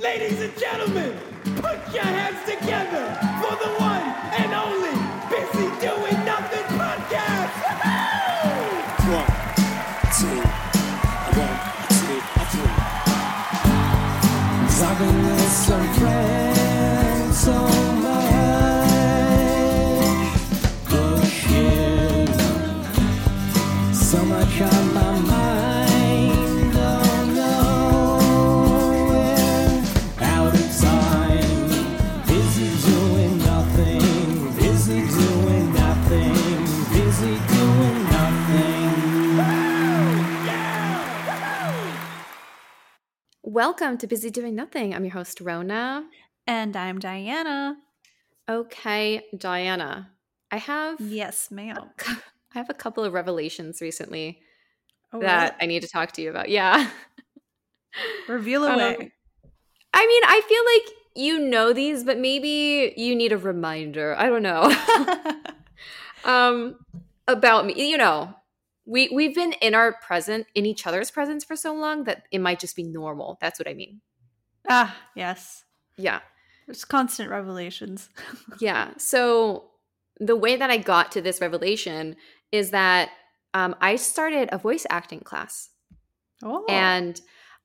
Ladies 0.00 0.40
and 0.40 0.56
gentlemen, 0.58 1.14
put 1.56 1.78
your 1.92 2.02
hands 2.02 2.38
together 2.50 3.04
for 3.42 3.54
the 3.62 3.70
one 3.78 3.89
Welcome 43.60 43.98
to 43.98 44.06
Busy 44.06 44.30
Doing 44.30 44.54
Nothing. 44.54 44.94
I'm 44.94 45.04
your 45.04 45.12
host, 45.12 45.38
Rona. 45.38 46.06
And 46.46 46.74
I'm 46.74 46.98
Diana. 46.98 47.76
Okay, 48.48 49.26
Diana. 49.36 50.10
I 50.50 50.56
have 50.56 50.98
Yes, 50.98 51.50
ma'am. 51.50 51.76
I 52.08 52.14
have 52.54 52.70
a 52.70 52.74
couple 52.74 53.04
of 53.04 53.12
revelations 53.12 53.82
recently 53.82 54.40
Oh, 55.12 55.20
that 55.20 55.58
I 55.60 55.66
need 55.66 55.82
to 55.82 55.88
talk 55.88 56.12
to 56.12 56.22
you 56.22 56.30
about. 56.30 56.48
Yeah. 56.48 56.88
really? 58.28 58.38
reveal 58.40 58.64
Um, 58.64 58.80
away. 58.80 59.12
I 59.92 60.06
mean, 60.06 60.22
I 60.24 60.40
feel 60.48 60.64
like 60.74 60.96
you 61.14 61.38
know 61.50 61.74
these, 61.74 62.02
but 62.02 62.16
maybe 62.16 62.94
you 62.96 63.14
need 63.14 63.32
a 63.32 63.36
reminder. 63.36 64.16
I 64.18 64.30
don't 64.30 64.42
know. 64.42 64.74
um 66.24 66.76
about 67.28 67.66
me, 67.66 67.90
you 67.90 67.98
know. 67.98 68.34
We 68.86 69.08
we've 69.14 69.34
been 69.34 69.52
in 69.60 69.74
our 69.74 69.92
present 69.92 70.46
in 70.54 70.66
each 70.66 70.86
other's 70.86 71.10
presence 71.10 71.44
for 71.44 71.56
so 71.56 71.74
long 71.74 72.04
that 72.04 72.24
it 72.32 72.40
might 72.40 72.58
just 72.60 72.76
be 72.76 72.82
normal. 72.82 73.38
That's 73.40 73.58
what 73.58 73.68
I 73.68 73.74
mean. 73.74 74.00
ah, 74.68 74.96
yes. 75.14 75.64
Yeah. 75.96 76.20
There's 76.66 76.84
constant 76.84 77.30
revelations. 77.30 78.08
Yeah. 78.60 78.92
So 78.96 79.70
the 80.18 80.36
way 80.36 80.56
that 80.56 80.70
I 80.70 80.76
got 80.76 81.12
to 81.12 81.20
this 81.20 81.40
revelation 81.40 82.16
is 82.52 82.70
that 82.70 83.10
um, 83.54 83.74
I 83.80 83.96
started 83.96 84.48
a 84.52 84.58
voice 84.58 84.86
acting 84.90 85.20
class, 85.20 85.70
Oh, 86.42 86.64
and 86.68 87.20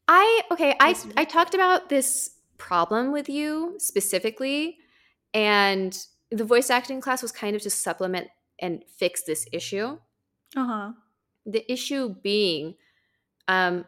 I 0.07 0.41
okay, 0.51 0.75
I 0.79 0.95
I 1.17 1.25
talked 1.25 1.53
about 1.53 1.89
this 1.89 2.31
problem 2.57 3.11
with 3.11 3.29
you 3.29 3.75
specifically, 3.77 4.77
and 5.33 5.97
the 6.31 6.43
voice 6.45 6.69
acting 6.69 7.01
class 7.01 7.21
was 7.21 7.31
kind 7.31 7.55
of 7.55 7.61
to 7.63 7.69
supplement 7.69 8.27
and 8.59 8.83
fix 8.97 9.23
this 9.23 9.47
issue. 9.51 9.97
uh 10.55 10.65
huh. 10.65 10.91
The 11.45 11.71
issue 11.71 12.15
being, 12.23 12.75
um, 13.47 13.85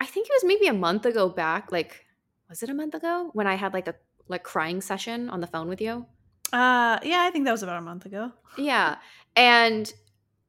I 0.00 0.06
think 0.06 0.26
it 0.28 0.32
was 0.34 0.44
maybe 0.44 0.66
a 0.66 0.74
month 0.74 1.06
ago 1.06 1.28
back. 1.28 1.72
Like, 1.72 2.04
was 2.48 2.62
it 2.62 2.70
a 2.70 2.74
month 2.74 2.94
ago 2.94 3.30
when 3.32 3.46
I 3.46 3.54
had 3.54 3.72
like 3.72 3.88
a 3.88 3.94
like 4.28 4.42
crying 4.42 4.80
session 4.80 5.30
on 5.30 5.40
the 5.40 5.46
phone 5.46 5.68
with 5.68 5.80
you? 5.80 6.06
Uh, 6.52 6.98
yeah, 7.02 7.22
I 7.22 7.30
think 7.30 7.44
that 7.44 7.52
was 7.52 7.62
about 7.62 7.78
a 7.78 7.82
month 7.82 8.06
ago. 8.06 8.32
Yeah. 8.56 8.96
And 9.34 9.92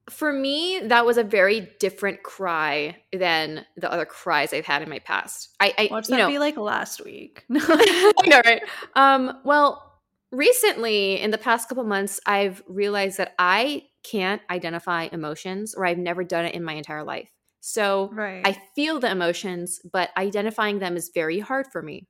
for 0.10 0.32
me, 0.32 0.80
that 0.84 1.06
was 1.06 1.18
a 1.18 1.24
very 1.24 1.70
different 1.80 2.24
cry 2.24 2.98
than 3.12 3.66
the 3.76 3.92
other 3.92 4.06
cries 4.06 4.54
I've 4.54 4.66
had 4.66 4.82
in 4.82 4.90
my 4.90 5.00
past. 5.00 5.50
I, 5.60 5.74
I 5.78 5.88
Watch 5.92 6.08
you 6.08 6.16
that 6.16 6.24
know, 6.24 6.28
be 6.30 6.40
like 6.40 6.58
last 6.58 7.04
week. 7.04 7.44
I 7.52 8.14
know, 8.26 8.42
right? 8.46 8.62
Um, 8.96 9.40
well, 9.44 10.02
recently 10.32 11.20
in 11.20 11.32
the 11.32 11.38
past 11.38 11.68
couple 11.68 11.84
months, 11.84 12.20
I've 12.26 12.64
realized 12.68 13.18
that 13.18 13.34
I 13.38 13.84
can't 14.04 14.42
identify 14.50 15.10
emotions, 15.12 15.74
or 15.76 15.86
I've 15.86 15.98
never 15.98 16.24
done 16.24 16.46
it 16.46 16.56
in 16.56 16.64
my 16.64 16.74
entire 16.74 17.04
life. 17.04 17.32
So 17.62 18.12
right. 18.12 18.44
I 18.44 18.54
feel 18.76 19.00
the 19.00 19.12
emotions, 19.12 19.80
but 19.92 20.12
identifying 20.18 20.80
them 20.80 20.96
is 20.96 21.12
very 21.14 21.40
hard 21.40 21.68
for 21.72 21.82
me. 21.82 22.08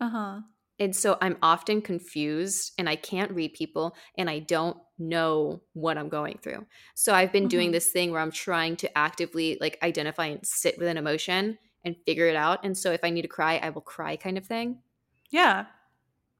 uh 0.00 0.08
huh. 0.10 0.42
And 0.78 0.96
so 0.96 1.18
I'm 1.20 1.36
often 1.42 1.82
confused 1.82 2.72
and 2.78 2.88
I 2.88 2.96
can't 2.96 3.30
read 3.32 3.52
people 3.52 3.94
and 4.16 4.30
I 4.30 4.38
don't 4.38 4.78
know 4.98 5.62
what 5.74 5.98
I'm 5.98 6.08
going 6.08 6.38
through. 6.38 6.66
So 6.94 7.12
I've 7.14 7.32
been 7.32 7.48
doing 7.48 7.70
Mhm. 7.70 7.72
this 7.72 7.92
thing 7.92 8.10
where 8.12 8.20
I'm 8.22 8.30
trying 8.30 8.76
to 8.76 8.98
actively 8.98 9.58
like 9.60 9.78
identify 9.82 10.26
and 10.26 10.40
sit 10.46 10.78
with 10.78 10.88
an 10.88 10.96
emotion 10.96 11.58
and 11.84 11.96
figure 12.06 12.28
it 12.28 12.36
out. 12.36 12.64
And 12.64 12.76
so 12.78 12.92
if 12.92 13.04
I 13.04 13.10
need 13.10 13.22
to 13.22 13.28
cry, 13.28 13.58
I 13.58 13.68
will 13.70 13.82
cry 13.82 14.16
kind 14.16 14.38
of 14.38 14.46
thing. 14.46 14.82
Yeah. 15.30 15.66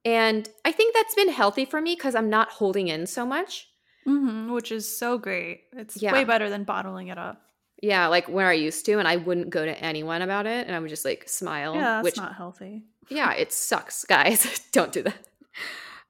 And 0.05 0.49
I 0.65 0.73
think 0.73 0.95
that's 0.95 1.15
been 1.15 1.29
healthy 1.31 1.65
for 1.65 1.81
me 1.81 1.95
because 1.95 2.15
I'm 2.15 2.31
not 2.31 2.51
holding 2.51 2.89
in 2.89 3.07
so 3.07 3.25
much. 3.27 3.70
Hmm 4.05 4.51
Which 4.53 4.73
is 4.73 4.97
so 4.99 5.19
great. 5.19 5.65
It's 5.73 6.01
Yeah. 6.01 6.13
way 6.13 6.25
better 6.25 6.49
than 6.51 6.65
bottling 6.65 7.09
it 7.09 7.19
up. 7.19 7.43
Yeah, 7.83 8.09
like 8.09 8.29
where 8.29 8.49
I 8.49 8.53
used 8.55 8.85
to, 8.87 8.99
and 8.99 9.09
I 9.09 9.17
wouldn't 9.17 9.51
go 9.51 9.65
to 9.65 9.79
anyone 9.83 10.21
about 10.23 10.47
it, 10.47 10.67
and 10.67 10.77
I 10.77 10.79
would 10.81 10.91
just 10.91 11.05
like 11.05 11.29
smile. 11.29 11.75
yeah, 11.75 11.81
that's 11.95 12.05
which 12.05 12.17
not 12.19 12.35
healthy. 12.35 12.85
yeah, 13.09 13.33
it 13.33 13.53
sucks, 13.53 14.05
guys. 14.17 14.61
Don't 14.73 14.93
do 14.93 15.03
that. 15.03 15.27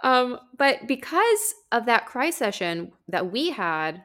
Um, 0.03 0.39
but 0.57 0.87
because 0.89 1.55
of 1.73 1.87
that 1.87 2.07
cry 2.07 2.31
session 2.31 2.93
that 3.09 3.31
we 3.31 3.51
had, 3.51 4.03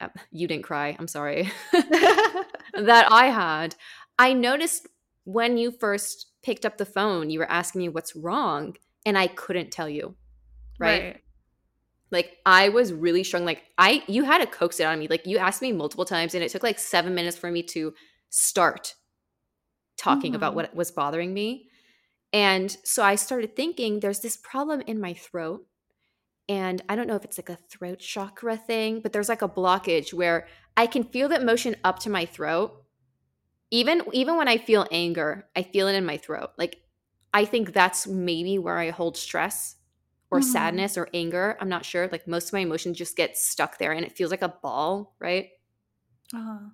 uh, 0.00 0.08
you 0.30 0.46
didn't 0.48 0.64
cry. 0.64 0.94
I'm 0.98 1.08
sorry. 1.08 1.50
that 1.72 3.06
I 3.10 3.26
had, 3.26 3.76
I 4.18 4.32
noticed 4.32 4.86
when 5.24 5.56
you 5.56 5.70
first 5.70 6.26
picked 6.42 6.66
up 6.66 6.76
the 6.76 6.84
phone, 6.84 7.30
you 7.30 7.38
were 7.38 7.50
asking 7.50 7.80
me 7.80 7.88
what's 7.88 8.14
wrong, 8.16 8.76
and 9.06 9.16
I 9.16 9.28
couldn't 9.28 9.70
tell 9.70 9.88
you. 9.88 10.14
Right? 10.78 11.22
Like 12.10 12.38
I 12.46 12.68
was 12.68 12.92
really 12.92 13.24
strong. 13.24 13.44
Like 13.44 13.62
I, 13.78 14.02
you 14.06 14.24
had 14.24 14.38
to 14.38 14.46
coax 14.46 14.80
it 14.80 14.84
on 14.84 14.98
me. 14.98 15.08
Like 15.08 15.26
you 15.26 15.38
asked 15.38 15.62
me 15.62 15.72
multiple 15.72 16.04
times, 16.04 16.34
and 16.34 16.44
it 16.44 16.50
took 16.50 16.62
like 16.62 16.78
seven 16.78 17.14
minutes 17.14 17.36
for 17.36 17.50
me 17.50 17.62
to 17.64 17.94
start 18.30 18.94
talking 19.96 20.34
about 20.34 20.52
Mhm. 20.52 20.56
what 20.56 20.74
was 20.74 20.90
bothering 20.90 21.32
me. 21.32 21.68
And 22.32 22.76
so 22.84 23.04
I 23.04 23.16
started 23.16 23.56
thinking 23.56 24.00
there's 24.00 24.20
this 24.20 24.36
problem 24.36 24.82
in 24.82 25.00
my 25.00 25.14
throat. 25.14 25.66
And 26.48 26.82
I 26.88 26.96
don't 26.96 27.08
know 27.08 27.16
if 27.16 27.24
it's 27.24 27.38
like 27.38 27.48
a 27.50 27.56
throat 27.56 28.00
chakra 28.00 28.56
thing, 28.56 29.00
but 29.00 29.12
there's 29.12 29.28
like 29.30 29.42
a 29.42 29.48
blockage 29.48 30.14
where 30.14 30.48
I 30.76 30.86
can 30.86 31.04
feel 31.04 31.28
that 31.30 31.44
motion 31.44 31.76
up 31.84 32.00
to 32.00 32.10
my 32.10 32.26
throat. 32.26 32.84
Even 33.70 34.02
even 34.12 34.36
when 34.36 34.48
I 34.48 34.58
feel 34.58 34.86
anger, 34.92 35.48
I 35.56 35.62
feel 35.62 35.88
it 35.88 35.94
in 35.96 36.06
my 36.06 36.18
throat. 36.18 36.50
Like 36.58 36.82
I 37.34 37.44
think 37.44 37.72
that's 37.72 38.06
maybe 38.06 38.58
where 38.58 38.78
I 38.78 38.90
hold 38.90 39.16
stress 39.16 39.75
or 40.30 40.40
Mhm. 40.40 40.42
sadness 40.42 40.96
or 40.98 41.08
anger. 41.14 41.56
I'm 41.60 41.68
not 41.68 41.84
sure. 41.84 42.08
Like 42.08 42.26
most 42.26 42.48
of 42.48 42.52
my 42.52 42.60
emotions 42.60 42.98
just 42.98 43.16
get 43.16 43.36
stuck 43.36 43.78
there 43.78 43.92
and 43.92 44.04
it 44.04 44.12
feels 44.12 44.30
like 44.30 44.42
a 44.42 44.48
ball, 44.48 45.16
right? 45.20 45.50
Uh-huh. 46.32 46.70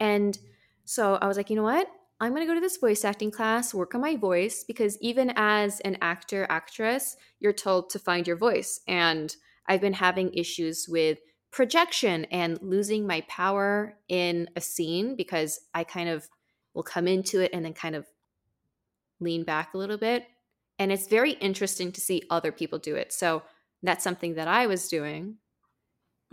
And 0.00 0.38
so 0.84 1.14
I 1.16 1.26
was 1.26 1.36
like, 1.36 1.50
you 1.50 1.56
know 1.56 1.62
what? 1.62 1.90
I'm 2.20 2.30
going 2.32 2.42
to 2.42 2.46
go 2.46 2.54
to 2.54 2.60
this 2.60 2.76
voice 2.76 3.04
acting 3.04 3.30
class, 3.30 3.74
work 3.74 3.94
on 3.94 4.00
my 4.00 4.16
voice, 4.16 4.64
because 4.64 4.98
even 5.00 5.32
as 5.36 5.80
an 5.80 5.98
actor, 6.00 6.46
actress, 6.48 7.16
you're 7.40 7.52
told 7.52 7.90
to 7.90 7.98
find 7.98 8.26
your 8.26 8.36
voice. 8.36 8.80
And 8.86 9.34
I've 9.66 9.80
been 9.80 9.94
having 9.94 10.32
issues 10.32 10.88
with 10.88 11.18
projection 11.50 12.24
and 12.26 12.60
losing 12.62 13.06
my 13.06 13.22
power 13.22 13.98
in 14.08 14.48
a 14.56 14.60
scene 14.60 15.16
because 15.16 15.60
I 15.74 15.84
kind 15.84 16.08
of 16.08 16.28
will 16.72 16.82
come 16.82 17.08
into 17.08 17.40
it 17.40 17.50
and 17.52 17.64
then 17.64 17.74
kind 17.74 17.94
of 17.96 18.06
lean 19.20 19.44
back 19.44 19.74
a 19.74 19.78
little 19.78 19.98
bit. 19.98 20.26
And 20.78 20.90
it's 20.92 21.06
very 21.06 21.32
interesting 21.32 21.92
to 21.92 22.00
see 22.00 22.22
other 22.30 22.50
people 22.52 22.78
do 22.78 22.96
it. 22.96 23.12
So 23.12 23.42
that's 23.82 24.02
something 24.04 24.34
that 24.34 24.48
I 24.48 24.66
was 24.66 24.88
doing. 24.88 25.36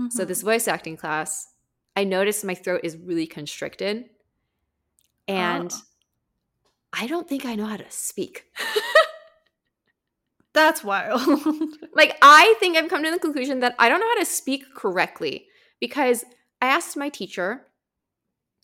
So 0.10 0.24
Mhm. 0.24 0.28
this 0.28 0.42
voice 0.42 0.68
acting 0.68 0.98
class, 0.98 1.48
I 1.96 2.04
noticed 2.06 2.44
my 2.44 2.56
throat 2.56 2.82
is 2.84 2.98
really 2.98 3.28
constricted. 3.28 4.10
And 5.28 5.72
Oh. 5.72 5.82
I 6.94 7.08
don't 7.08 7.28
think 7.30 7.46
I 7.46 7.56
know 7.56 7.66
how 7.66 7.78
to 7.78 7.90
speak. 7.90 8.46
That's 10.54 10.84
wild. 10.84 11.22
like 11.96 12.18
I 12.22 12.56
think 12.60 12.76
I've 12.76 12.90
come 12.90 13.04
to 13.04 13.12
the 13.12 13.20
conclusion 13.20 13.62
that 13.62 13.76
I 13.80 13.88
don't 13.88 14.00
know 14.02 14.08
how 14.10 14.20
to 14.20 14.26
speak 14.26 14.64
correctly 14.76 15.48
because 15.80 16.26
I 16.62 16.68
asked 16.68 16.98
my 16.98 17.08
teacher 17.10 17.68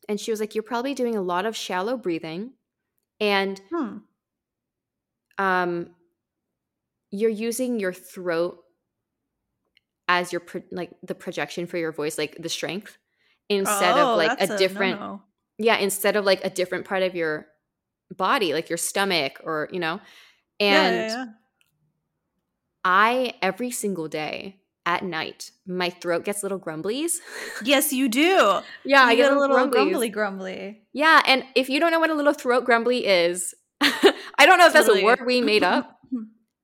and 0.10 0.20
she 0.20 0.32
was 0.32 0.40
like 0.42 0.54
you're 0.54 0.64
probably 0.64 0.94
doing 0.94 1.16
a 1.16 1.22
lot 1.22 1.46
of 1.46 1.56
shallow 1.56 1.96
breathing 1.96 2.54
and 3.22 3.62
hmm. 3.74 3.98
Um 5.38 5.90
you're 7.12 7.30
using 7.30 7.80
your 7.80 7.94
throat 7.94 8.60
as 10.08 10.32
your 10.32 10.40
pro- 10.42 10.64
like 10.72 10.92
the 11.04 11.16
projection 11.16 11.66
for 11.68 11.78
your 11.78 11.92
voice 11.92 12.18
like 12.18 12.36
the 12.40 12.50
strength 12.50 12.98
instead 13.50 13.98
Oh, 13.98 14.12
of 14.12 14.18
like 14.18 14.38
that's 14.40 14.52
a 14.52 14.58
different 14.58 15.00
no-no. 15.00 15.22
yeah 15.58 15.78
instead 15.78 16.16
of 16.16 16.26
like 16.26 16.44
a 16.44 16.50
different 16.50 16.86
part 16.86 17.04
of 17.04 17.16
your 17.16 17.48
body 18.16 18.54
like 18.54 18.70
your 18.70 18.78
stomach 18.78 19.40
or 19.44 19.68
you 19.72 19.80
know 19.80 20.00
Yeah, 20.60 20.88
and 20.88 20.96
yeah, 20.96 21.08
yeah. 21.08 21.26
i 22.86 23.34
every 23.42 23.72
single 23.72 24.08
day 24.08 24.62
at 24.86 25.04
night 25.04 25.52
my 25.66 25.90
throat 25.90 26.24
gets 26.24 26.44
little 26.44 26.60
grumblies 26.60 27.16
Yes, 27.64 27.92
you 27.92 28.08
do. 28.08 28.62
yeah 28.86 29.04
you 29.04 29.10
i 29.10 29.16
get 29.16 29.24
get 29.24 29.34
a 29.34 29.40
little 29.40 29.68
grumbly 29.68 30.10
grumbly. 30.10 30.82
yeah 30.94 31.22
and 31.28 31.44
if 31.56 31.70
you 31.70 31.80
don't 31.82 31.92
know 31.92 32.00
what 32.00 32.10
a 32.10 32.14
little 32.16 32.34
throat 32.34 32.64
grumbly 32.64 33.06
is 33.06 33.54
I 33.82 34.46
don't 34.46 34.58
know 34.58 34.68
if 34.68 34.74
that's 34.74 34.90
a 34.90 35.04
word 35.04 35.22
we 35.26 35.42
made 35.42 35.64
up. 35.64 36.00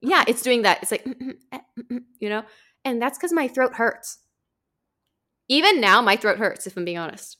Yeah, 0.02 0.24
it's 0.28 0.42
doing 0.42 0.64
that. 0.64 0.80
It's 0.84 0.92
like, 0.92 1.06
you 2.20 2.30
know, 2.30 2.44
and 2.84 3.02
that's 3.02 3.18
because 3.18 3.32
my 3.34 3.48
throat 3.48 3.74
hurts. 3.76 4.20
Even 5.50 5.80
now, 5.82 6.02
my 6.02 6.16
throat 6.16 6.38
hurts. 6.38 6.68
If 6.68 6.76
I'm 6.78 6.86
being 6.86 6.98
honest. 6.98 7.38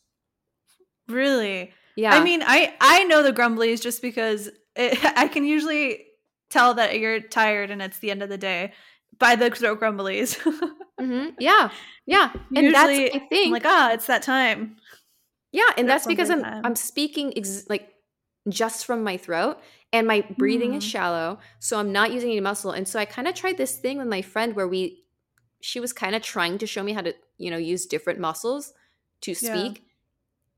really? 1.08 1.72
Yeah. 1.96 2.16
I 2.16 2.24
mean, 2.24 2.42
I 2.44 2.74
I 2.82 3.04
know 3.04 3.22
the 3.22 3.34
grumblies 3.34 3.82
just 3.82 4.02
because 4.02 4.50
it, 4.76 4.98
I 5.18 5.28
can 5.28 5.46
usually 5.46 6.06
tell 6.50 6.74
that 6.76 7.00
you're 7.00 7.20
tired 7.20 7.70
and 7.72 7.82
it's 7.82 8.00
the 8.00 8.12
end 8.12 8.24
of 8.24 8.30
the 8.30 8.38
day 8.38 8.74
by 9.20 9.36
the 9.36 9.50
throat 9.50 9.80
grumblies. 9.80 10.38
Mhm. 11.02 11.34
yeah, 11.40 11.70
yeah, 12.06 12.32
and 12.56 12.74
that's 12.74 12.92
Usually, 12.92 13.12
I 13.12 13.24
I'm 13.24 13.28
think 13.28 13.52
like, 13.52 13.66
ah, 13.66 13.92
it's 13.94 14.06
that 14.06 14.22
time. 14.22 14.78
Yeah, 15.52 15.68
and 15.76 15.90
that's 15.90 16.06
because 16.06 16.30
I'm 16.30 16.44
time. 16.44 16.62
I'm 16.64 16.76
speaking 16.76 17.36
ex- 17.36 17.68
like 17.68 17.90
just 18.50 18.86
from 18.86 19.04
my 19.04 19.18
throat 19.18 19.60
and 19.94 20.08
my 20.08 20.22
breathing 20.38 20.74
is 20.74 20.84
Mhm. 20.84 20.90
shallow, 20.90 21.40
so 21.60 21.80
I'm 21.80 21.92
not 21.92 22.12
using 22.12 22.32
any 22.32 22.42
muscle. 22.42 22.72
And 22.72 22.88
so 22.88 23.00
I 23.00 23.06
kind 23.06 23.28
of 23.28 23.36
tried 23.36 23.58
this 23.58 23.78
thing 23.78 23.98
with 23.98 24.08
my 24.08 24.22
friend 24.22 24.56
where 24.56 24.68
we 24.68 25.04
she 25.62 25.80
was 25.80 25.94
kind 25.94 26.16
of 26.16 26.22
trying 26.22 26.58
to 26.60 26.68
show 26.68 26.84
me 26.84 26.94
how 26.94 27.02
to, 27.02 27.16
you 27.38 27.50
know, 27.52 27.58
use 27.58 27.86
different 27.86 28.20
muscles 28.20 28.74
to 29.22 29.34
Yeah. 29.40 29.74
speak. 29.74 29.84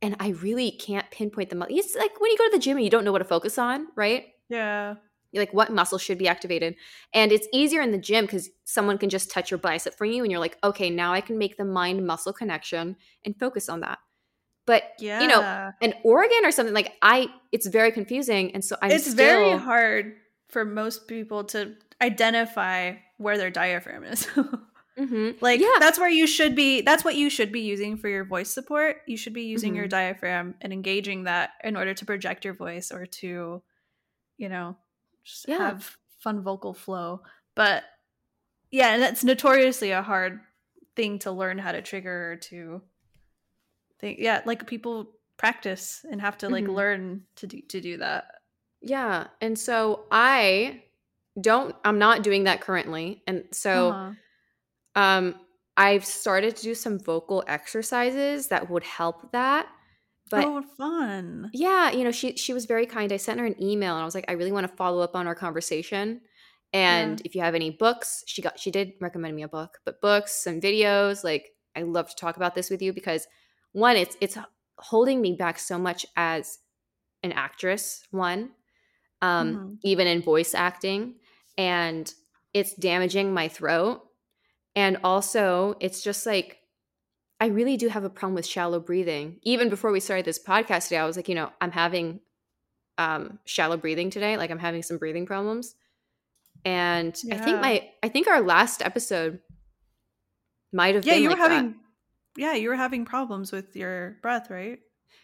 And 0.01 0.15
I 0.19 0.29
really 0.29 0.71
can't 0.71 1.09
pinpoint 1.11 1.49
the 1.49 1.55
muscle. 1.57 1.77
It's 1.77 1.95
like 1.95 2.19
when 2.21 2.31
you 2.31 2.37
go 2.37 2.45
to 2.45 2.51
the 2.57 2.59
gym 2.59 2.77
and 2.77 2.83
you 2.83 2.89
don't 2.91 3.05
know 3.05 3.11
what 3.13 3.19
to 3.19 3.25
focus 3.25 3.57
on, 3.57 3.87
right? 3.95 4.27
Yeah. 4.49 4.95
Like 5.33 5.53
what 5.53 5.71
muscle 5.73 5.97
should 5.97 6.17
be 6.17 6.29
activated. 6.29 6.75
And 7.13 7.31
it's 7.31 7.47
easier 7.51 7.81
in 7.81 7.91
the 7.91 7.97
gym 7.97 8.25
because 8.25 8.49
someone 8.63 8.97
can 8.97 9.09
just 9.09 9.29
touch 9.29 9.51
your 9.51 9.57
bicep 9.57 9.93
for 9.95 10.05
you 10.05 10.23
and 10.23 10.31
you're 10.31 10.39
like, 10.39 10.57
okay, 10.63 10.89
now 10.89 11.11
I 11.13 11.19
can 11.19 11.37
make 11.37 11.57
the 11.57 11.65
mind 11.65 12.07
muscle 12.07 12.31
connection 12.31 12.95
and 13.25 13.37
focus 13.37 13.67
on 13.67 13.81
that. 13.81 13.99
But 14.65 14.83
Yeah. 14.99 15.21
you 15.21 15.27
know, 15.27 15.71
an 15.81 15.93
organ 16.03 16.39
or 16.43 16.51
something 16.51 16.73
like 16.73 16.93
I 17.01 17.27
it's 17.51 17.67
very 17.67 17.91
confusing 17.91 18.53
and 18.53 18.63
so 18.65 18.75
I'm 18.81 18.91
it's 18.91 19.03
still, 19.05 19.15
very 19.15 19.57
hard 19.57 20.15
for 20.49 20.65
most 20.65 21.07
people 21.07 21.43
to 21.45 21.75
identify 22.01 22.95
where 23.17 23.37
their 23.37 23.49
diaphragm 23.51 24.03
is. 24.03 24.27
Mhm. 24.97 25.35
like 25.41 25.59
Yeah. 25.59 25.75
that's 25.81 25.99
where 25.99 26.09
you 26.09 26.25
should 26.25 26.55
be 26.55 26.79
that's 26.81 27.03
what 27.03 27.15
you 27.15 27.29
should 27.29 27.51
be 27.51 27.59
using 27.59 27.97
for 27.97 28.07
your 28.07 28.23
voice 28.23 28.49
support. 28.49 29.01
You 29.05 29.17
should 29.17 29.33
be 29.33 29.43
using 29.43 29.75
your 29.75 29.87
Mhm. 29.87 29.89
diaphragm 29.89 30.55
and 30.61 30.71
engaging 30.71 31.25
that 31.25 31.49
in 31.65 31.75
order 31.75 31.93
to 31.93 32.05
project 32.05 32.45
your 32.45 32.53
voice 32.53 32.91
or 32.93 33.05
to 33.05 33.61
you 34.37 34.49
know 34.49 34.77
just 35.25 35.49
Yeah. 35.49 35.57
have 35.57 35.97
fun 36.19 36.41
vocal 36.41 36.73
flow. 36.73 37.23
But 37.55 37.83
yeah, 38.71 38.93
and 38.93 39.01
that's 39.03 39.23
notoriously 39.23 39.91
a 39.91 40.01
hard 40.01 40.39
thing 40.95 41.19
to 41.19 41.31
learn 41.31 41.57
how 41.57 41.73
to 41.73 41.81
trigger 41.81 42.31
or 42.31 42.35
to 42.37 42.81
think 43.99 44.19
yeah, 44.19 44.41
like 44.45 44.67
people 44.67 45.19
practice 45.37 46.05
and 46.09 46.21
have 46.21 46.37
to 46.39 46.49
like 46.49 46.67
Mhm. 46.67 46.69
learn 46.69 47.25
to 47.37 47.47
do 47.47 47.61
to 47.61 47.81
do 47.81 47.97
that. 47.97 48.25
Yeah. 48.81 49.27
And 49.41 49.57
so 49.57 50.05
I 50.11 50.83
don't 51.41 51.75
I'm 51.83 51.99
not 51.99 52.23
doing 52.23 52.45
that 52.45 52.61
currently. 52.61 53.23
And 53.27 53.45
so 53.51 53.97
Uh-huh. 53.97 54.15
um 54.95 55.39
I've 55.77 56.05
started 56.05 56.55
to 56.57 56.63
do 56.63 56.75
some 56.75 56.99
vocal 56.99 57.43
exercises 57.47 58.49
that 58.49 58.69
would 58.69 58.83
help 58.83 59.31
that. 59.33 59.67
But 60.29 60.49
oh, 60.49 60.61
fun. 60.61 61.51
yeah, 61.53 61.91
you 61.91 62.03
know, 62.03 62.11
she 62.11 62.35
she 62.37 62.53
was 62.53 62.65
very 62.65 62.85
kind. 62.85 63.11
I 63.11 63.17
sent 63.17 63.39
her 63.39 63.45
an 63.45 63.61
email 63.61 63.93
and 63.95 64.01
I 64.01 64.05
was 64.05 64.15
like, 64.15 64.25
I 64.27 64.33
really 64.33 64.51
want 64.51 64.69
to 64.69 64.75
follow 64.75 65.01
up 65.01 65.15
on 65.15 65.27
our 65.27 65.35
conversation. 65.35 66.21
And 66.73 67.21
if 67.23 67.35
you 67.35 67.41
have 67.41 67.55
any 67.55 67.69
books, 67.71 68.23
she 68.27 68.41
got 68.41 68.59
she 68.59 68.71
did 68.71 68.93
recommend 69.01 69.35
me 69.35 69.43
a 69.43 69.47
book, 69.47 69.79
but 69.85 70.01
books 70.01 70.45
and 70.47 70.61
videos, 70.61 71.23
like 71.23 71.51
I 71.75 71.83
love 71.83 72.09
to 72.09 72.15
talk 72.15 72.35
about 72.37 72.55
this 72.55 72.69
with 72.69 72.81
you 72.81 72.91
because 72.93 73.27
one, 73.75 73.97
it's 73.97 74.15
it's 74.21 74.37
holding 74.77 75.21
me 75.21 75.33
back 75.33 75.59
so 75.59 75.77
much 75.77 76.05
as 76.15 76.59
an 77.23 77.33
actress, 77.33 78.03
one, 78.11 78.51
um, 79.21 79.55
Mhm. 79.55 79.77
even 79.83 80.07
in 80.07 80.21
voice 80.21 80.55
acting, 80.55 81.15
and 81.57 82.13
it's 82.53 82.73
damaging 82.73 83.33
my 83.33 83.49
throat. 83.49 84.01
And 84.75 84.97
also, 85.03 85.75
it's 85.81 86.01
just 86.01 86.25
like 86.25 86.59
I 87.41 87.47
really 87.47 87.75
do 87.75 87.89
have 87.89 88.05
a 88.05 88.09
problem 88.09 88.35
with 88.35 88.45
shallow 88.45 88.79
breathing. 88.79 89.39
Even 89.43 89.69
before 89.69 89.91
we 89.91 89.99
started 89.99 90.25
this 90.25 90.39
podcast 90.39 90.85
today, 90.85 90.97
I 90.99 91.05
was 91.05 91.17
like, 91.17 91.27
you 91.27 91.35
know, 91.35 91.51
I'm 91.59 91.71
having 91.71 92.21
um 92.97 93.39
shallow 93.43 93.75
breathing 93.75 94.09
today. 94.09 94.37
Like 94.37 94.51
I'm 94.51 94.59
having 94.59 94.83
some 94.83 94.97
breathing 94.97 95.25
problems. 95.25 95.75
And 96.63 97.13
I 97.29 97.37
think 97.37 97.59
my 97.61 97.89
I 98.01 98.07
think 98.09 98.27
our 98.27 98.41
last 98.41 98.81
episode 98.81 99.41
might 100.71 100.95
have 100.95 101.03
Yeah, 101.05 101.13
been 101.13 101.23
you 101.23 101.29
were 101.29 101.35
having 101.35 101.71
that. 101.71 101.84
Yeah, 102.37 102.53
you 102.53 102.69
were 102.69 102.75
having 102.75 103.05
problems 103.05 103.51
with 103.51 103.75
your 103.75 104.17
breath, 104.21 104.49
right? 104.49 104.79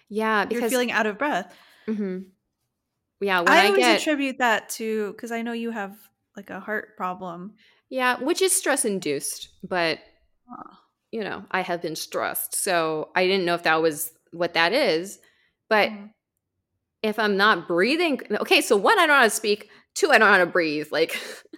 Yeah, 0.10 0.48
You're 0.50 0.62
feeling 0.70 0.92
out 0.92 1.06
of 1.06 1.18
breath. 1.18 1.56
Mhm. 1.88 2.26
Yeah, 3.20 3.42
when 3.42 3.50
I 3.50 3.62
I, 3.62 3.66
always 3.68 3.86
get 3.86 4.02
attribute 4.02 4.38
that 4.40 4.70
to 4.70 5.12
because 5.14 5.32
I 5.32 5.42
know 5.42 5.54
you 5.54 5.72
have 5.72 5.98
like 6.36 6.50
a 6.50 6.60
heart 6.60 6.98
problem. 6.98 7.56
yeah, 7.90 8.18
which 8.20 8.42
is 8.42 8.56
stress 8.56 8.86
induced, 8.86 9.50
but 9.64 10.00
you 11.12 11.24
know, 11.24 11.44
I 11.52 11.62
have 11.62 11.82
been 11.82 11.96
stressed. 11.96 12.56
So 12.56 13.10
I 13.16 13.28
didn't 13.28 13.46
know 13.46 13.56
if 13.56 13.64
that 13.64 13.82
was 13.82 14.12
what 14.32 14.54
that 14.54 14.74
is. 14.74 15.20
But 15.70 15.90
Mhm. 15.90 16.10
if 17.04 17.20
I'm 17.20 17.38
not 17.38 17.68
breathing, 17.68 18.22
okay, 18.32 18.62
so 18.62 18.78
one, 18.78 18.98
I 18.98 19.02
don't 19.08 19.10
know 19.10 19.16
how 19.16 19.24
to 19.24 19.30
speak. 19.30 19.70
Two, 19.96 20.10
I 20.12 20.18
don't 20.18 20.28
know 20.28 20.34
how 20.34 20.38
to 20.40 20.46
breathe. 20.46 20.88
Like, 20.92 21.20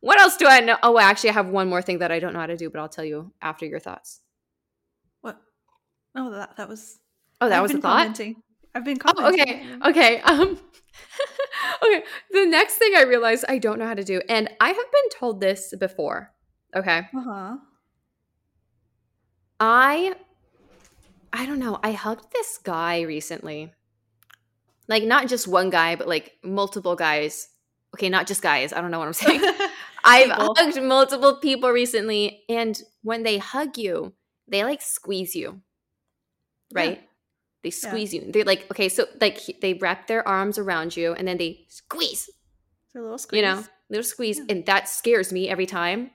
what 0.00 0.18
else 0.20 0.36
do 0.36 0.46
I 0.46 0.60
know? 0.60 0.76
Oh, 0.82 0.96
I 0.96 1.02
actually, 1.04 1.30
I 1.30 1.34
have 1.34 1.48
one 1.48 1.68
more 1.68 1.82
thing 1.82 1.98
that 1.98 2.10
I 2.12 2.18
don't 2.18 2.32
know 2.32 2.40
how 2.40 2.46
to 2.46 2.56
do, 2.56 2.70
but 2.70 2.80
I'll 2.80 2.88
tell 2.88 3.04
you 3.04 3.32
after 3.42 3.66
your 3.66 3.80
thoughts. 3.80 4.20
What? 5.20 5.40
Oh, 6.14 6.30
that 6.30 6.56
that 6.56 6.68
was. 6.68 6.98
Oh, 7.40 7.48
that 7.48 7.56
I've 7.56 7.62
was 7.62 7.72
a 7.74 7.80
thought. 7.80 7.98
commenting. 7.98 8.42
I've 8.74 8.84
been 8.84 8.98
Oh, 9.04 9.28
okay, 9.32 9.66
okay. 9.86 10.20
Um, 10.24 10.58
okay. 11.82 12.02
The 12.30 12.46
next 12.46 12.74
thing 12.76 12.92
I 12.96 13.02
realized 13.02 13.44
I 13.48 13.58
don't 13.58 13.78
know 13.78 13.86
how 13.86 13.94
to 13.94 14.04
do, 14.04 14.20
and 14.28 14.48
I 14.60 14.68
have 14.68 14.76
been 14.92 15.08
told 15.18 15.40
this 15.40 15.74
before. 15.78 16.32
Okay, 16.74 17.08
Uh 17.14 17.20
huh. 17.22 17.56
I 19.58 20.14
I 21.32 21.46
don't 21.46 21.58
know. 21.58 21.78
I 21.82 21.92
hugged 21.92 22.32
this 22.32 22.58
guy 22.58 23.02
recently. 23.02 23.72
Like 24.88 25.04
not 25.04 25.28
just 25.28 25.46
one 25.46 25.70
guy, 25.70 25.96
but 25.96 26.08
like 26.08 26.32
multiple 26.42 26.96
guys. 26.96 27.48
Okay, 27.94 28.08
not 28.08 28.26
just 28.26 28.42
guys. 28.42 28.72
I 28.72 28.80
don't 28.80 28.90
know 28.90 28.98
what 28.98 29.08
I'm 29.08 29.12
saying. 29.24 29.42
I've 30.04 30.30
hugged 30.30 30.82
multiple 30.82 31.36
people 31.36 31.70
recently 31.70 32.42
and 32.48 32.80
when 33.02 33.22
they 33.22 33.38
hug 33.38 33.76
you, 33.76 34.12
they 34.48 34.64
like 34.64 34.82
squeeze 34.82 35.34
you. 35.34 35.60
Right? 36.72 37.02
They 37.62 37.70
squeeze 37.70 38.14
you. 38.14 38.30
They're 38.32 38.44
like, 38.44 38.70
okay, 38.70 38.88
so 38.88 39.06
like 39.20 39.38
they 39.60 39.74
wrap 39.74 40.06
their 40.06 40.26
arms 40.26 40.56
around 40.56 40.96
you 40.96 41.12
and 41.12 41.28
then 41.28 41.36
they 41.36 41.66
squeeze, 41.68 42.30
It's 42.86 42.94
a 42.96 43.00
little 43.00 43.18
squeeze. 43.18 43.36
you 43.36 43.42
know, 43.42 43.62
little 43.90 44.04
squeeze. 44.04 44.38
Yeah. 44.38 44.44
And 44.48 44.66
that 44.66 44.88
scares 44.88 45.32
me 45.32 45.48
every 45.48 45.66
time. 45.66 46.10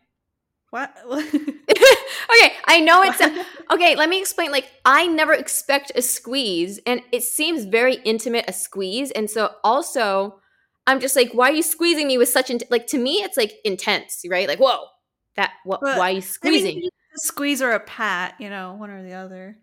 What? 0.72 0.94
okay, 1.10 2.54
I 2.66 2.82
know 2.82 3.04
it's 3.04 3.22
okay. 3.72 3.96
Let 3.96 4.10
me 4.10 4.20
explain. 4.20 4.52
Like, 4.52 4.70
I 4.84 5.08
never 5.08 5.34
expect 5.34 5.92
a 5.96 6.02
squeeze, 6.02 6.80
and 6.86 7.02
it 7.14 7.24
seems 7.24 7.64
very 7.66 7.96
intimate 8.04 8.46
a 8.48 8.54
squeeze. 8.54 9.12
And 9.12 9.30
so, 9.30 9.52
also, 9.64 10.40
I'm 10.88 11.00
just 11.00 11.16
like, 11.16 11.32
why 11.32 11.50
are 11.50 11.54
you 11.54 11.64
squeezing 11.64 12.08
me 12.08 12.18
with 12.18 12.30
such 12.30 12.50
int- 12.50 12.70
like? 12.70 12.88
To 12.88 12.98
me, 12.98 13.24
it's 13.24 13.38
like 13.38 13.54
intense, 13.64 14.24
right? 14.30 14.48
Like, 14.48 14.60
whoa, 14.60 14.86
that 15.36 15.52
what? 15.64 15.82
But, 15.82 15.98
why 15.98 16.10
are 16.10 16.12
you 16.12 16.16
I 16.16 16.20
mean, 16.20 16.22
squeezing? 16.22 16.84
a 16.84 17.20
squeeze 17.20 17.62
or 17.62 17.72
a 17.72 17.80
pat, 17.80 18.36
you 18.40 18.50
know, 18.50 18.74
one 18.74 18.90
or 18.90 19.04
the 19.04 19.14
other. 19.14 19.58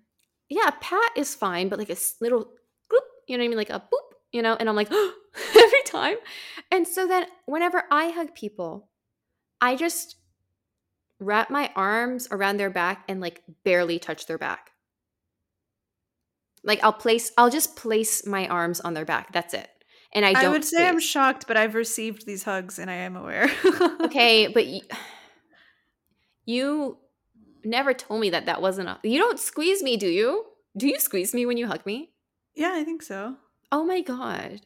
yeah, 0.49 0.69
a 0.69 0.73
pat 0.73 1.11
is 1.17 1.35
fine, 1.35 1.69
but 1.69 1.79
like 1.79 1.91
a 1.91 1.97
little 2.21 2.53
you 3.27 3.37
know 3.37 3.43
what 3.43 3.47
I 3.47 3.49
mean? 3.49 3.59
Like 3.59 3.71
a 3.71 3.81
boop, 3.81 4.17
you 4.33 4.43
know? 4.43 4.57
And 4.59 4.69
I'm 4.69 4.77
like, 4.77 4.91
every 5.57 5.83
time. 5.87 6.17
And 6.71 6.87
so 6.87 7.07
then, 7.07 7.27
whenever 7.47 7.85
I 7.91 8.11
hug 8.11 8.35
people, 8.35 8.89
I 9.61 9.77
just 9.77 10.17
wrap 11.19 11.51
my 11.51 11.71
arms 11.77 12.29
around 12.31 12.57
their 12.57 12.71
back 12.71 13.05
and 13.09 13.21
like 13.21 13.43
barely 13.65 13.99
touch 13.99 14.27
their 14.27 14.39
back. 14.39 14.71
Like 16.65 16.83
I'll 16.83 16.93
place, 16.93 17.33
I'll 17.39 17.51
just 17.51 17.77
place 17.77 18.27
my 18.27 18.47
arms 18.49 18.81
on 18.81 18.95
their 18.95 19.05
back. 19.05 19.33
That's 19.33 19.55
it. 19.55 19.69
And 20.15 20.25
I 20.25 20.31
I, 20.31 20.43
don't. 20.43 20.53
would 20.53 20.65
say 20.65 20.87
I'm 20.87 21.01
shocked, 21.01 21.47
but 21.47 21.57
I've 21.57 21.75
received 21.75 22.27
these 22.27 22.43
hugs 22.45 22.79
and 22.79 22.91
I 22.91 22.95
am 22.95 23.17
aware. 23.17 23.51
okay, 24.03 24.47
but 24.55 24.67
you, 24.67 24.83
you 26.45 26.99
never 27.65 27.95
told 27.95 28.21
me 28.21 28.31
that 28.31 28.47
that 28.47 28.61
wasn't 28.61 28.89
a. 28.89 28.99
You 29.03 29.19
don't 29.19 29.39
squeeze 29.39 29.83
me, 29.83 29.97
do 29.97 30.09
you? 30.09 30.45
Do 30.77 30.87
you 30.87 30.99
squeeze 30.99 31.33
me 31.35 31.47
when 31.47 31.57
you 31.57 31.67
hug 31.67 31.85
me? 31.87 32.11
Yeah, 32.55 32.73
I 32.75 32.85
think 32.85 33.03
so. 33.03 33.37
Oh 33.71 33.85
my 33.85 34.03
god, 34.03 34.61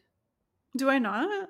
Do 0.75 0.89
I 0.89 0.99
not? 0.99 1.49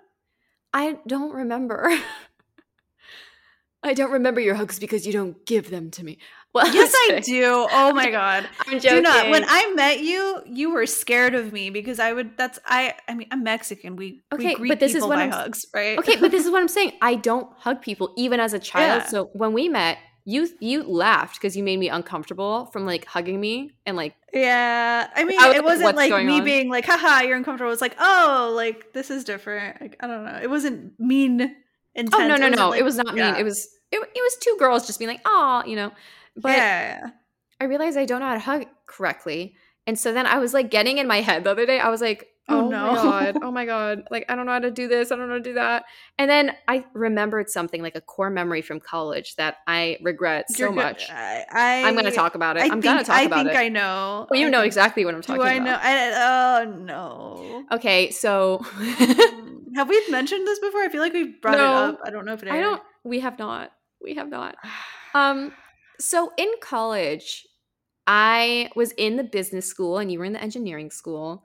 I 0.74 1.00
don't 1.08 1.34
remember. 1.34 1.92
I 3.84 3.94
don't 3.94 4.12
remember 4.12 4.42
your 4.42 4.56
hugs 4.56 4.80
because 4.80 5.08
you 5.08 5.13
don't 5.13 5.44
give 5.46 5.70
them 5.70 5.89
to 5.92 6.04
me. 6.04 6.20
Well, 6.57 6.73
Yes, 6.73 6.91
I 6.95 7.19
do. 7.23 7.67
Oh 7.71 7.93
my 7.93 8.09
god. 8.09 8.49
I'm 8.65 8.79
Do 8.79 8.99
not. 8.99 9.29
When. 9.29 9.45
I 9.47 9.73
met 9.75 9.99
you, 9.99 10.41
you 10.45 10.71
were 10.71 10.87
scared 10.87 11.35
of 11.35 11.53
me 11.53 11.69
because 11.69 11.99
I 11.99 12.13
would. 12.13 12.35
That's 12.35 12.57
I. 12.65 12.95
I 13.07 13.13
mean, 13.13 13.27
I'm 13.31 13.43
Mexican. 13.43 13.95
We 13.95 14.21
Okay, 14.33 14.49
we 14.49 14.55
greet 14.55 14.69
but 14.69 14.79
this 14.79 14.91
is 14.91 14.97
people 14.97 15.09
what 15.09 15.15
by 15.17 15.23
I'm 15.23 15.31
hugs, 15.31 15.67
right? 15.73 15.99
Okay, 15.99 16.15
but 16.17 16.31
this 16.31 16.45
is 16.45 16.51
what 16.53 16.61
I'm 16.61 16.67
saying. 16.67 16.93
I 17.01 17.15
don't 17.15 17.47
hug 17.57 17.81
people 17.81 18.11
even 18.17 18.39
as 18.39 18.53
a 18.53 18.59
child. 18.59 19.03
Yeah. 19.03 19.07
So 19.07 19.29
when 19.33 19.53
we 19.53 19.69
met, 19.69 19.99
you 20.25 20.49
you 20.59 20.83
laughed 20.83 21.35
because 21.35 21.55
you 21.55 21.63
made 21.63 21.77
me 21.77 21.89
uncomfortable 21.89 22.65
from 22.73 22.85
like 22.85 23.05
hugging 23.05 23.39
me 23.39 23.71
and 23.85 23.95
like 23.95 24.15
Yeah, 24.33 25.07
I 25.15 25.23
mean, 25.23 25.39
I 25.39 25.49
was 25.49 25.57
it 25.57 25.63
wasn't 25.63 25.95
like 25.95 26.25
me 26.25 26.39
on?" 26.39 26.43
being 26.43 26.69
like, 26.69 26.85
"Haha, 26.85 27.21
you're 27.21 27.37
uncomfortable." 27.37 27.71
It's 27.71 27.81
like, 27.81 27.95
"Oh, 27.99 28.51
like 28.55 28.93
this 28.93 29.11
is 29.11 29.23
different." 29.23 29.79
Like 29.79 29.95
I 29.99 30.07
don't 30.07 30.25
know. 30.25 30.39
It 30.41 30.49
wasn't 30.49 30.99
mean. 30.99 31.55
Intent. 31.95 32.13
oh 32.13 32.27
no 32.27 32.35
no 32.35 32.49
no 32.49 32.67
wasn't, 32.67 32.79
it 32.79 32.83
was 32.83 32.97
not 32.97 33.15
yeah. 33.15 33.31
mean 33.31 33.41
it 33.41 33.43
was 33.43 33.67
it, 33.91 33.97
it 33.97 34.21
was 34.21 34.37
two 34.39 34.55
girls 34.59 34.85
just 34.85 34.99
being 34.99 35.09
like 35.09 35.21
oh 35.25 35.63
you 35.65 35.75
know 35.75 35.91
but 36.38 36.51
yeah, 36.51 37.10
I 37.60 37.65
realized 37.65 37.98
I 37.98 38.06
don't 38.06 38.20
know 38.22 38.27
how 38.27 38.34
to 38.36 38.39
hug 38.39 38.65
correctly. 38.86 39.56
And 39.86 39.98
so 39.98 40.13
then 40.13 40.25
I 40.25 40.38
was 40.39 40.53
like 40.53 40.70
getting 40.70 40.98
in 40.98 41.08
my 41.08 41.22
head 41.22 41.44
the 41.46 41.51
other 41.51 41.65
day. 41.65 41.79
I 41.79 41.89
was 41.89 42.01
like, 42.01 42.27
Oh, 42.50 42.65
oh, 42.65 42.70
no. 42.70 42.88
my 42.94 42.96
God. 42.96 43.39
Oh 43.44 43.51
my 43.51 43.65
God. 43.65 44.03
Like, 44.10 44.25
I 44.29 44.36
don't 44.38 44.46
know 44.46 44.53
how 44.53 44.60
to 44.60 44.72
do 44.72 44.88
this. 44.88 45.12
I 45.12 45.17
don't 45.17 45.27
know 45.27 45.34
how 45.34 45.38
to 45.39 45.44
do 45.44 45.56
that. 45.56 45.84
And 46.17 46.29
then 46.29 46.53
I 46.65 46.86
remembered 46.94 47.50
something 47.50 47.82
like 47.82 47.96
a 47.98 48.00
core 48.01 48.29
memory 48.29 48.62
from 48.62 48.79
college 48.79 49.36
that 49.36 49.58
I 49.67 49.98
regret 50.01 50.50
so 50.51 50.60
You're 50.60 50.70
good. 50.70 50.75
much. 50.77 51.10
I, 51.12 51.44
I'm 51.84 51.94
going 51.94 52.06
to 52.06 52.12
talk 52.12 52.36
about 52.36 52.56
it. 52.56 52.63
I 52.63 52.67
I'm 52.67 52.79
going 52.79 53.00
to 53.00 53.03
talk 53.03 53.17
I 53.17 53.24
about 53.24 53.48
it. 53.48 53.50
I 53.50 53.53
think 53.53 53.58
I 53.65 53.67
know. 53.67 54.27
well, 54.29 54.39
you 54.39 54.48
I 54.48 54.50
know 54.50 54.60
think- 54.60 54.67
exactly 54.67 55.03
what 55.03 55.13
I'm 55.13 55.22
talking 55.22 55.41
Do 55.41 55.46
I 55.48 55.58
know? 55.60 55.74
about. 55.75 55.82
I, 55.84 56.62
oh 56.63 56.72
no. 56.72 57.65
Okay. 57.74 58.12
So 58.12 58.60
Have 59.75 59.89
we 59.89 60.01
mentioned 60.10 60.48
this 60.48 60.60
before? 60.60 60.82
I 60.84 60.89
feel 60.89 61.01
like 61.01 61.13
we 61.13 61.25
brought 61.41 61.58
No. 61.58 61.63
it 61.65 61.75
up. 61.96 62.00
I 62.06 62.10
don't 62.12 62.24
know 62.25 62.34
if 62.34 62.44
it. 62.44 62.50
I 62.50 62.60
don't, 62.62 62.82
we 63.03 63.20
have 63.20 63.38
not. 63.38 63.72
We 64.01 64.15
have 64.15 64.29
not. 64.29 64.56
Um, 65.13 65.51
so 66.00 66.32
in 66.38 66.50
college, 66.62 67.46
I 68.06 68.70
was 68.75 68.92
in 68.92 69.18
the 69.18 69.24
business 69.24 69.66
school 69.66 69.98
and 69.98 70.12
you 70.12 70.20
were 70.20 70.25
in 70.25 70.34
the 70.34 70.42
engineering 70.42 70.92
school. 70.92 71.44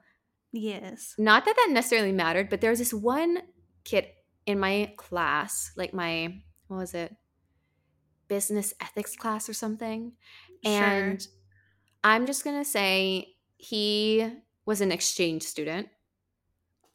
Yes. 0.55 1.15
not 1.17 1.45
that 1.45 1.55
that 1.55 1.69
necessarily 1.71 2.11
mattered, 2.11 2.49
but 2.49 2.61
there 2.61 2.69
was 2.69 2.77
this 2.77 2.93
one 2.93 3.39
kid 3.83 4.05
in 4.45 4.59
my 4.59 4.93
class, 4.97 5.71
like 5.75 5.93
my 5.93 6.43
what 6.67 6.77
was 6.77 6.93
it, 6.93 7.15
business 8.27 8.73
ethics 8.79 9.15
class 9.15 9.49
or 9.49 9.53
something, 9.53 10.13
and 10.63 11.21
sure. 11.21 11.31
I'm 12.03 12.27
just 12.27 12.43
gonna 12.43 12.65
say 12.65 13.35
he 13.57 14.29
was 14.65 14.81
an 14.81 14.91
exchange 14.91 15.41
student. 15.43 15.87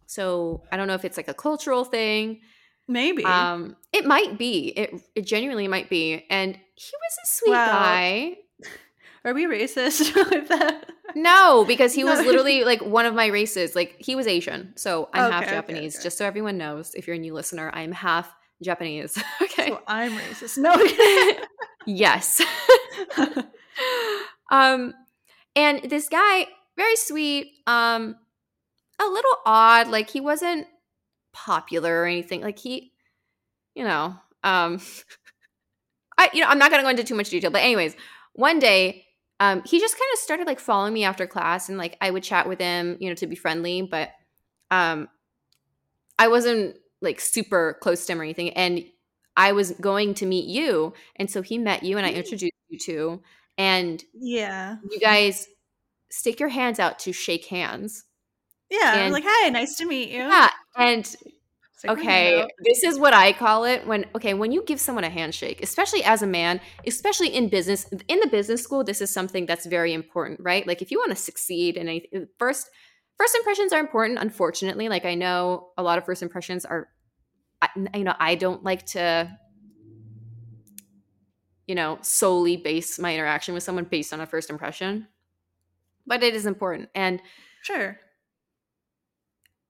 So 0.07 0.63
I 0.71 0.77
don't 0.77 0.87
know 0.87 0.95
if 0.95 1.05
it's 1.05 1.17
like 1.17 1.29
a 1.29 1.35
cultural 1.35 1.85
thing. 1.85 2.41
Maybe. 2.89 3.25
Um, 3.25 3.77
it 3.93 4.07
might 4.07 4.39
be. 4.39 4.69
It 4.69 4.95
it 5.15 5.23
genuinely 5.27 5.69
might 5.69 5.89
be. 5.91 6.25
And 6.31 6.55
he 6.55 6.93
was 6.97 7.19
a 7.23 7.27
sweet 7.27 7.51
Wow. 7.53 7.67
guy. 7.67 8.37
Are 9.25 9.35
we 9.35 9.45
racist 9.47 10.15
with 10.31 10.49
that? 10.49 10.91
No, 11.15 11.65
because 11.67 11.93
he 11.95 12.05
was 12.05 12.19
literally 12.25 12.65
like 12.65 12.81
one 12.83 13.05
of 13.07 13.15
my 13.15 13.27
races. 13.27 13.75
Like 13.77 13.97
he 13.99 14.15
was 14.17 14.27
Asian, 14.27 14.73
so 14.77 15.09
I'm 15.13 15.31
half 15.31 15.43
Okay, 15.43 15.51
okay, 15.51 15.57
Japanese. 15.57 15.97
okay. 15.97 16.03
Just 16.05 16.19
so 16.19 16.25
everyone 16.25 16.57
knows, 16.57 16.95
if 16.95 17.07
you're 17.07 17.17
a 17.17 17.19
new 17.19 17.35
listener, 17.35 17.71
I'm 17.75 17.93
half 17.93 18.33
Japanese. 18.63 19.17
okay. 19.43 19.69
So 19.69 19.83
I'm 19.87 20.13
racist. 20.13 20.57
No. 20.59 20.75
yes. 21.87 22.41
um, 24.51 24.95
and 25.57 25.83
this 25.91 26.09
guy, 26.09 26.47
very 26.77 26.97
sweet. 26.97 27.53
Um, 27.67 28.17
a 29.01 29.07
little 29.07 29.37
odd. 29.47 29.89
Like 29.89 30.11
he 30.11 30.21
wasn't 30.21 30.67
popular 31.33 32.03
or 32.03 32.07
anything. 32.07 32.41
Like 32.41 32.59
he, 32.59 32.93
you 33.75 33.85
know, 33.85 34.15
um, 34.45 34.81
I 36.19 36.31
you 36.33 36.41
know 36.41 36.49
I'm 36.49 36.59
not 36.59 36.71
gonna 36.71 36.83
go 36.83 36.89
into 36.89 37.05
too 37.05 37.15
much 37.15 37.31
detail, 37.31 37.51
but 37.51 37.63
anyways, 37.63 37.95
one 38.33 38.59
day 38.59 39.05
um, 39.41 39.63
he 39.65 39.79
just 39.79 39.95
kind 39.95 40.09
of 40.13 40.19
started 40.19 40.47
like 40.47 40.61
following 40.61 40.93
me 40.93 41.05
after 41.05 41.27
class, 41.27 41.69
and 41.69 41.79
like 41.79 41.97
I 42.01 42.11
would 42.11 42.23
chat 42.23 42.49
with 42.49 42.59
him, 42.61 42.97
you 43.01 43.09
know, 43.09 43.15
to 43.17 43.27
be 43.27 43.37
friendly, 43.37 43.83
but 43.83 44.11
um, 44.71 45.09
I 46.19 46.29
wasn't 46.29 46.77
like 47.01 47.21
super 47.21 47.79
close 47.81 48.05
to 48.07 48.13
him 48.13 48.21
or 48.21 48.25
anything, 48.25 48.51
and 48.51 48.85
I 49.37 49.53
was 49.53 49.71
going 49.73 50.15
to 50.15 50.27
meet 50.27 50.47
you, 50.47 50.93
and 51.15 51.31
so 51.31 51.43
he 51.43 51.59
met 51.59 51.85
you, 51.85 51.97
and 51.97 52.05
I 52.05 52.13
Mm. 52.13 52.17
introduced 52.17 52.53
you 52.69 52.79
to, 52.81 53.23
and 53.57 54.03
yeah. 54.13 54.77
you 54.91 54.99
guys 54.99 55.47
stick 56.11 56.41
your 56.41 56.49
hands 56.49 56.81
out 56.81 56.99
to 57.01 57.13
shake 57.13 57.45
hands. 57.47 58.05
Yeah. 58.71 58.97
And- 58.97 59.13
like, 59.13 59.25
hi, 59.27 59.49
nice 59.51 59.77
to 59.77 59.87
meet 59.87 60.11
you. 60.11 60.19
Yeah, 60.19 60.49
and 60.79 61.07
hand 61.07 61.07
okay, 61.89 62.47
this 62.65 62.83
is 62.85 62.99
what 62.99 63.15
I 63.15 63.33
call 63.33 63.65
it 63.65 63.87
when 63.87 64.07
okay, 64.17 64.35
when 64.35 64.53
you 64.53 64.65
give 64.65 64.81
someone 64.81 65.05
a 65.05 65.11
handshake, 65.11 65.63
especially 65.63 66.05
as 66.05 66.23
a 66.23 66.27
man, 66.27 66.61
especially 66.87 67.29
in 67.29 67.49
business, 67.49 67.87
in 68.09 68.21
the 68.21 68.29
business 68.29 68.63
school, 68.63 68.85
this 68.85 69.01
is 69.01 69.11
something 69.11 69.47
that's 69.47 69.67
very 69.67 69.93
important, 69.95 70.41
right? 70.43 70.67
Like 70.67 70.83
if 70.83 70.91
you 70.91 70.99
want 70.99 71.11
to 71.11 71.17
succeed 71.17 71.77
in 71.77 71.89
anything, 71.89 72.23
uh, 72.23 72.27
first 72.39 72.69
first 73.17 73.35
impressions 73.37 73.73
are 73.73 73.81
important 73.81 74.19
unfortunately. 74.21 74.89
Like 74.89 75.05
I 75.05 75.15
know 75.15 75.69
a 75.79 75.83
lot 75.83 75.99
of 75.99 76.05
first 76.07 76.23
impressions 76.23 76.65
are 76.65 76.89
I, 77.63 77.69
you 77.95 78.05
know, 78.05 78.15
I 78.19 78.35
don't 78.35 78.65
like 78.65 78.87
to 78.87 79.39
you 81.67 81.75
know, 81.75 81.99
solely 82.01 82.57
base 82.57 82.99
my 82.99 83.15
interaction 83.15 83.53
with 83.55 83.63
someone 83.63 83.85
based 83.85 84.13
on 84.15 84.21
a 84.21 84.27
first 84.27 84.49
impression. 84.49 85.07
But 86.07 86.23
it 86.23 86.35
is 86.35 86.47
important. 86.47 86.89
And 86.95 87.21
Sure. 87.63 87.99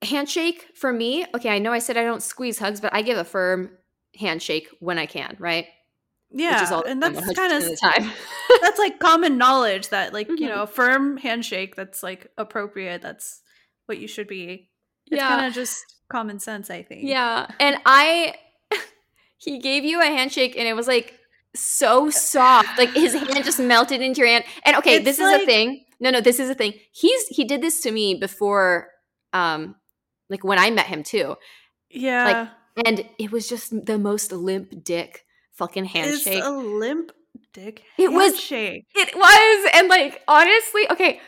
Handshake 0.02 0.64
for 0.74 0.92
me 0.92 1.26
okay 1.34 1.48
i 1.50 1.58
know 1.58 1.72
i 1.72 1.78
said 1.78 1.96
i 1.96 2.04
don't 2.04 2.22
squeeze 2.22 2.58
hugs 2.58 2.80
but 2.80 2.94
i 2.94 3.02
give 3.02 3.18
a 3.18 3.24
firm 3.24 3.70
handshake 4.18 4.68
when 4.80 4.96
i 4.98 5.06
can 5.06 5.36
right 5.40 5.66
Yeah. 6.30 6.54
which 6.54 6.62
is 6.64 6.72
all 6.72 6.84
and 6.84 7.02
that's 7.02 7.32
kind 7.34 7.52
of 7.52 7.62
the 7.64 7.76
time 7.76 8.10
that's 8.62 8.78
like 8.78 9.00
common 9.00 9.38
knowledge 9.38 9.88
that 9.88 10.12
like 10.12 10.28
Mhm. 10.28 10.38
you 10.38 10.46
know 10.48 10.62
a 10.62 10.66
firm 10.66 11.16
handshake 11.16 11.74
that's 11.74 12.02
like 12.02 12.30
appropriate 12.38 13.02
that's 13.02 13.42
what 13.86 13.98
you 13.98 14.06
should 14.06 14.28
be 14.28 14.70
it's 15.10 15.16
Yeah. 15.20 15.28
kind 15.28 15.46
of 15.46 15.52
just 15.52 15.76
common 16.10 16.38
sense 16.38 16.70
i 16.70 16.82
think 16.82 17.02
yeah 17.04 17.46
and 17.58 17.76
i 17.84 18.34
he 19.36 19.58
gave 19.58 19.84
you 19.84 20.00
a 20.00 20.04
handshake 20.06 20.56
and 20.56 20.66
it 20.68 20.74
was 20.74 20.86
like 20.86 21.14
so 21.56 22.08
soft 22.08 22.78
like 22.78 22.90
his 22.94 23.14
hand 23.20 23.44
just 23.44 23.58
melted 23.58 24.00
into 24.00 24.20
your 24.20 24.28
hand 24.28 24.44
and 24.64 24.76
okay 24.76 24.96
It's 24.96 25.04
this 25.04 25.18
is 25.18 25.42
a 25.42 25.44
thing 25.44 25.84
no 25.98 26.10
no 26.10 26.20
this 26.20 26.38
is 26.38 26.48
a 26.50 26.54
thing 26.54 26.74
he's 26.92 27.26
he 27.28 27.44
did 27.44 27.60
this 27.62 27.80
to 27.82 27.90
me 27.90 28.14
before 28.14 28.88
um 29.32 29.74
like 30.30 30.44
when 30.44 30.58
i 30.58 30.70
met 30.70 30.86
him 30.86 31.02
too. 31.02 31.36
Yeah. 31.90 32.24
Like 32.24 32.86
and 32.86 33.04
it 33.18 33.32
was 33.32 33.48
just 33.48 33.86
the 33.86 33.98
most 33.98 34.30
limp 34.32 34.84
dick 34.84 35.24
fucking 35.54 35.86
handshake. 35.86 36.38
it's 36.38 36.46
a 36.46 36.50
limp 36.50 37.12
dick 37.52 37.82
It 37.98 38.12
was- 38.12 38.32
handshake. 38.32 38.86
it 38.94 39.14
was 39.16 39.70
and 39.74 39.88
like 39.88 40.22
honestly 40.28 40.86
okay. 40.90 41.20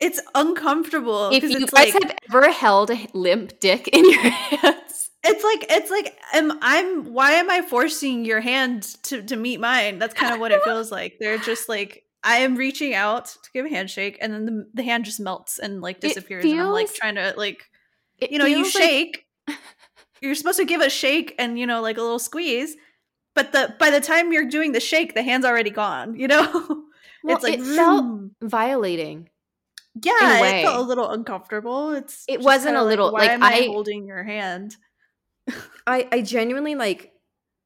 It's 0.00 0.20
uncomfortable 0.34 1.28
if 1.30 1.42
you 1.44 1.58
it's 1.58 1.70
guys 1.70 1.92
like 1.94 2.02
have 2.04 2.16
ever 2.30 2.50
held 2.50 2.90
a 2.90 3.06
limp 3.12 3.60
dick 3.60 3.88
in 3.88 4.08
your 4.10 4.20
hands? 4.30 5.10
It's 5.22 5.44
like 5.44 5.66
it's 5.70 5.90
like 5.90 6.16
am 6.32 6.58
i'm 6.62 7.12
why 7.12 7.32
am 7.32 7.50
i 7.50 7.60
forcing 7.60 8.24
your 8.24 8.40
hand 8.40 8.82
to 9.04 9.22
to 9.22 9.36
meet 9.36 9.60
mine? 9.60 9.98
That's 9.98 10.14
kind 10.14 10.32
of 10.34 10.40
what 10.40 10.52
it 10.52 10.62
feels 10.64 10.90
like. 10.90 11.16
They're 11.20 11.38
just 11.38 11.68
like 11.68 12.02
i 12.22 12.36
am 12.38 12.54
reaching 12.56 12.94
out 12.94 13.26
to 13.26 13.50
give 13.54 13.64
a 13.64 13.68
handshake 13.70 14.18
and 14.20 14.32
then 14.32 14.44
the, 14.46 14.66
the 14.74 14.82
hand 14.82 15.04
just 15.06 15.20
melts 15.20 15.58
and 15.58 15.80
like 15.80 15.96
It 15.96 16.08
disappears 16.08 16.44
and 16.44 16.60
i'm 16.60 16.68
like 16.72 16.92
trying 16.92 17.14
to 17.14 17.32
like 17.36 17.64
It 18.20 18.30
you 18.32 18.38
know 18.38 18.46
you 18.46 18.62
feels 18.64 18.74
like- 18.74 18.82
shake. 18.84 19.26
you're 20.22 20.34
supposed 20.34 20.58
to 20.58 20.64
give 20.64 20.80
a 20.80 20.90
shake 20.90 21.34
and 21.38 21.58
you 21.58 21.66
know 21.66 21.80
like 21.80 21.96
a 21.96 22.02
little 22.02 22.18
squeeze 22.18 22.76
but 23.34 23.52
the 23.52 23.74
by 23.78 23.90
the 23.90 24.00
time 24.00 24.32
you're 24.32 24.48
doing 24.48 24.72
the 24.72 24.80
shake 24.80 25.14
the 25.14 25.22
hand's 25.22 25.46
already 25.46 25.70
gone 25.70 26.14
you 26.18 26.28
know? 26.28 26.84
Well, 27.22 27.36
it's 27.36 27.44
like 27.44 27.58
it 27.58 27.62
felt 27.64 28.30
violating 28.40 29.28
yeah 30.02 30.38
a 30.38 30.58
it 30.60 30.62
felt 30.62 30.78
a 30.78 30.88
little 30.88 31.10
uncomfortable. 31.10 31.92
It's 31.92 32.24
It 32.28 32.40
wasn't 32.40 32.76
a 32.76 32.82
little- 32.84 33.12
why 33.12 33.20
like, 33.20 33.30
am 33.32 33.42
I, 33.42 33.52
I- 33.52 33.66
holding 33.66 34.06
your 34.06 34.22
hand? 34.22 34.74
I 35.86 36.08
i 36.12 36.22
genuinely 36.22 36.74
like 36.76 37.12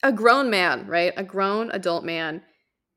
a 0.02 0.10
grown 0.12 0.50
man 0.50 0.86
right? 0.88 1.12
A 1.16 1.22
grown 1.22 1.70
adult 1.70 2.04
man 2.04 2.42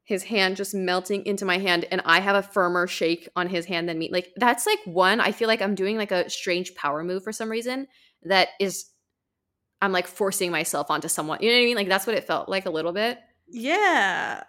his 0.08 0.24
hand 0.24 0.56
just 0.56 0.74
melting 0.74 1.26
into 1.26 1.44
my 1.46 1.58
hand 1.58 1.86
and 1.92 2.02
i 2.06 2.20
have 2.22 2.36
a 2.36 2.42
firmer 2.42 2.88
shake 2.88 3.28
on 3.36 3.48
his 3.48 3.66
hand 3.66 3.88
than 3.90 4.00
me 4.00 4.10
like 4.12 4.32
that's 4.38 4.66
like 4.66 4.80
one 4.86 5.20
i 5.20 5.32
feel 5.32 5.48
like 5.50 5.62
i'm 5.62 5.76
doing 5.76 5.98
like 5.98 6.12
a 6.12 6.30
strange 6.30 6.74
power 6.76 7.04
move 7.04 7.24
for 7.24 7.32
some 7.34 7.50
reason 7.52 7.86
that 8.24 8.48
is 8.60 8.86
i'm 9.82 9.92
like 9.92 10.08
forcing 10.08 10.50
myself 10.50 10.90
onto 10.90 11.08
someone 11.10 11.38
you 11.42 11.50
know 11.50 11.56
what 11.58 11.62
i 11.62 11.66
mean 11.66 11.76
like 11.76 11.90
that's 11.90 12.08
what 12.08 12.16
it 12.16 12.24
felt 12.24 12.48
like 12.50 12.66
a 12.66 12.70
little 12.72 12.94
bit 12.94 13.20
Yeah. 13.50 14.44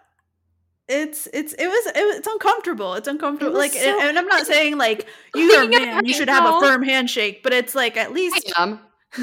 It's 0.87 1.27
it's 1.33 1.53
it 1.53 1.67
was 1.67 1.85
it, 1.85 1.93
it's 2.17 2.25
uncomfortable. 2.27 2.95
It's 2.95 3.07
uncomfortable. 3.07 3.51
was 3.53 3.59
Like 3.59 3.73
so- 3.73 3.87
and, 3.99 4.09
and 4.09 4.17
I'm 4.17 4.25
not 4.25 4.47
saying 4.47 4.75
like 4.79 5.05
you're 5.35 5.61
a 5.63 5.67
man, 5.67 6.03
you 6.05 6.15
should 6.15 6.29
have 6.29 6.45
a 6.51 6.59
firm 6.59 6.81
handshake, 6.81 7.43
but 7.43 7.53
it's 7.53 7.75
like 7.75 7.95
at 7.95 8.11
least 8.11 8.51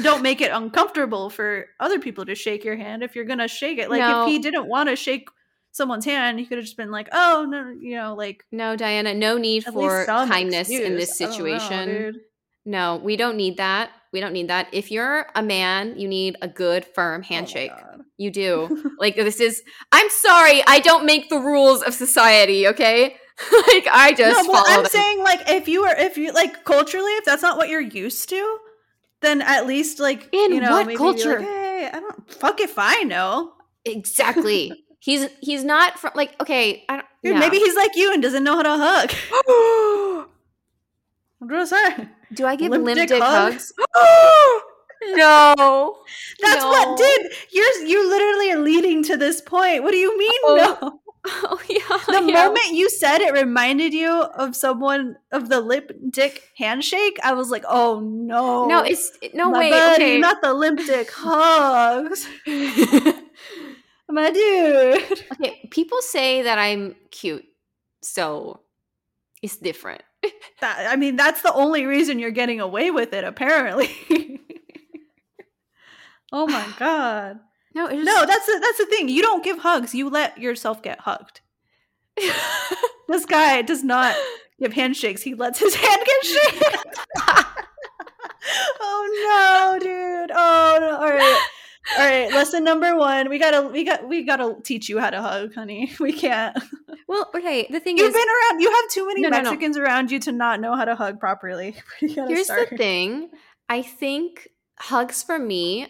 don't 0.01 0.21
make 0.23 0.39
it 0.39 0.49
uncomfortable 0.51 1.29
for 1.29 1.65
other 1.81 1.99
people 1.99 2.25
to 2.25 2.35
shake 2.35 2.63
your 2.63 2.77
hand 2.77 3.03
if 3.03 3.15
you're 3.17 3.25
going 3.25 3.39
to 3.39 3.49
shake 3.49 3.79
it. 3.79 3.89
Like 3.89 3.99
No. 3.99 4.23
if 4.23 4.29
he 4.29 4.39
didn't 4.39 4.67
want 4.67 4.87
to 4.87 4.95
shake 4.95 5.27
someone's 5.71 6.05
hand, 6.05 6.39
he 6.39 6.45
could 6.45 6.57
have 6.57 6.65
just 6.65 6.77
been 6.77 6.91
like, 6.91 7.09
"Oh, 7.11 7.45
no, 7.49 7.69
you 7.69 7.95
know, 7.95 8.15
like 8.15 8.43
No, 8.51 8.75
Diana, 8.75 9.13
no 9.13 9.37
need 9.37 9.63
for 9.65 10.05
kindness 10.05 10.69
in 10.69 10.95
this 10.95 11.09
excuse." 11.09 11.37
Know, 11.39 11.57
situation. 11.59 12.21
no, 12.65 12.97
we 13.03 13.15
don't 13.17 13.37
need 13.37 13.57
that. 13.57 13.91
We 14.13 14.19
don't 14.21 14.33
need 14.33 14.47
that. 14.49 14.67
If 14.71 14.89
you're 14.91 15.27
a 15.35 15.43
man, 15.43 15.99
you 15.99 16.07
need 16.07 16.37
a 16.41 16.47
good, 16.47 16.85
firm 16.85 17.21
Oh 17.23 17.27
handshake. 17.27 17.71
God. 17.71 18.01
you 18.17 18.31
do. 18.31 18.91
like, 18.99 19.15
this 19.15 19.39
is, 19.39 19.61
I'm 19.91 20.09
sorry, 20.09 20.63
I 20.65 20.79
don't 20.79 21.05
make 21.05 21.29
the 21.29 21.37
rules 21.39 21.83
of 21.83 21.93
society, 21.93 22.67
okay? 22.69 23.17
like, 23.51 23.87
I 23.91 24.15
just 24.17 24.47
no, 24.47 24.51
follow 24.53 24.65
I'm 24.67 24.81
them. 24.83 24.89
saying 24.89 25.19
like 25.23 25.41
if 25.47 25.67
you 25.67 25.83
are 25.83 25.95
if 25.95 26.17
you 26.17 26.31
like 26.31 26.63
culturally, 26.65 27.11
if 27.17 27.25
that's 27.25 27.43
not 27.43 27.55
what 27.57 27.69
you're 27.69 27.79
used 27.81 28.29
to, 28.29 28.57
then 29.21 29.43
at 29.43 29.67
least 29.67 29.99
like 29.99 30.27
In 30.33 30.53
you 30.53 30.59
know 30.61 30.71
what 30.71 30.87
maybe 30.87 30.97
culture? 30.97 31.37
Like, 31.39 31.47
hey, 31.47 31.89
I 31.93 31.99
don't 31.99 32.31
fuck 32.31 32.59
if 32.61 32.79
I 32.79 33.03
know. 33.03 33.53
exactly. 33.85 34.71
He's 34.99 35.27
he's 35.41 35.63
not 35.63 35.99
from 35.99 36.11
like 36.15 36.39
okay. 36.41 36.83
I 36.89 36.95
don't. 36.97 37.05
Dude, 37.23 37.33
yeah. 37.33 37.39
maybe 37.39 37.57
he's 37.57 37.75
like 37.75 37.95
you 37.95 38.13
and 38.13 38.21
doesn't 38.21 38.43
know 38.43 38.55
how 38.55 38.63
to 38.63 38.77
hug. 38.77 40.27
what 41.39 41.51
was 41.51 41.69
that? 41.71 42.07
Do 42.33 42.45
I 42.45 42.55
give 42.55 42.71
Limp 42.71 42.85
limp, 42.85 42.97
dick 42.99 43.09
dick, 43.09 43.21
hug? 43.21 43.53
hugs? 43.53 43.73
no. 45.15 45.97
That's 46.41 46.63
No. 46.63 46.69
what, 46.69 46.97
dude. 46.97 47.31
You're 47.51 47.85
you 47.85 48.09
literally 48.09 48.51
are 48.51 48.59
leading 48.59 49.03
to 49.03 49.17
this 49.17 49.41
point. 49.41 49.83
What 49.83 49.91
do 49.91 49.97
you 49.97 50.17
mean? 50.17 50.31
Oh, 50.43 50.77
no. 50.81 50.99
Oh 51.29 51.59
yeah. 51.67 51.97
The 52.19 52.25
yeah. 52.25 52.45
moment 52.45 52.71
you 52.71 52.89
said 52.89 53.19
it 53.19 53.33
reminded 53.33 53.93
you 53.93 54.09
of 54.09 54.55
someone 54.55 55.17
of 55.33 55.49
the 55.49 55.59
lip 55.59 55.91
dick 56.09 56.41
handshake, 56.57 57.17
I 57.21 57.33
was 57.33 57.49
like, 57.49 57.65
oh 57.67 57.99
no. 57.99 58.65
No, 58.65 58.81
it's 58.81 59.11
no 59.33 59.51
my 59.51 59.59
wait. 59.59 59.71
buddy, 59.71 60.03
okay. 60.05 60.19
not 60.19 60.41
the 60.41 60.53
limp 60.53 60.79
dick 60.85 61.11
hugs. 61.13 62.25
My 64.09 64.31
dude. 64.31 65.25
okay. 65.33 65.67
People 65.71 66.01
say 66.01 66.43
that 66.43 66.57
I'm 66.57 66.95
cute, 67.11 67.45
so 68.01 68.61
it's 69.41 69.57
different. 69.57 70.03
That, 70.59 70.87
I 70.91 70.95
mean, 70.95 71.17
that's 71.17 71.43
the 71.43 71.53
only 71.53 71.85
reason 71.85 72.17
you're 72.17 72.31
getting 72.31 72.59
away 72.59 72.89
with 72.89 73.13
it, 73.13 73.23
apparently. 73.23 73.91
oh 76.31 76.47
my 76.47 76.65
god. 76.79 77.39
No, 77.75 77.85
it's 77.85 78.03
No, 78.03 78.25
that's 78.25 78.47
the, 78.47 78.59
that's 78.59 78.79
the 78.79 78.87
thing. 78.87 79.07
You 79.07 79.21
don't 79.21 79.43
give 79.43 79.59
hugs. 79.59 79.93
You 79.93 80.09
let 80.09 80.39
yourself 80.39 80.81
get 80.81 80.99
hugged. 81.01 81.41
This 83.07 83.25
guy 83.25 83.61
does 83.61 83.83
not 83.83 84.15
give 84.59 84.73
handshakes. 84.73 85.21
He 85.21 85.35
lets 85.35 85.59
his 85.59 85.75
hand 85.75 86.01
get 86.03 86.25
shaken. 86.25 86.79
oh 88.81 89.77
no, 89.79 89.79
dude. 89.79 90.31
Oh 90.35 90.77
no. 90.79 90.97
All 90.97 91.13
right. 91.13 91.47
All 91.97 92.05
right. 92.05 92.31
Lesson 92.31 92.63
number 92.63 92.95
one. 92.97 93.29
We 93.29 93.39
gotta 93.39 93.67
we 93.67 93.83
got 93.83 94.07
we 94.07 94.23
gotta 94.23 94.55
teach 94.63 94.89
you 94.89 94.99
how 94.99 95.09
to 95.09 95.21
hug, 95.21 95.53
honey. 95.55 95.91
We 95.99 96.11
can't. 96.13 96.57
well, 97.07 97.29
okay. 97.35 97.67
The 97.69 97.79
thing 97.79 97.97
is 97.97 98.01
You've 98.03 98.09
is, 98.09 98.15
been 98.15 98.27
around 98.27 98.59
you 98.61 98.71
have 98.71 98.89
too 98.91 99.07
many 99.07 99.21
No, 99.21 99.29
no, 99.29 99.37
no. 99.37 99.43
Mexicans 99.43 99.77
around 99.77 100.11
you 100.11 100.19
to 100.19 100.31
not 100.31 100.59
know 100.59 100.75
how 100.75 100.85
to 100.85 100.95
hug 100.95 101.19
properly. 101.19 101.75
Here's 101.99 102.45
start. 102.45 102.69
the 102.71 102.77
thing. 102.77 103.29
I 103.69 103.81
think 103.81 104.49
hugs 104.79 105.23
for 105.23 105.39
me, 105.39 105.87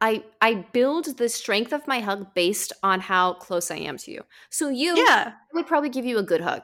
I 0.00 0.24
I 0.40 0.66
build 0.72 1.16
the 1.16 1.28
strength 1.28 1.72
of 1.72 1.86
my 1.88 2.00
hug 2.00 2.34
based 2.34 2.72
on 2.82 3.00
how 3.00 3.34
close 3.34 3.70
I 3.70 3.76
am 3.76 3.96
to 3.98 4.10
you. 4.10 4.22
So 4.50 4.68
you 4.68 4.96
Yeah. 4.96 5.32
I 5.34 5.54
would 5.54 5.66
probably 5.66 5.88
give 5.90 6.04
you 6.04 6.18
a 6.18 6.22
good 6.22 6.40
hug. 6.42 6.62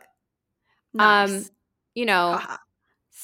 Nice. 0.93 1.31
Um, 1.31 1.45
you 1.95 2.05
know, 2.05 2.39
Ah, 2.41 2.61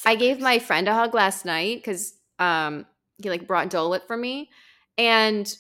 I 0.05 0.15
gave 0.17 0.41
my 0.41 0.59
friend 0.59 0.89
a 0.89 0.95
hug 0.95 1.15
last 1.15 1.45
night 1.45 1.79
because 1.79 2.15
um 2.39 2.87
he 3.23 3.29
like 3.31 3.47
brought 3.47 3.71
Dole 3.71 3.91
Whip 3.91 4.07
for 4.07 4.17
me. 4.17 4.51
And 4.99 5.55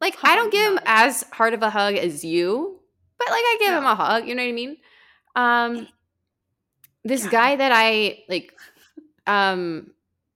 like 0.00 0.16
I 0.22 0.36
don't 0.36 0.52
give 0.52 0.72
him 0.72 0.80
as 0.86 1.24
hard 1.32 1.54
of 1.54 1.62
a 1.62 1.70
hug 1.70 1.94
as 1.94 2.24
you, 2.24 2.80
but 3.18 3.28
like 3.28 3.42
I 3.42 3.56
give 3.60 3.74
him 3.74 3.84
a 3.84 3.94
hug, 3.94 4.26
you 4.28 4.34
know 4.34 4.42
what 4.42 4.48
I 4.48 4.52
mean? 4.52 4.76
Um 5.36 5.88
this 7.04 7.24
Yeah. 7.24 7.30
guy 7.30 7.56
that 7.56 7.72
I 7.74 8.24
like 8.28 8.54
um 9.26 9.92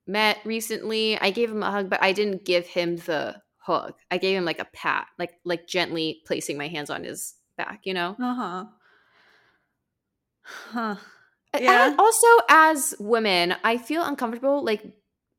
met 0.07 0.37
recently, 0.45 1.17
I 1.19 1.31
gave 1.31 1.51
him 1.51 1.63
a 1.63 1.71
hug, 1.71 1.89
but 1.89 2.01
I 2.01 2.13
didn't 2.13 2.45
give 2.45 2.65
him 2.67 2.97
the 2.97 3.41
hug. 3.57 3.93
I 4.11 4.17
gave 4.17 4.37
him 4.37 4.45
like 4.45 4.59
a 4.59 4.65
pat, 4.65 5.07
like 5.19 5.33
like 5.43 5.67
gently 5.67 6.21
placing 6.25 6.57
my 6.57 6.67
hands 6.67 6.89
on 6.89 7.03
his 7.03 7.35
back, 7.57 7.81
you 7.83 7.93
know? 7.93 8.17
Uh-huh. 8.19 8.65
Huh. 10.43 10.95
Yeah. 11.57 11.87
And 11.87 11.99
also, 11.99 12.27
as 12.49 12.95
women, 12.99 13.55
I 13.63 13.77
feel 13.77 14.03
uncomfortable 14.03 14.63
like 14.63 14.83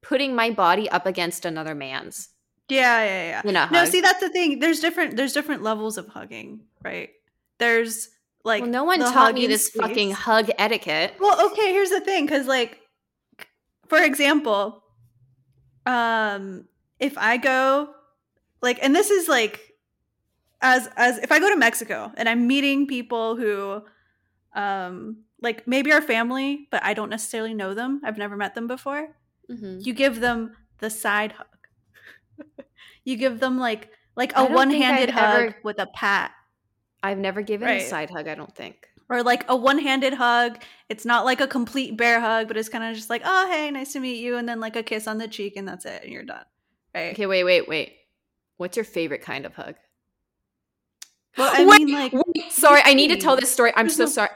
putting 0.03 0.35
my 0.35 0.51
body 0.51 0.89
up 0.91 1.07
against 1.07 1.45
another 1.45 1.75
man's. 1.75 2.29
Yeah, 2.69 3.05
yeah, 3.05 3.29
yeah. 3.29 3.43
A 3.45 3.53
No, 3.53 3.65
hug. 3.67 3.89
see 3.89 4.01
that's 4.01 4.21
the 4.21 4.29
thing. 4.29 4.59
There's 4.59 4.81
different 4.81 5.17
there's 5.17 5.33
different 5.33 5.63
levels 5.63 5.97
of 5.99 6.09
hugging, 6.09 6.61
right? 6.85 7.11
There's 7.59 8.09
like 8.45 8.63
well, 8.63 8.71
no 8.71 8.85
one 8.85 9.01
taught 9.01 9.35
me 9.35 9.47
this 9.47 9.71
fucking 9.71 10.13
hug 10.13 10.51
etiquette. 10.59 11.15
Well, 11.19 11.47
okay, 11.53 11.73
here's 11.73 11.91
the 11.91 12.01
thing 12.01 12.27
cuz 12.27 12.47
like 12.47 12.79
for 13.89 13.99
example, 13.99 14.85
um 15.87 16.67
if 17.01 17.17
I 17.17 17.37
go 17.39 17.95
like 18.61 18.79
and 18.83 18.95
this 18.95 19.11
is 19.11 19.29
like 19.29 19.61
as 20.61 20.89
as 20.97 21.19
if 21.19 21.33
I 21.33 21.39
go 21.39 21.49
to 21.49 21.57
Mexico 21.57 22.13
and 22.17 22.29
I'm 22.29 22.47
meeting 22.47 22.87
people 22.87 23.37
who 23.37 23.83
um 24.55 25.25
like 25.41 25.67
maybe 25.67 25.93
are 25.93 26.03
family, 26.03 26.67
but 26.71 26.83
I 26.85 26.95
don't 26.95 27.11
necessarily 27.11 27.55
know 27.55 27.73
them. 27.75 28.01
I've 28.05 28.19
never 28.19 28.37
met 28.37 28.55
them 28.55 28.67
before. 28.67 29.15
Mhm. 29.51 29.87
you 29.87 29.95
give 29.95 30.21
them 30.21 30.55
the 30.79 30.91
side 30.91 31.33
hug. 31.33 31.47
you 33.09 33.17
give 33.17 33.41
them 33.41 33.59
like 33.59 33.91
like 34.17 34.33
a 34.37 34.45
one-handed 34.45 35.11
hug 35.11 35.41
ever- 35.43 35.57
with 35.63 35.79
a 35.79 35.87
pat 35.87 36.33
I've 37.03 37.19
never 37.19 37.43
given 37.43 37.69
a 37.69 37.81
side 37.81 38.11
hug. 38.11 38.27
I 38.29 38.35
don't 38.35 38.55
think. 38.55 38.89
or 39.09 39.23
like 39.23 39.45
a 39.49 39.57
one-handed 39.57 40.15
hug. 40.15 40.61
It's 40.89 41.05
not 41.05 41.25
like 41.25 41.41
a 41.41 41.47
complete 41.47 41.97
bear 41.97 42.21
hug, 42.21 42.49
but 42.49 42.57
it's 42.57 42.69
kind 42.69 42.83
of 42.85 42.95
just 42.97 43.09
like, 43.09 43.23
"Oh, 43.25 43.49
hey, 43.51 43.71
nice 43.71 43.93
to 43.93 44.01
meet 44.01 44.19
you," 44.21 44.37
and 44.37 44.49
then 44.49 44.59
like 44.61 44.75
a 44.77 44.83
kiss 44.83 45.07
on 45.07 45.19
the 45.19 45.29
cheek 45.29 45.57
and 45.57 45.67
that's 45.67 45.85
it 45.85 46.03
and 46.03 46.13
you're 46.13 46.25
done. 46.25 46.45
Right? 46.95 47.13
Okay, 47.13 47.27
wait, 47.27 47.45
wait, 47.45 47.69
wait. 47.69 47.93
What's 48.57 48.77
your 48.77 48.85
favorite 48.85 49.23
kind 49.23 49.47
of 49.47 49.55
hug? 49.55 49.77
Well, 51.37 51.51
I 51.55 51.65
Wait, 51.65 51.83
mean 51.83 51.95
like 51.95 52.13
wait, 52.13 52.51
sorry, 52.53 52.81
I 52.85 52.95
need 52.95 53.09
to 53.09 53.17
tell 53.17 53.37
this 53.37 53.53
story. 53.53 53.73
I'm 53.77 53.89
so 53.89 54.07
sorry. 54.07 54.31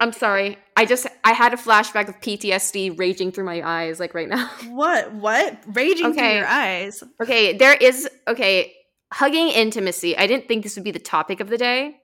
I'm 0.00 0.12
sorry. 0.12 0.58
I 0.76 0.84
just 0.86 1.06
I 1.22 1.32
had 1.32 1.52
a 1.52 1.56
flashback 1.56 2.08
of 2.08 2.20
PTSD 2.20 2.98
raging 2.98 3.30
through 3.30 3.44
my 3.44 3.62
eyes 3.62 4.00
like 4.00 4.14
right 4.14 4.28
now. 4.28 4.48
what? 4.68 5.12
What? 5.12 5.60
Raging 5.66 6.14
through 6.14 6.32
your 6.32 6.46
eyes. 6.46 7.02
Okay, 7.20 7.56
there 7.56 7.74
is 7.74 8.08
okay, 8.26 8.72
hugging 9.12 9.48
intimacy. 9.48 10.16
I 10.16 10.26
didn't 10.26 10.48
think 10.48 10.62
this 10.62 10.76
would 10.76 10.84
be 10.84 10.90
the 10.90 10.98
topic 10.98 11.40
of 11.40 11.48
the 11.48 11.58
day. 11.58 11.96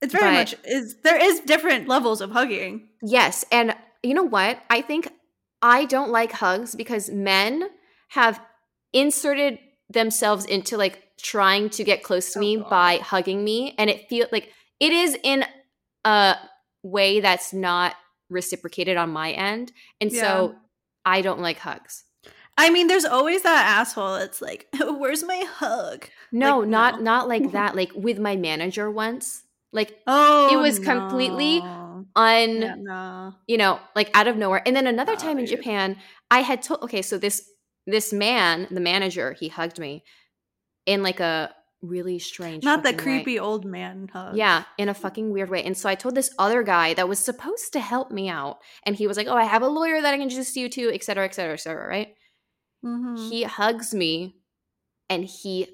It's 0.00 0.12
very 0.12 0.32
much 0.32 0.54
is 0.64 0.96
there 1.02 1.22
is 1.22 1.40
different 1.40 1.88
levels 1.88 2.20
of 2.20 2.30
hugging. 2.30 2.88
Yes, 3.02 3.44
and 3.52 3.74
you 4.02 4.14
know 4.14 4.22
what? 4.24 4.58
I 4.68 4.80
think 4.80 5.08
I 5.62 5.84
don't 5.84 6.10
like 6.10 6.32
hugs 6.32 6.74
because 6.74 7.08
men 7.10 7.68
have 8.08 8.40
inserted 8.92 9.58
themselves 9.88 10.44
into 10.44 10.76
like 10.76 11.02
trying 11.22 11.70
to 11.70 11.84
get 11.84 12.02
close 12.02 12.32
to 12.32 12.38
Oh, 12.38 12.40
me 12.40 12.56
God. 12.56 12.70
by 12.70 12.96
hugging 12.98 13.44
me 13.44 13.74
and 13.78 13.88
it 13.88 14.08
feel 14.08 14.26
like 14.32 14.50
it 14.80 14.92
is 14.92 15.16
in 15.22 15.44
a 16.04 16.36
way 16.84 17.18
that's 17.18 17.52
not 17.52 17.94
reciprocated 18.30 18.96
on 18.96 19.10
my 19.10 19.32
end. 19.32 19.72
And 20.00 20.12
so 20.12 20.54
I 21.04 21.20
don't 21.22 21.40
like 21.40 21.58
hugs. 21.58 22.04
I 22.56 22.70
mean, 22.70 22.86
there's 22.86 23.04
always 23.04 23.42
that 23.42 23.66
asshole. 23.80 24.14
It's 24.16 24.40
like, 24.40 24.68
where's 24.80 25.24
my 25.24 25.42
hug? 25.56 26.06
No, 26.30 26.60
Like, 26.60 26.68
not 26.68 26.94
no. 26.98 27.00
not 27.02 27.28
like 27.28 27.50
that. 27.58 27.74
Like 27.74 27.90
with 27.96 28.20
my 28.20 28.36
manager 28.36 28.88
once. 28.90 29.42
Like 29.72 29.98
Oh, 30.06 30.50
it 30.52 30.56
was 30.62 30.78
completely 30.78 31.58
no. 31.58 32.06
un 32.14 32.62
Yeah, 32.62 32.74
no. 32.78 33.34
you 33.48 33.56
know, 33.56 33.80
like 33.96 34.08
out 34.16 34.28
of 34.28 34.36
nowhere. 34.36 34.62
And 34.64 34.76
then 34.76 34.86
another 34.86 35.16
time 35.16 35.38
in. 35.40 35.46
Japan, 35.46 35.96
I 36.30 36.40
had 36.42 36.62
told 36.62 36.82
okay, 36.82 37.02
so 37.02 37.18
this 37.18 37.50
this 37.86 38.12
man, 38.12 38.68
the 38.70 38.80
manager, 38.80 39.32
he 39.32 39.48
hugged 39.48 39.80
me 39.80 40.04
in 40.86 41.02
like 41.02 41.18
a 41.18 41.52
really 41.86 42.18
strange 42.18 42.64
Not 42.64 42.82
the 42.82 42.90
fucking 42.90 42.98
way. 42.98 43.02
creepy 43.22 43.38
old 43.38 43.64
man 43.64 44.08
hug. 44.12 44.36
Yeah, 44.36 44.64
in 44.78 44.88
a 44.88 44.94
fucking 44.94 45.30
weird 45.30 45.50
way. 45.50 45.62
And 45.62 45.76
so 45.76 45.88
I 45.88 45.94
told 45.94 46.14
this 46.14 46.34
other 46.38 46.62
guy 46.62 46.94
that 46.94 47.08
was 47.08 47.18
supposed 47.18 47.72
to 47.74 47.80
help 47.80 48.10
me 48.10 48.28
out, 48.28 48.58
and 48.84 48.96
he 48.96 49.06
was 49.06 49.16
like, 49.16 49.26
"Oh, 49.26 49.36
I 49.36 49.44
have 49.44 49.62
a 49.62 49.68
lawyer 49.68 50.00
that 50.02 50.08
I 50.12 50.16
can 50.16 50.22
introduce 50.22 50.56
you 50.56 50.68
to, 50.70 50.90
et 50.92 51.04
cetera, 51.04 51.24
et 51.24 51.34
cetera, 51.34 51.54
et 51.54 51.60
cetera." 51.60 51.86
Right? 51.88 52.14
Mhm. 52.84 53.30
He 53.30 53.42
hugs 53.44 53.94
me, 53.94 54.36
and 55.08 55.24
he. 55.24 55.68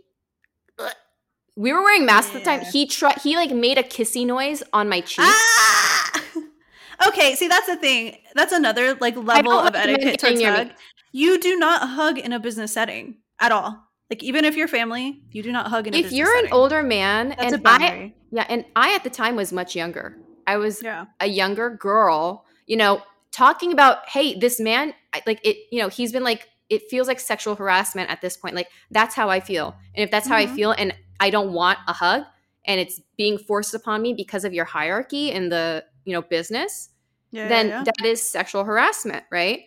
We 1.57 1.73
were 1.73 1.83
wearing 1.83 2.07
masks 2.07 2.35
at 2.35 2.38
the 2.38 2.44
time. 2.44 2.61
He 2.61 2.87
tried. 2.87 3.18
He 3.18 3.37
like 3.37 3.51
made 3.51 3.77
a 3.77 3.83
kissy 3.83 4.25
noise 4.25 4.62
on 4.73 4.88
my 4.88 5.01
cheek. 5.01 5.18
Ah! 5.27 6.23
okay, 7.09 7.35
see 7.35 7.49
that's 7.49 7.66
the 7.66 7.77
thing. 7.77 8.16
That's 8.35 8.53
another 8.53 8.94
like 8.94 9.16
level 9.16 9.53
of 9.53 9.75
etiquette. 9.75 10.73
You 11.12 11.40
do 11.40 11.57
not 11.57 11.88
hug 11.88 12.18
in 12.18 12.33
a 12.33 12.38
business 12.38 12.73
setting 12.73 13.16
at 13.40 13.51
all. 13.53 13.89
Like 14.11 14.23
even 14.25 14.44
if 14.44 14.57
you're 14.57 14.68
family, 14.68 15.23
you 15.31 15.42
do 15.42 15.53
not 15.53 15.68
hug 15.68 15.87
in 15.87 15.94
a 15.94 15.99
if 15.99 16.11
you're 16.12 16.37
an 16.44 16.49
older 16.53 16.83
man, 16.83 17.29
that's 17.29 17.53
and 17.53 17.55
a 17.55 17.68
I 17.68 17.79
boundary. 17.79 18.14
Yeah, 18.33 18.46
and 18.49 18.64
I 18.77 18.94
at 18.94 19.05
the 19.05 19.11
time 19.11 19.37
was 19.37 19.53
much 19.53 19.77
younger. 19.77 20.16
I 20.46 20.57
was 20.57 20.83
yeah. 20.83 21.07
a 21.20 21.27
younger 21.27 21.70
girl, 21.70 22.44
you 22.66 22.77
know, 22.77 23.03
talking 23.31 23.73
about, 23.73 24.09
hey, 24.09 24.37
this 24.38 24.59
man, 24.59 24.94
like 25.27 25.40
it, 25.44 25.57
you 25.70 25.79
know, 25.81 25.88
he's 25.88 26.12
been 26.12 26.25
like, 26.25 26.49
it 26.68 26.83
feels 26.90 27.07
like 27.09 27.20
sexual 27.20 27.55
harassment 27.55 28.11
at 28.11 28.20
this 28.20 28.37
point. 28.37 28.55
Like 28.57 28.68
that's 28.90 29.14
how 29.14 29.31
I 29.31 29.38
feel, 29.40 29.77
and 29.94 30.03
if 30.03 30.11
that's 30.11 30.27
how 30.29 30.37
I 30.37 30.46
Mhm. 30.46 30.55
feel, 30.55 30.70
and 30.73 30.94
I 31.20 31.31
don't 31.31 31.53
want 31.53 31.79
a 31.87 31.92
hug, 31.92 32.25
and 32.64 32.81
it's 32.81 33.01
being 33.16 33.38
forced 33.38 33.75
upon 33.75 34.03
me 34.03 34.12
because 34.14 34.44
of 34.44 34.53
your 34.53 34.64
hierarchy 34.64 35.31
in 35.31 35.51
the 35.51 35.85
you 36.05 36.12
know 36.12 36.23
business, 36.23 36.90
Yeah, 37.31 37.46
then 37.49 37.68
yeah, 37.68 37.79
yeah. 37.79 37.85
that 37.85 38.07
is 38.07 38.23
sexual 38.23 38.64
harassment, 38.64 39.25
right? 39.31 39.62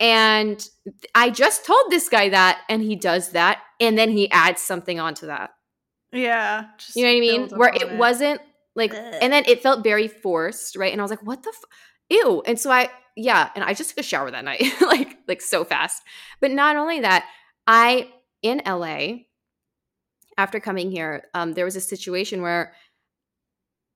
And 0.00 0.66
I 1.14 1.30
just 1.30 1.66
told 1.66 1.90
this 1.90 2.08
guy 2.08 2.28
that, 2.28 2.60
and 2.68 2.82
he 2.82 2.94
does 2.96 3.30
that, 3.30 3.60
and 3.80 3.98
then 3.98 4.10
he 4.10 4.30
adds 4.30 4.60
something 4.62 5.00
onto 5.00 5.26
that. 5.26 5.50
yeah. 6.12 6.66
just 6.78 6.94
You 6.96 7.02
know 7.04 7.10
what 7.10 7.16
I 7.16 7.20
mean? 7.20 7.48
Where 7.50 7.68
upon 7.70 7.90
it 7.90 7.98
wasn't 7.98 8.40
like, 8.76 8.94
and 8.94 9.32
then 9.32 9.44
it 9.46 9.62
felt 9.62 9.82
very 9.82 10.06
forced, 10.06 10.76
right? 10.76 10.92
And 10.92 11.00
I 11.00 11.04
was 11.04 11.10
like, 11.10 11.22
what 11.26 11.42
the, 11.42 11.48
f- 11.50 11.64
ew. 12.10 12.42
And 12.46 12.58
so 12.60 12.70
I, 12.70 12.90
yeah, 13.16 13.50
and 13.56 13.64
I 13.64 13.74
just 13.74 13.90
took 13.90 13.98
a 13.98 14.02
shower 14.04 14.30
that 14.30 14.44
night, 14.44 14.62
like, 14.80 15.18
like 15.26 15.42
so 15.42 15.64
fast. 15.64 16.00
But 16.40 16.52
not 16.52 16.76
only 16.76 17.00
that, 17.00 17.24
I 17.66 18.08
in 18.42 18.62
LA, 18.64 19.24
after 20.36 20.60
coming 20.60 20.92
here, 20.92 21.24
um, 21.34 21.54
there 21.54 21.64
was 21.64 21.74
a 21.74 21.80
situation 21.80 22.40
where 22.42 22.72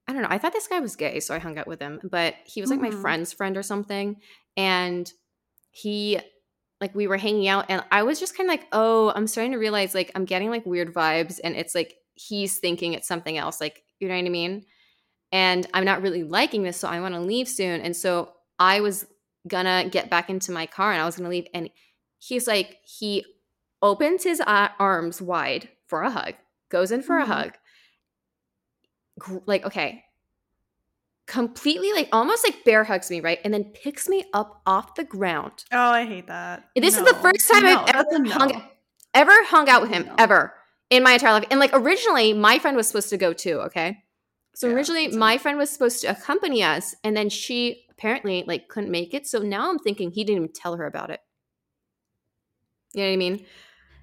I 0.08 0.12
don't 0.12 0.22
know. 0.22 0.28
I 0.30 0.38
thought 0.38 0.52
this 0.52 0.66
guy 0.66 0.80
was 0.80 0.96
gay, 0.96 1.20
so 1.20 1.32
I 1.32 1.38
hung 1.38 1.56
out 1.58 1.68
with 1.68 1.80
him, 1.80 2.00
but 2.02 2.34
he 2.44 2.60
was 2.60 2.70
like 2.70 2.80
my 2.80 2.90
Mhm. 2.90 3.00
friend's 3.00 3.32
friend 3.32 3.56
or 3.56 3.62
something. 3.62 4.16
And 4.56 5.10
he, 5.72 6.20
like, 6.80 6.94
we 6.94 7.06
were 7.08 7.16
hanging 7.18 7.48
out, 7.48 7.66
and 7.68 7.82
I 7.90 8.04
was 8.04 8.20
just 8.20 8.36
kind 8.36 8.48
of 8.48 8.52
like, 8.52 8.68
oh, 8.72 9.12
I'm 9.16 9.26
starting 9.26 9.52
to 9.52 9.58
realize, 9.58 9.94
like, 9.94 10.12
I'm 10.14 10.24
getting 10.24 10.50
like 10.50 10.64
weird 10.66 10.94
vibes, 10.94 11.40
and 11.42 11.56
it's 11.56 11.74
like 11.74 11.96
he's 12.14 12.58
thinking 12.58 12.92
it's 12.92 13.08
something 13.08 13.36
else. 13.38 13.60
Like, 13.60 13.82
you 13.98 14.08
know 14.08 14.14
what 14.14 14.24
I 14.24 14.28
mean? 14.28 14.64
And 15.32 15.66
I'm 15.74 15.84
not 15.84 16.02
really 16.02 16.24
liking 16.24 16.62
this, 16.62 16.76
so 16.76 16.88
I 16.88 17.00
want 17.00 17.14
to 17.14 17.20
leave 17.20 17.48
soon. 17.48 17.80
And 17.80 17.96
so 17.96 18.32
I 18.58 18.80
was 18.80 19.06
gonna 19.48 19.88
get 19.90 20.10
back 20.10 20.30
into 20.30 20.52
my 20.52 20.66
car 20.66 20.92
and 20.92 21.00
I 21.02 21.06
was 21.06 21.16
gonna 21.16 21.30
leave. 21.30 21.46
And 21.54 21.70
he's 22.18 22.46
like, 22.46 22.78
he 22.84 23.24
opens 23.80 24.24
his 24.24 24.40
uh, 24.40 24.68
arms 24.78 25.22
wide 25.22 25.68
for 25.88 26.02
a 26.02 26.10
hug, 26.10 26.34
goes 26.70 26.92
in 26.92 27.02
for 27.02 27.16
Mhm. 27.18 27.22
a 27.22 27.26
hug. 27.26 27.52
Like, 29.46 29.64
okay, 29.66 30.04
completely 31.26 31.92
like 31.92 32.08
almost 32.12 32.44
like 32.44 32.64
bear 32.64 32.84
hugs 32.84 33.10
me, 33.10 33.20
right? 33.20 33.38
And 33.44 33.52
then 33.54 33.64
picks 33.64 34.08
me 34.08 34.24
up 34.32 34.60
off 34.66 34.94
the 34.94 35.04
ground. 35.04 35.64
Oh, 35.72 35.78
I 35.90 36.04
hate 36.04 36.26
that. 36.26 36.68
This 36.76 36.96
is 36.96 37.04
the 37.04 37.14
first 37.14 37.48
time 37.50 37.64
No, 37.64 37.80
I've 37.86 37.94
ever 37.94 38.28
hung, 38.30 38.48
no. 38.48 38.62
ever 39.14 39.44
hung 39.44 39.68
out 39.68 39.82
with 39.82 39.90
him, 39.90 40.06
No. 40.06 40.14
ever 40.18 40.54
in 40.90 41.02
my 41.02 41.12
entire 41.12 41.32
life. 41.32 41.44
And 41.50 41.60
like 41.60 41.70
originally, 41.72 42.32
my 42.32 42.58
friend 42.58 42.76
was 42.76 42.86
supposed 42.88 43.10
to 43.10 43.16
go 43.16 43.32
too, 43.32 43.60
okay? 43.60 44.02
So 44.54 44.68
Yeah, 44.68 44.74
originally, 44.74 45.08
my 45.08 45.38
friend 45.38 45.56
was 45.56 45.70
supposed 45.70 46.00
to 46.02 46.08
accompany 46.08 46.62
us, 46.62 46.94
and 47.04 47.16
then 47.16 47.28
she 47.30 47.86
apparently 47.90 48.44
like 48.46 48.68
couldn't 48.68 48.90
make 48.90 49.14
it. 49.14 49.26
So 49.26 49.38
now 49.38 49.70
I'm 49.70 49.78
thinking 49.78 50.10
he 50.10 50.24
didn't 50.24 50.42
even 50.42 50.52
tell 50.52 50.76
her 50.76 50.84
about 50.86 51.10
it. 51.10 51.20
You 52.92 53.02
know 53.02 53.08
what 53.08 53.12
I 53.14 53.16
mean? 53.16 53.46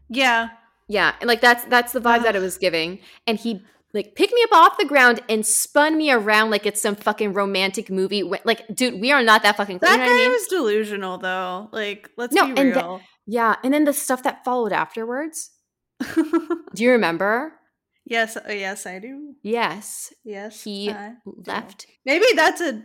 Yeah. 0.10 0.49
Yeah, 0.88 1.13
and 1.21 1.27
like 1.27 1.39
that's 1.39 1.63
that's 1.65 1.93
the 1.93 2.01
vibe 2.01 2.23
that 2.23 2.36
it 2.36 2.39
was 2.39 2.58
giving. 2.58 2.99
And 3.27 3.38
he 3.38 3.63
like 3.93 4.15
picked 4.15 4.34
me 4.34 4.43
up 4.43 4.52
off 4.54 4.78
the 4.78 4.86
ground 4.86 5.21
and 5.30 5.45
spun 5.45 5.97
me 5.97 6.12
around 6.12 6.52
like 6.52 6.65
it's 6.65 6.82
some 6.82 6.95
fucking 6.95 7.34
romantic 7.34 7.89
movie. 7.89 8.23
Like, 8.23 8.63
dude, 8.73 9.02
we 9.02 9.12
are 9.12 9.23
not 9.23 9.43
that 9.43 9.58
fucking. 9.58 9.80
That 9.80 9.91
you 9.93 9.97
know 9.97 10.06
guy 10.06 10.12
I 10.13 10.17
mean? 10.17 10.32
was 10.32 10.47
delusional 10.47 11.17
though. 11.17 11.69
Like, 11.71 12.10
let's 12.17 12.34
No, 12.34 12.54
be 12.54 12.62
real. 12.62 13.02
yeah, 13.25 13.56
and 13.63 13.73
then 13.73 13.86
the 13.86 13.93
stuff 13.93 14.23
that 14.23 14.43
followed 14.45 14.73
afterwards. 14.73 15.52
Do 16.15 16.84
you 16.84 16.91
remember? 16.91 17.54
yes, 18.06 18.38
uh, 18.38 18.41
yes, 18.52 18.86
I 18.88 18.99
do. 18.99 19.34
Yes, 19.43 20.12
Yes. 20.23 20.63
he 20.63 20.89
I 20.89 21.13
do. 21.25 21.43
left. 21.45 21.86
Maybe 22.06 22.25
that's 22.36 22.62
a 22.62 22.82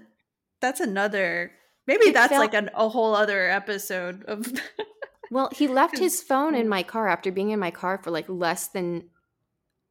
that's 0.61 0.81
another 0.81 1.53
maybe 1.87 2.07
It 2.07 2.15
that's 2.15 2.31
felt- 2.33 2.41
like 2.41 2.55
an, 2.55 2.71
a 2.75 2.89
whole 2.89 3.15
other 3.15 3.49
episode 3.51 4.25
of 4.25 4.47
Well, 5.31 5.51
he 5.55 5.67
left 5.69 5.99
his 5.99 6.23
phone 6.23 6.55
in 6.55 6.67
mm. 6.67 6.71
my 6.71 6.83
car 6.83 7.09
after 7.09 7.33
being 7.33 7.51
in 7.51 7.59
my 7.59 7.71
car 7.71 7.99
for 8.03 8.11
like 8.11 8.29
less 8.29 8.69
than 8.69 9.09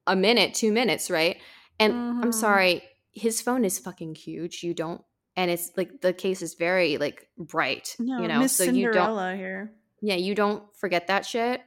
a 0.08 0.16
minute, 0.16 0.54
two 0.54 0.72
minutes, 0.72 1.10
right? 1.10 1.38
And 1.80 1.94
I'm 1.94 2.30
Mhm. 2.30 2.34
sorry, 2.34 2.84
his 3.12 3.42
phone 3.42 3.66
is 3.66 3.80
fucking 3.80 4.16
huge. 4.16 4.64
You 4.64 4.74
don't, 4.74 5.02
and 5.36 5.50
it's 5.52 5.72
like 5.78 6.02
the 6.02 6.14
case 6.14 6.42
is 6.42 6.56
very 6.56 6.98
like 6.98 7.28
bright, 7.38 7.96
no, 8.00 8.20
you 8.22 8.28
know, 8.28 8.40
Miss 8.40 8.54
so 8.54 8.64
you 8.64 8.86
don't, 8.92 8.94
Cinderella 8.94 9.36
here. 9.36 9.74
yeah, 10.02 10.16
you 10.16 10.36
don't 10.36 10.64
forget 10.76 11.08
that 11.08 11.26
shit. 11.26 11.62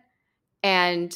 And 0.62 1.14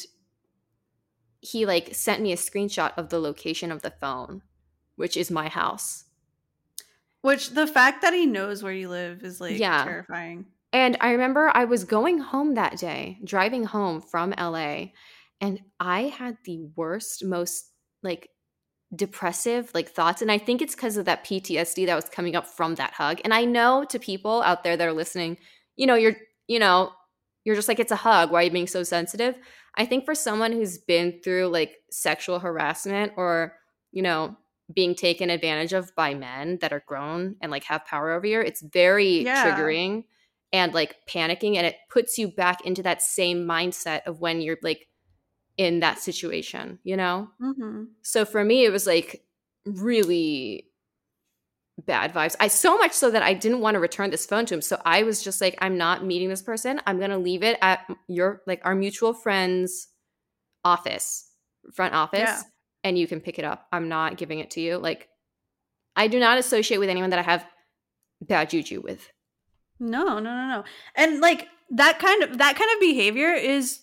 he 1.41 1.65
like 1.65 1.93
sent 1.95 2.21
me 2.21 2.31
a 2.31 2.37
screenshot 2.37 2.93
of 2.97 3.09
the 3.09 3.19
location 3.19 3.71
of 3.71 3.81
the 3.81 3.91
phone, 3.91 4.43
which 4.95 5.17
is 5.17 5.31
my 5.31 5.47
house. 5.49 6.05
Which 7.21 7.49
the 7.51 7.67
fact 7.67 8.01
that 8.01 8.13
he 8.13 8.25
knows 8.25 8.63
where 8.63 8.73
you 8.73 8.89
live 8.89 9.23
is 9.23 9.39
like 9.41 9.57
Yeah. 9.59 9.83
terrifying. 9.83 10.45
And 10.73 10.95
I 11.01 11.11
remember 11.11 11.51
I 11.53 11.65
was 11.65 11.83
going 11.83 12.19
home 12.19 12.53
that 12.55 12.77
day, 12.77 13.19
driving 13.23 13.65
home 13.65 14.01
from 14.01 14.33
LA, 14.37 14.91
and 15.41 15.59
I 15.79 16.03
had 16.03 16.37
the 16.45 16.61
worst, 16.75 17.25
most 17.25 17.71
like 18.03 18.29
depressive 18.95 19.71
like 19.73 19.89
thoughts. 19.89 20.21
And 20.21 20.31
I 20.31 20.37
think 20.37 20.61
it's 20.61 20.75
because 20.75 20.97
of 20.97 21.05
that 21.05 21.23
PTSD 21.25 21.85
that 21.85 21.95
was 21.95 22.05
coming 22.09 22.35
up 22.35 22.47
from 22.47 22.75
that 22.75 22.93
hug. 22.93 23.21
And 23.23 23.33
I 23.33 23.45
know 23.45 23.85
to 23.85 23.99
people 23.99 24.41
out 24.43 24.63
there 24.63 24.75
that 24.77 24.87
are 24.87 24.93
listening, 24.93 25.37
you 25.77 25.87
know, 25.87 25.95
you're, 25.95 26.15
you 26.47 26.59
know, 26.59 26.91
you're 27.45 27.55
just 27.55 27.67
like, 27.67 27.79
it's 27.79 27.91
a 27.91 27.95
hug. 27.97 28.31
Why 28.31 28.41
are 28.41 28.43
you 28.43 28.51
being 28.51 28.67
so 28.67 28.83
sensitive? 28.83 29.35
I 29.75 29.85
think 29.85 30.05
for 30.05 30.13
someone 30.13 30.51
who's 30.51 30.77
been 30.77 31.21
through 31.23 31.47
like 31.47 31.77
sexual 31.89 32.39
harassment 32.39 33.13
or, 33.15 33.55
you 33.91 34.01
know, 34.01 34.35
being 34.73 34.95
taken 34.95 35.29
advantage 35.29 35.73
of 35.73 35.93
by 35.95 36.13
men 36.13 36.57
that 36.61 36.73
are 36.73 36.83
grown 36.85 37.35
and 37.41 37.51
like 37.51 37.63
have 37.65 37.85
power 37.85 38.11
over 38.11 38.25
you, 38.27 38.41
it's 38.41 38.61
very 38.61 39.25
Yeah. 39.25 39.43
triggering 39.43 40.03
and 40.53 40.73
like 40.73 40.97
panicking. 41.09 41.55
And 41.55 41.65
it 41.65 41.77
puts 41.89 42.17
you 42.17 42.27
back 42.27 42.65
into 42.65 42.83
that 42.83 43.01
same 43.01 43.45
mindset 43.47 44.01
of 44.05 44.19
when 44.19 44.41
you're 44.41 44.57
like 44.61 44.87
in 45.57 45.79
that 45.81 45.99
situation, 45.99 46.79
you 46.83 46.97
know? 46.97 47.29
Mm-hmm. 47.41 47.83
So 48.01 48.25
for 48.25 48.43
me, 48.43 48.65
it 48.65 48.71
was 48.71 48.87
like 48.87 49.23
really 49.65 50.67
bad 51.85 52.13
vibes. 52.13 52.35
I 52.39 52.47
so 52.47 52.77
much 52.77 52.93
so 52.93 53.09
that 53.11 53.23
I 53.23 53.33
didn't 53.33 53.59
want 53.61 53.75
to 53.75 53.79
return 53.79 54.11
this 54.11 54.25
phone 54.25 54.45
to 54.47 54.53
him. 54.55 54.61
So 54.61 54.79
I 54.85 55.03
was 55.03 55.23
just 55.23 55.41
like, 55.41 55.55
I'm 55.59 55.77
not 55.77 56.05
meeting 56.05 56.29
this 56.29 56.41
person. 56.41 56.81
I'm 56.85 56.99
gonna 56.99 57.17
leave 57.17 57.43
it 57.43 57.57
at 57.61 57.85
your 58.07 58.41
like 58.45 58.61
our 58.65 58.75
mutual 58.75 59.13
friend's 59.13 59.87
office, 60.63 61.29
front 61.73 61.93
office, 61.95 62.19
Yeah. 62.21 62.41
and 62.83 62.97
you 62.97 63.07
can 63.07 63.19
pick 63.19 63.39
it 63.39 63.45
up. 63.45 63.67
I'm 63.71 63.89
not 63.89 64.17
giving 64.17 64.39
it 64.39 64.51
to 64.51 64.61
you. 64.61 64.77
Like 64.77 65.09
I 65.95 66.07
do 66.07 66.19
not 66.19 66.37
associate 66.37 66.77
with 66.77 66.89
anyone 66.89 67.09
that 67.09 67.19
I 67.19 67.23
have 67.23 67.45
bad 68.21 68.51
juju 68.51 68.81
with. 68.81 69.09
No, 69.79 70.03
no, 70.03 70.19
no, 70.19 70.47
no. 70.47 70.63
And 70.95 71.19
like 71.19 71.47
that 71.71 71.97
kind 71.99 72.23
of 72.23 72.37
that 72.37 72.55
kind 72.55 72.69
of 72.75 72.79
behavior 72.79 73.33
is 73.33 73.79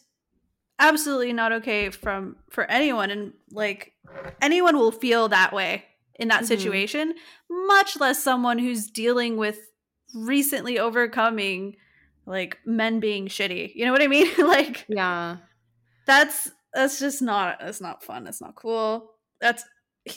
absolutely 0.79 1.33
not 1.33 1.53
okay 1.53 1.91
from 1.91 2.37
for 2.51 2.65
anyone 2.65 3.11
and 3.11 3.33
like 3.51 3.93
anyone 4.41 4.77
will 4.77 4.93
feel 4.93 5.29
that 5.29 5.53
way 5.53 5.85
in 6.19 6.29
that 6.29 6.43
Mhm. 6.45 6.47
situation, 6.47 7.15
much 7.51 7.99
less 8.01 8.23
someone 8.23 8.59
who's 8.59 8.87
dealing 8.91 9.37
with 9.37 9.59
recently 10.15 10.79
overcoming 10.79 11.77
like 12.27 12.59
men 12.67 13.01
being 13.01 13.27
shitty. 13.27 13.73
You 13.75 13.85
know 13.87 13.93
what 13.93 14.03
I 14.03 14.07
mean? 14.09 14.29
like 14.39 14.85
Yeah. 14.89 15.39
that's 16.07 16.51
that's 16.75 16.99
just 16.99 17.23
not 17.23 17.59
that's 17.61 17.81
not 17.81 18.03
fun. 18.03 18.25
That's 18.25 18.41
not 18.41 18.55
cool. 18.55 19.13
That's 19.41 19.65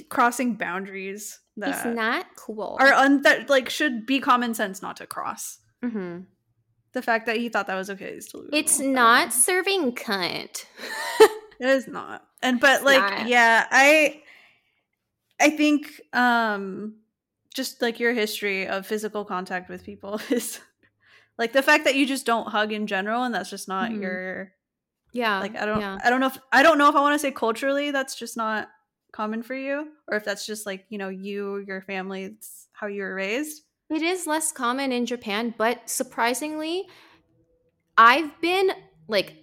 crossing 0.09 0.55
boundaries 0.55 1.39
It's 1.57 1.83
that 1.83 1.95
not 1.95 2.25
cool. 2.37 2.77
or 2.79 2.93
un- 2.93 3.21
that 3.23 3.49
like 3.49 3.69
should 3.69 4.05
be 4.05 4.19
common 4.19 4.53
sense 4.53 4.81
not 4.81 4.97
to 4.97 5.05
cross. 5.07 5.59
Mhm. 5.83 6.25
The 6.93 7.01
fact 7.01 7.25
that 7.27 7.37
he 7.37 7.47
thought 7.49 7.67
that 7.67 7.75
was 7.75 7.89
okay 7.89 8.05
is 8.09 8.27
delusional. 8.27 8.59
It's 8.59 8.79
know. 8.79 9.27
serving 9.29 9.93
cunt. 9.93 10.65
It 11.59 11.69
is 11.69 11.87
not. 11.87 12.23
And 12.41 12.59
but 12.59 12.77
It's 12.77 12.83
like 12.85 12.99
not. 13.19 13.27
yeah, 13.27 13.67
I 13.69 14.21
I 15.39 15.51
think 15.51 16.01
um 16.11 16.95
just 17.53 17.81
like 17.83 17.99
your 17.99 18.13
history 18.13 18.67
of 18.67 18.87
physical 18.87 19.23
contact 19.25 19.69
with 19.69 19.83
people 19.83 20.19
is 20.31 20.59
like 21.37 21.53
the 21.53 21.61
fact 21.61 21.83
that 21.85 21.93
you 21.95 22.07
just 22.07 22.25
don't 22.25 22.47
hug 22.47 22.71
in 22.71 22.87
general 22.87 23.23
and 23.23 23.33
that's 23.35 23.49
just 23.49 23.67
not 23.67 23.91
Mhm. 23.91 24.01
your 24.01 24.53
yeah. 25.13 25.39
like 25.39 25.55
I 25.55 25.65
don't 25.67 25.81
yeah. 25.81 25.99
I 26.03 26.09
don't 26.09 26.19
know 26.19 26.27
if 26.27 26.39
I 26.51 26.63
don't 26.63 26.79
know 26.79 26.89
if 26.89 26.95
I 26.95 27.01
want 27.01 27.13
to 27.13 27.19
say 27.19 27.31
culturally 27.31 27.91
that's 27.91 28.15
just 28.15 28.35
not 28.35 28.67
common 29.11 29.43
for 29.43 29.53
you 29.55 29.87
or 30.07 30.17
if 30.17 30.23
that's 30.25 30.45
just 30.47 30.65
like, 30.65 30.85
you 30.89 30.97
know, 30.97 31.09
you, 31.09 31.57
your 31.67 31.81
family, 31.81 32.37
how 32.71 32.87
you 32.87 33.01
were 33.03 33.13
raised. 33.13 33.61
It 33.91 34.01
is 34.01 34.25
less 34.25 34.51
common 34.51 34.91
in 34.91 35.05
Japan, 35.05 35.53
but 35.57 35.89
surprisingly, 35.89 36.87
I've 37.97 38.39
been 38.39 38.71
like 39.07 39.35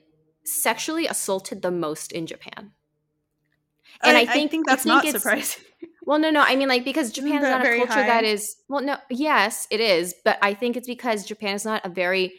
sexually 0.44 1.06
assaulted 1.06 1.60
the 1.60 1.70
most 1.70 2.12
in 2.12 2.26
Japan. 2.26 2.72
And 4.02 4.16
I, 4.16 4.24
think 4.24 4.54
I 4.54 4.62
that's 4.64 4.84
think 4.84 5.04
not 5.04 5.06
surprising. 5.06 5.64
Well, 6.06 6.18
no, 6.18 6.30
no. 6.30 6.40
I 6.40 6.56
mean, 6.56 6.68
like 6.68 6.86
because 6.86 7.12
Japan 7.12 7.34
is 7.34 7.42
not 7.42 7.66
a 7.66 7.76
culture 7.76 7.92
high? 7.92 8.06
that 8.06 8.24
is. 8.24 8.56
Well, 8.66 8.80
no. 8.82 8.96
Yes, 9.10 9.66
it 9.70 9.78
is, 9.78 10.14
but 10.24 10.38
I 10.40 10.54
think 10.54 10.78
it's 10.78 10.88
because 10.88 11.26
Japan 11.26 11.54
is 11.54 11.66
not 11.66 11.84
a 11.84 11.90
very 11.90 12.32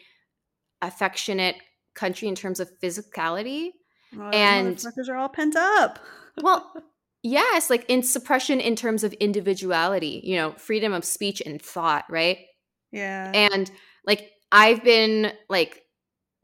affectionate 0.82 1.54
country 1.94 2.26
in 2.26 2.34
terms 2.34 2.58
of 2.58 2.68
physicality. 2.82 3.70
Well, 4.12 4.34
and- 4.34 4.76
motherfuckers 4.76 5.08
are 5.08 5.16
all 5.16 5.28
pent 5.28 5.54
up. 5.54 6.00
Well, 6.42 6.72
yes, 7.22 7.70
like 7.70 7.84
in 7.88 8.02
suppression 8.02 8.60
in 8.60 8.76
terms 8.76 9.04
of 9.04 9.12
individuality, 9.14 10.20
you 10.24 10.36
know, 10.36 10.52
freedom 10.52 10.92
of 10.92 11.04
speech 11.04 11.42
and 11.44 11.60
thought, 11.60 12.04
right? 12.10 12.38
yeah. 12.92 13.30
and 13.34 13.70
like 14.04 14.32
i've 14.50 14.82
been 14.82 15.32
like 15.48 15.82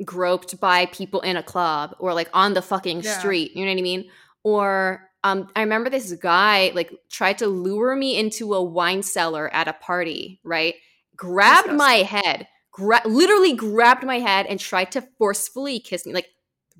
groped 0.04 0.60
by 0.60 0.86
people 0.86 1.20
in 1.22 1.36
a 1.36 1.42
club 1.42 1.96
or 1.98 2.14
like 2.14 2.28
on 2.32 2.54
the 2.54 2.62
fucking 2.62 3.00
Yeah. 3.00 3.18
street 3.18 3.56
you 3.56 3.64
know 3.64 3.72
what 3.72 3.78
i 3.78 3.82
mean 3.82 4.10
or 4.44 5.10
um 5.24 5.48
i 5.56 5.60
remember 5.62 5.90
this 5.90 6.12
guy 6.12 6.70
like 6.74 6.92
tried 7.10 7.38
to 7.38 7.48
lure 7.48 7.96
me 7.96 8.16
into 8.16 8.54
a 8.54 8.62
wine 8.62 9.02
cellar 9.02 9.52
at 9.52 9.66
a 9.66 9.72
party 9.72 10.38
right 10.44 10.74
grabbed 11.16 11.72
my 11.72 11.94
head 11.94 12.46
gra- 12.70 13.02
literally 13.06 13.54
grabbed 13.54 14.04
my 14.04 14.20
head 14.20 14.46
and 14.46 14.60
tried 14.60 14.92
to 14.92 15.00
forcefully 15.18 15.80
kiss 15.80 16.06
me 16.06 16.12
like 16.12 16.28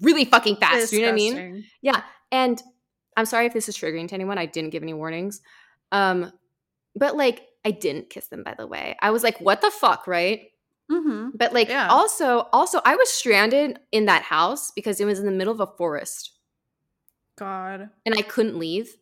really 0.00 0.24
fucking 0.26 0.54
fast 0.56 0.92
you 0.92 1.00
know 1.00 1.06
what 1.06 1.12
i 1.12 1.16
mean 1.16 1.64
Yeah. 1.82 2.02
and 2.30 2.62
i'm 3.16 3.26
sorry 3.26 3.46
if 3.46 3.52
this 3.52 3.68
is 3.68 3.76
triggering 3.76 4.08
to 4.08 4.14
anyone 4.14 4.38
i 4.38 4.46
didn't 4.46 4.70
give 4.70 4.82
any 4.82 4.94
warnings 4.94 5.40
um 5.92 6.32
but 6.94 7.16
like 7.16 7.46
i 7.64 7.70
didn't 7.70 8.10
kiss 8.10 8.28
them 8.28 8.42
by 8.42 8.54
the 8.58 8.66
way 8.66 8.96
i 9.02 9.10
was 9.10 9.22
like 9.22 9.38
what 9.40 9.60
the 9.60 9.70
fuck 9.70 10.06
right 10.06 10.50
Mhm. 10.90 11.32
but 11.34 11.52
like 11.52 11.68
Yeah. 11.68 11.88
also 11.88 12.46
also 12.52 12.80
I 12.84 12.94
was 12.94 13.10
stranded 13.10 13.80
in 13.90 14.04
that 14.06 14.22
house 14.22 14.70
because 14.70 15.00
it 15.00 15.04
was 15.04 15.18
in 15.18 15.26
the 15.26 15.32
middle 15.32 15.52
of 15.52 15.58
a 15.58 15.66
forest. 15.66 16.30
God. 17.36 17.90
and 18.06 18.14
I 18.16 18.22
couldn't 18.22 18.56
leave. 18.56 18.94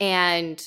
And 0.00 0.66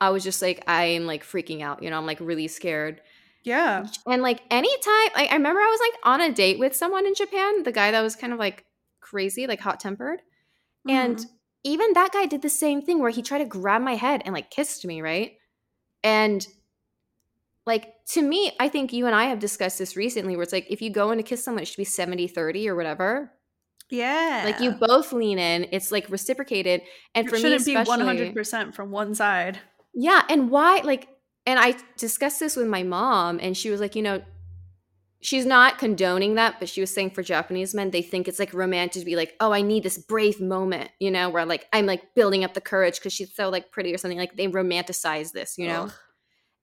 I 0.00 0.10
was 0.10 0.22
just 0.22 0.42
like, 0.42 0.62
I'm 0.68 1.06
like 1.06 1.24
freaking 1.24 1.62
out, 1.62 1.82
you 1.82 1.90
know, 1.90 1.96
I'm 1.96 2.06
like 2.06 2.20
really 2.20 2.46
scared. 2.48 3.00
Yeah. 3.42 3.86
And 4.06 4.20
like 4.22 4.42
anytime, 4.50 5.08
like 5.16 5.30
I 5.30 5.34
remember 5.36 5.60
I 5.60 5.70
was 5.70 5.80
like 5.80 6.00
on 6.04 6.20
a 6.20 6.32
date 6.32 6.58
with 6.58 6.76
someone 6.76 7.06
in 7.06 7.14
Japan, 7.14 7.62
the 7.62 7.72
guy 7.72 7.90
that 7.90 8.02
was 8.02 8.16
kind 8.16 8.32
of 8.32 8.38
like 8.38 8.66
crazy, 9.00 9.46
like 9.46 9.60
hot 9.60 9.80
tempered. 9.80 10.20
And 10.86 11.16
Mhm. 11.16 11.24
Even 11.64 11.92
that 11.94 12.12
guy 12.12 12.26
did 12.26 12.42
the 12.42 12.48
same 12.48 12.82
thing 12.82 13.00
where 13.00 13.10
he 13.10 13.22
tried 13.22 13.38
to 13.38 13.44
grab 13.44 13.82
my 13.82 13.94
head 13.94 14.22
and 14.24 14.34
like 14.34 14.50
kissed 14.50 14.84
me, 14.84 15.02
right? 15.02 15.32
And 16.02 16.46
like 17.66 17.92
to 18.12 18.22
me, 18.22 18.52
I 18.58 18.68
think 18.68 18.92
you 18.92 19.06
and 19.06 19.14
I 19.14 19.24
have 19.24 19.38
discussed 19.40 19.78
this 19.78 19.96
recently 19.96 20.36
where 20.36 20.42
it's 20.42 20.52
like 20.52 20.66
if 20.70 20.80
you 20.80 20.90
go 20.90 21.10
in 21.10 21.18
to 21.18 21.24
kiss 21.24 21.44
someone, 21.44 21.62
it 21.62 21.66
should 21.66 21.76
be 21.76 21.84
70 21.84 22.28
30 22.28 22.68
or 22.68 22.76
whatever. 22.76 23.32
yeah. 23.90 24.42
Like 24.44 24.60
you 24.60 24.72
both 24.72 25.12
lean 25.12 25.38
in, 25.38 25.66
it's 25.72 25.92
like 25.92 26.08
reciprocated. 26.08 26.82
And 27.14 27.26
it 27.26 27.30
for 27.30 27.36
me, 27.36 27.40
it 27.40 27.42
shouldn't 27.60 27.66
be 27.66 27.74
especially, 27.74 28.32
100% 28.32 28.74
from 28.74 28.90
one 28.90 29.14
side. 29.14 29.58
yeah, 29.94 30.22
and 30.28 30.50
why 30.50 30.80
like 30.84 31.08
and 31.44 31.58
I 31.58 31.76
discussed 31.96 32.40
this 32.40 32.56
with 32.56 32.66
my 32.68 32.82
mom 32.82 33.38
and 33.42 33.56
she 33.56 33.70
was 33.70 33.80
like, 33.80 33.96
you 33.96 34.02
know, 34.02 34.22
she's 35.20 35.46
not 35.46 35.78
condoning 35.78 36.34
that, 36.36 36.58
but 36.58 36.68
she 36.68 36.80
was 36.80 36.92
saying 36.92 37.10
for 37.10 37.22
Japanese 37.22 37.74
men, 37.74 37.90
they 37.90 38.02
think 38.02 38.28
it's 38.28 38.38
like 38.38 38.54
romantic 38.54 39.00
to 39.00 39.06
be 39.06 39.16
like, 39.16 39.34
"Oh, 39.40 39.52
I 39.52 39.62
need 39.62 39.82
this 39.82 39.98
brave 39.98 40.40
moment," 40.40 40.90
you 41.00 41.10
know, 41.10 41.28
where 41.28 41.44
like 41.44 41.66
I'm 41.72 41.86
like 41.86 42.14
building 42.14 42.44
up 42.44 42.54
the 42.54 42.60
courage 42.60 43.00
cuz 43.00 43.12
she's 43.12 43.34
so 43.34 43.48
like 43.48 43.70
pretty 43.70 43.92
or 43.94 43.98
something 43.98 44.18
like 44.18 44.36
they 44.36 44.48
romanticize 44.48 45.32
this, 45.32 45.58
you 45.58 45.66
know. 45.66 45.84
Ugh. 45.84 45.92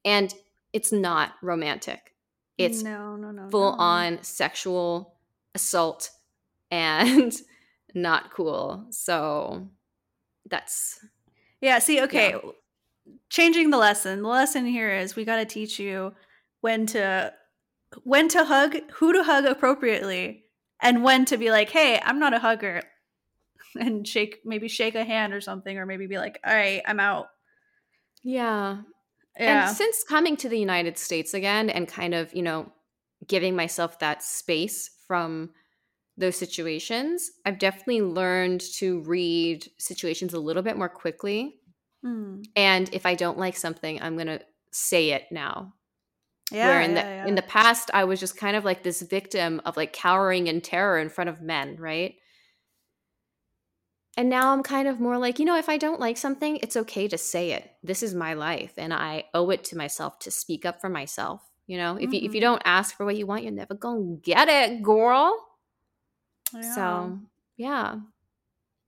And 0.04 0.34
it's 0.74 0.92
not 0.92 1.34
romantic. 1.42 2.14
It's 2.58 2.84
no, 2.84 3.16
no, 3.16 3.32
no. 3.32 3.50
full 3.50 3.72
no. 3.72 3.84
on 3.84 4.24
sexual 4.24 5.18
assault 5.54 6.12
and 6.72 7.34
not 7.94 8.32
cool. 8.32 8.88
So 8.92 9.70
that's 10.50 11.00
Yeah, 11.62 11.80
see, 11.80 12.02
okay. 12.04 12.36
Changing 13.30 13.70
the 13.70 13.78
lesson. 13.78 14.22
The 14.22 14.28
lesson 14.28 14.66
here 14.66 14.92
is 14.96 15.16
we 15.16 15.26
got 15.26 15.38
to 15.38 15.46
teach 15.46 15.80
you 15.80 16.14
when 16.62 16.86
to 16.88 17.34
when 18.04 18.28
to 18.30 18.46
hug, 18.46 18.78
who 18.94 19.14
to 19.14 19.24
hug 19.24 19.46
appropriately, 19.46 20.46
and 20.82 21.04
when 21.04 21.26
to 21.26 21.38
be 21.38 21.52
like, 21.52 21.70
"Hey, 21.70 22.00
I'm 22.04 22.20
not 22.20 22.34
a 22.34 22.40
hugger." 22.40 22.82
And 23.78 24.08
shake 24.08 24.40
maybe 24.46 24.70
shake 24.70 24.96
a 24.96 25.04
hand 25.04 25.34
or 25.34 25.42
something 25.42 25.78
or 25.78 25.86
maybe 25.86 26.08
be 26.08 26.18
like, 26.18 26.40
"All 26.46 26.54
right, 26.54 26.82
I'm 26.86 27.00
out." 27.00 27.28
yeah. 28.26 28.78
Yeah. 29.40 29.68
And 29.68 29.78
since 29.78 30.04
coming 30.04 30.38
to 30.38 30.50
the 30.50 30.58
United 30.58 30.98
States 30.98 31.34
again 31.34 31.70
and 31.70 31.88
kind 31.88 32.14
of, 32.14 32.34
you 32.34 32.42
know, 32.42 32.72
giving 33.28 33.56
myself 33.56 34.00
that 34.00 34.24
space 34.24 34.90
from 35.08 35.52
those 36.18 36.38
situations, 36.38 37.32
I've 37.46 37.60
definitely 37.60 38.02
learned 38.02 38.62
to 38.76 39.02
read 39.02 39.70
situations 39.78 40.34
a 40.34 40.40
little 40.40 40.64
bit 40.64 40.78
more 40.78 40.90
quickly. 40.90 41.60
Hmm. 42.02 42.44
And 42.56 42.90
if 42.94 43.06
I 43.06 43.16
don't 43.16 43.38
like 43.38 43.58
something, 43.58 44.02
I'm 44.02 44.16
going 44.16 44.28
to 44.28 44.42
say 44.72 45.12
it 45.12 45.26
now. 45.32 45.74
Yeah. 46.52 46.68
Where 46.68 46.82
in 46.82 46.94
the 46.94 47.02
yeah, 47.02 47.28
in 47.28 47.36
the 47.36 47.42
past 47.42 47.90
I 47.94 48.04
was 48.06 48.20
just 48.20 48.38
kind 48.38 48.56
of 48.56 48.64
like 48.66 48.84
this 48.84 49.02
victim 49.02 49.62
of 49.66 49.78
like 49.78 49.94
cowering 49.94 50.48
in 50.48 50.62
terror 50.62 51.00
in 51.00 51.10
front 51.10 51.30
of 51.30 51.42
men, 51.42 51.78
right? 51.78 52.16
And 54.18 54.30
now 54.30 54.54
I'm 54.54 54.64
kind 54.64 54.88
of 54.88 55.00
more 55.00 55.18
like, 55.18 55.40
you 55.40 55.46
know, 55.46 55.58
if 55.58 55.68
I 55.68 55.78
don't 55.78 56.00
like 56.00 56.18
something, 56.18 56.58
it's 56.58 56.78
okay 56.78 57.08
to 57.10 57.18
say 57.18 57.52
it. 57.52 57.70
This 57.84 58.02
is 58.02 58.14
my 58.16 58.34
life 58.34 58.74
and 58.78 58.94
I 58.94 59.26
owe 59.34 59.50
it 59.50 59.64
to 59.66 59.78
myself 59.78 60.20
to 60.20 60.32
speak 60.32 60.66
up 60.66 60.80
for 60.80 60.90
myself. 60.90 61.42
You 61.68 61.78
know, 61.78 61.98
if 61.98 62.14
you 62.14 62.22
if 62.24 62.34
you 62.34 62.40
Mhm. 62.40 62.44
don't 62.44 62.62
ask 62.66 62.96
for 62.96 63.06
what 63.06 63.18
you 63.18 63.26
want, 63.26 63.44
you're 63.44 63.52
never 63.52 63.74
gonna 63.74 64.18
get 64.18 64.48
it, 64.48 64.82
girl. 64.84 65.46
Yeah. 66.54 66.62
So 66.76 67.20
yeah. 67.58 67.96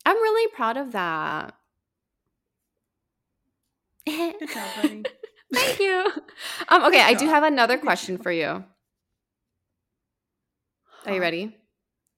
I'm 0.05 0.15
really 0.17 0.47
proud 0.53 0.77
of 0.77 0.93
that. 0.93 1.55
Good 4.39 4.51
job, 4.51 4.75
buddy. 4.75 5.07
Thank 5.53 5.79
you. 5.79 6.11
Um, 6.67 6.83
okay, 6.85 7.01
I 7.01 7.13
do 7.13 7.25
have 7.27 7.43
another 7.43 7.77
question 7.77 8.17
for 8.17 8.31
you. 8.31 8.63
Are 11.05 11.13
you 11.13 11.21
ready? 11.21 11.55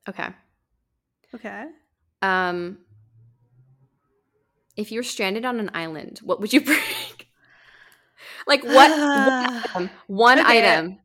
Okay. 0.07 0.27
Okay. 1.35 1.65
Um, 2.21 2.79
if 4.75 4.91
you 4.91 4.99
were 4.99 5.03
stranded 5.03 5.45
on 5.45 5.59
an 5.59 5.69
island, 5.73 6.19
what 6.23 6.39
would 6.41 6.53
you 6.53 6.61
bring? 6.65 6.79
like 8.47 8.63
what? 8.63 8.89
one 9.13 9.63
item. 9.75 9.89
One 10.07 10.39
Okay. 10.39 10.47
item. 10.49 10.99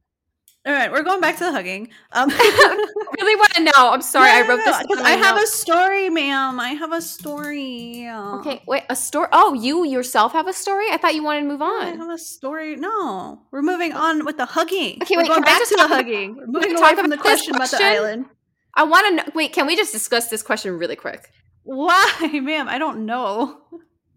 All 0.66 0.72
right, 0.72 0.90
we're 0.90 1.02
going 1.02 1.20
back 1.20 1.36
to 1.36 1.44
the 1.44 1.52
hugging. 1.52 1.88
Um, 2.12 2.30
I 2.32 2.86
really 3.20 3.36
want 3.36 3.52
to 3.54 3.64
know. 3.64 3.72
I'm 3.92 4.00
sorry, 4.00 4.30
I 4.30 4.40
wrote 4.48 4.60
this. 4.64 4.78
because. 4.80 5.00
I 5.04 5.10
have 5.10 5.36
know. 5.36 5.42
a 5.42 5.46
story, 5.46 6.08
ma'am. 6.08 6.58
I 6.58 6.70
have 6.70 6.90
a 6.92 7.02
story. 7.02 8.06
Uh, 8.06 8.38
Okay, 8.38 8.62
wait. 8.66 8.84
A 8.88 8.96
story. 8.96 9.28
Oh, 9.32 9.52
you 9.52 9.84
yourself 9.84 10.32
have 10.32 10.46
a 10.48 10.54
story. 10.54 10.86
I 10.90 10.96
thought 10.96 11.14
you 11.14 11.22
wanted 11.22 11.40
to 11.42 11.46
move 11.48 11.60
on. 11.60 11.82
I 11.82 11.96
have 11.96 12.08
a 12.08 12.16
story. 12.16 12.76
No, 12.76 13.42
we're 13.50 13.60
moving 13.60 13.92
on 13.92 14.24
with 14.24 14.38
the 14.38 14.46
hugging. 14.46 14.98
Okay, 15.02 15.16
we're 15.16 15.24
wait, 15.24 15.28
going 15.28 15.42
back 15.42 15.60
to 15.62 15.68
the 15.76 15.84
about- 15.84 15.90
hugging. 15.90 16.36
We're 16.36 16.46
moving 16.46 16.76
away 16.78 16.94
from 16.94 17.10
the 17.10 17.16
this 17.16 17.22
question 17.22 17.54
about 17.56 17.70
the 17.70 17.84
island. 17.84 18.26
I 18.74 18.84
want 18.84 19.06
to 19.08 19.14
know. 19.16 19.24
Wait, 19.34 19.52
can 19.52 19.66
we 19.66 19.76
just 19.76 19.92
discuss 19.92 20.28
this 20.28 20.42
question 20.42 20.78
really 20.78 20.96
quick? 20.96 21.28
Why, 21.64 22.10
ma'am? 22.42 22.68
I 22.68 22.78
don't 22.78 23.04
know. 23.04 23.58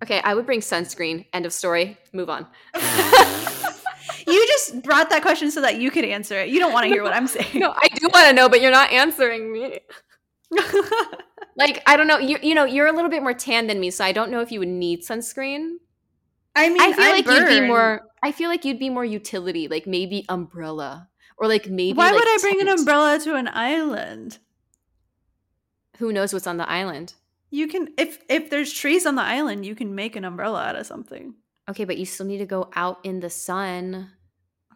Okay, 0.02 0.22
I 0.24 0.34
would 0.34 0.46
bring 0.46 0.62
sunscreen. 0.62 1.26
End 1.34 1.46
of 1.46 1.52
story. 1.52 1.98
Move 2.14 2.30
on. 2.30 2.48
just 4.58 4.82
brought 4.84 5.10
that 5.10 5.22
question 5.22 5.52
so 5.52 5.62
that 5.62 5.80
you 5.80 5.92
could 5.92 6.06
answer 6.06 6.40
it. 6.40 6.50
You 6.50 6.60
don't 6.60 6.74
want 6.74 6.86
to 6.86 6.90
hear 6.90 7.04
what 7.04 7.14
I'm 7.14 7.28
saying. 7.28 7.60
No, 7.60 7.72
I 7.76 7.88
do 7.94 8.10
want 8.14 8.28
to 8.28 8.34
know, 8.34 8.50
but 8.50 8.62
you're 8.62 8.72
not 8.72 8.92
answering 8.92 9.52
me. 9.52 9.80
Like, 11.58 11.82
I 11.88 11.98
don't 11.98 12.06
know. 12.06 12.20
You 12.20 12.38
you 12.44 12.54
know, 12.54 12.66
you're 12.66 12.86
a 12.86 12.94
little 12.94 13.10
bit 13.10 13.24
more 13.24 13.34
tan 13.34 13.66
than 13.66 13.80
me, 13.80 13.90
so 13.90 14.06
I 14.06 14.12
don't 14.12 14.30
know 14.30 14.42
if 14.42 14.52
you 14.52 14.60
would 14.60 14.68
need 14.68 15.02
sunscreen. 15.02 15.78
I 16.56 16.70
mean, 16.70 16.80
I 16.80 16.94
feel 16.94 17.10
like 17.10 17.26
you'd 17.26 17.62
be 17.62 17.68
more. 17.68 18.02
I 18.22 18.32
feel 18.32 18.50
like 18.50 18.64
you'd 18.64 18.80
be 18.80 18.92
more 18.92 19.04
utility, 19.04 19.68
like 19.68 19.88
maybe 19.88 20.24
umbrella 20.30 21.10
or 21.38 21.48
like 21.48 21.68
maybe. 21.68 21.98
Why 21.98 22.12
like, 22.12 22.16
would 22.16 22.28
I 22.28 22.38
bring 22.42 22.62
an 22.62 22.68
umbrella 22.68 23.20
to 23.24 23.36
an 23.36 23.48
island? 23.48 24.38
Who 25.98 26.14
knows 26.14 26.32
what's 26.32 26.48
on 26.48 26.58
the 26.58 26.70
island? 26.70 27.16
You 27.50 27.68
can 27.68 27.90
if 27.98 28.20
if 28.30 28.52
there's 28.52 28.72
trees 28.72 29.08
on 29.08 29.16
the 29.16 29.24
island, 29.24 29.66
you 29.66 29.74
can 29.74 29.96
make 29.96 30.16
an 30.16 30.26
umbrella 30.26 30.62
out 30.62 30.76
of 30.76 30.86
something. 30.86 31.34
Okay, 31.70 31.86
but 31.86 31.98
you 31.98 32.06
still 32.06 32.28
need 32.28 32.38
to 32.38 32.46
go 32.46 32.70
out 32.76 33.00
in 33.04 33.20
the 33.20 33.32
sun. 33.32 34.12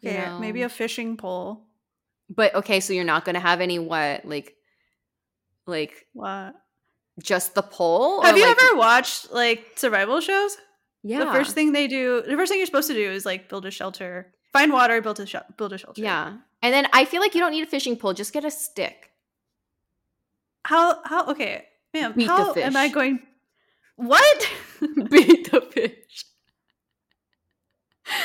You 0.02 0.10
Okay, 0.12 0.40
maybe 0.40 0.62
a 0.64 0.70
fishing 0.70 1.18
pole. 1.18 1.66
But 2.30 2.56
okay, 2.56 2.80
so 2.80 2.94
you're 2.94 3.04
not 3.04 3.26
gonna 3.26 3.40
have 3.40 3.62
any 3.62 3.78
what 3.80 4.26
like, 4.26 4.56
like 5.68 5.94
What? 6.14 6.56
just 7.22 7.56
the 7.56 7.62
pole? 7.62 8.20
or, 8.20 8.26
Have 8.26 8.38
you 8.38 8.46
like- 8.48 8.58
ever 8.62 8.76
watched 8.78 9.32
like 9.32 9.66
survival 9.76 10.22
shows? 10.22 10.58
Yeah. 11.04 11.20
The 11.26 11.32
first 11.32 11.54
thing 11.56 11.72
they 11.72 11.88
do, 11.88 12.22
the 12.22 12.36
first 12.36 12.50
thing 12.52 12.60
you're 12.60 12.68
supposed 12.68 12.88
to 12.88 12.94
do 12.94 13.10
is 13.12 13.26
like 13.26 13.50
build 13.50 13.66
a 13.66 13.72
shelter, 13.72 14.34
find 14.54 14.72
water, 14.72 15.02
build 15.02 15.20
a 15.20 15.26
sh- 15.26 15.36
build 15.58 15.74
a 15.74 15.78
shelter. 15.78 16.02
Yeah, 16.02 16.38
and 16.62 16.74
then 16.74 16.88
I 16.94 17.06
feel 17.06 17.22
like 17.22 17.34
you 17.34 17.42
don't 17.42 17.52
need 17.52 17.64
a 17.64 17.68
fishing 17.68 17.96
pole. 17.98 18.14
Just 18.14 18.34
get 18.34 18.46
a 18.46 18.52
stick. 18.52 19.10
How 20.66 21.02
how 21.04 21.26
okay, 21.32 21.66
ma'am? 21.94 22.14
Beat 22.16 22.28
the 22.28 22.32
how 22.32 22.54
am 22.54 22.76
I 22.78 22.88
going? 22.90 23.20
What? 23.96 24.50
Beat 25.10 25.52
the 25.52 25.62
fish. 25.62 26.26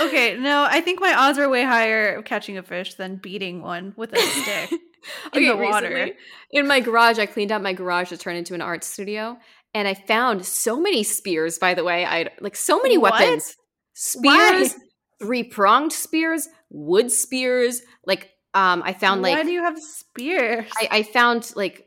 Okay, 0.00 0.36
no, 0.36 0.66
I 0.68 0.80
think 0.80 1.00
my 1.00 1.14
odds 1.14 1.38
are 1.38 1.48
way 1.48 1.62
higher 1.64 2.14
of 2.16 2.24
catching 2.24 2.58
a 2.58 2.62
fish 2.62 2.94
than 2.94 3.16
beating 3.16 3.62
one 3.62 3.94
with 3.96 4.12
a 4.12 4.18
stick. 4.18 4.80
in 5.34 5.46
the 5.46 5.56
water. 5.56 5.88
recently, 5.88 6.14
in 6.50 6.66
my 6.66 6.80
garage, 6.80 7.18
I 7.18 7.26
cleaned 7.26 7.52
out 7.52 7.62
my 7.62 7.72
garage 7.72 8.08
to 8.10 8.16
turn 8.16 8.36
into 8.36 8.54
an 8.54 8.60
art 8.60 8.84
studio, 8.84 9.38
and 9.74 9.86
I 9.86 9.94
found 9.94 10.44
so 10.44 10.80
many 10.80 11.02
spears. 11.02 11.58
By 11.58 11.74
the 11.74 11.84
way, 11.84 12.04
I 12.04 12.28
like 12.40 12.56
so 12.56 12.80
many 12.80 12.98
What? 12.98 13.12
weapons, 13.12 13.56
spears, 13.94 14.74
three 15.20 15.42
pronged 15.44 15.92
spears, 15.92 16.48
wood 16.70 17.10
spears. 17.12 17.82
Like, 18.04 18.30
um, 18.54 18.82
I 18.84 18.92
found 18.92 19.22
Why 19.22 19.30
like 19.30 19.38
Why 19.38 19.44
do 19.44 19.52
you 19.52 19.62
have 19.62 19.78
spears? 19.78 20.66
I, 20.76 20.88
I 20.90 21.02
found 21.02 21.52
like 21.56 21.86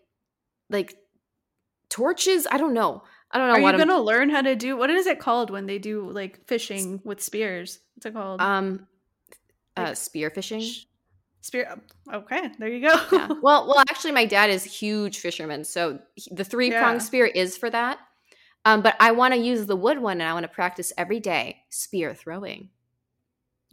like 0.70 0.96
torches. 1.90 2.48
I 2.50 2.58
don't 2.58 2.74
know. 2.74 3.04
I 3.32 3.38
don't 3.38 3.48
know 3.50 3.56
Are 3.56 3.62
what 3.62 3.76
you 3.76 3.82
I'm. 3.82 3.88
gonna 3.88 4.02
learn 4.02 4.30
how 4.30 4.42
to 4.42 4.56
do? 4.56 4.76
What 4.76 4.90
is 4.90 5.06
it 5.06 5.20
called 5.20 5.50
when 5.52 5.66
they 5.68 5.78
do 5.80 6.10
like 6.10 6.46
fishing 6.48 7.00
with 7.04 7.22
spears? 7.22 7.80
What's 7.96 8.06
it 8.08 8.14
called? 8.14 8.42
um, 8.42 8.88
uh, 9.78 9.94
spear 9.94 10.30
fishing. 10.30 10.62
Sh- 10.62 10.84
Spear. 11.42 11.80
Okay, 12.14 12.50
there 12.60 12.68
you 12.68 12.86
go. 12.86 12.94
yeah. 13.14 13.28
Well, 13.42 13.66
well, 13.68 13.80
actually, 13.90 14.12
my 14.12 14.26
dad 14.26 14.50
is 14.50 14.64
huge 14.66 15.20
fisherman, 15.20 15.64
so 15.64 16.00
he- 16.16 16.34
the 16.36 16.44
three 16.44 16.70
pronged 16.70 17.00
Yeah. 17.00 17.06
spear 17.06 17.26
is 17.28 17.56
for 17.56 17.70
that. 17.70 18.00
Um, 18.66 18.82
but 18.82 18.96
I 19.00 19.12
want 19.12 19.34
to 19.34 19.40
use 19.40 19.66
the 19.66 19.76
wood 19.78 20.00
one, 20.00 20.20
and 20.20 20.30
I 20.30 20.34
want 20.34 20.44
to 20.44 20.50
practice 20.50 20.92
every 20.98 21.22
day 21.22 21.64
spear 21.70 22.14
throwing. 22.14 22.70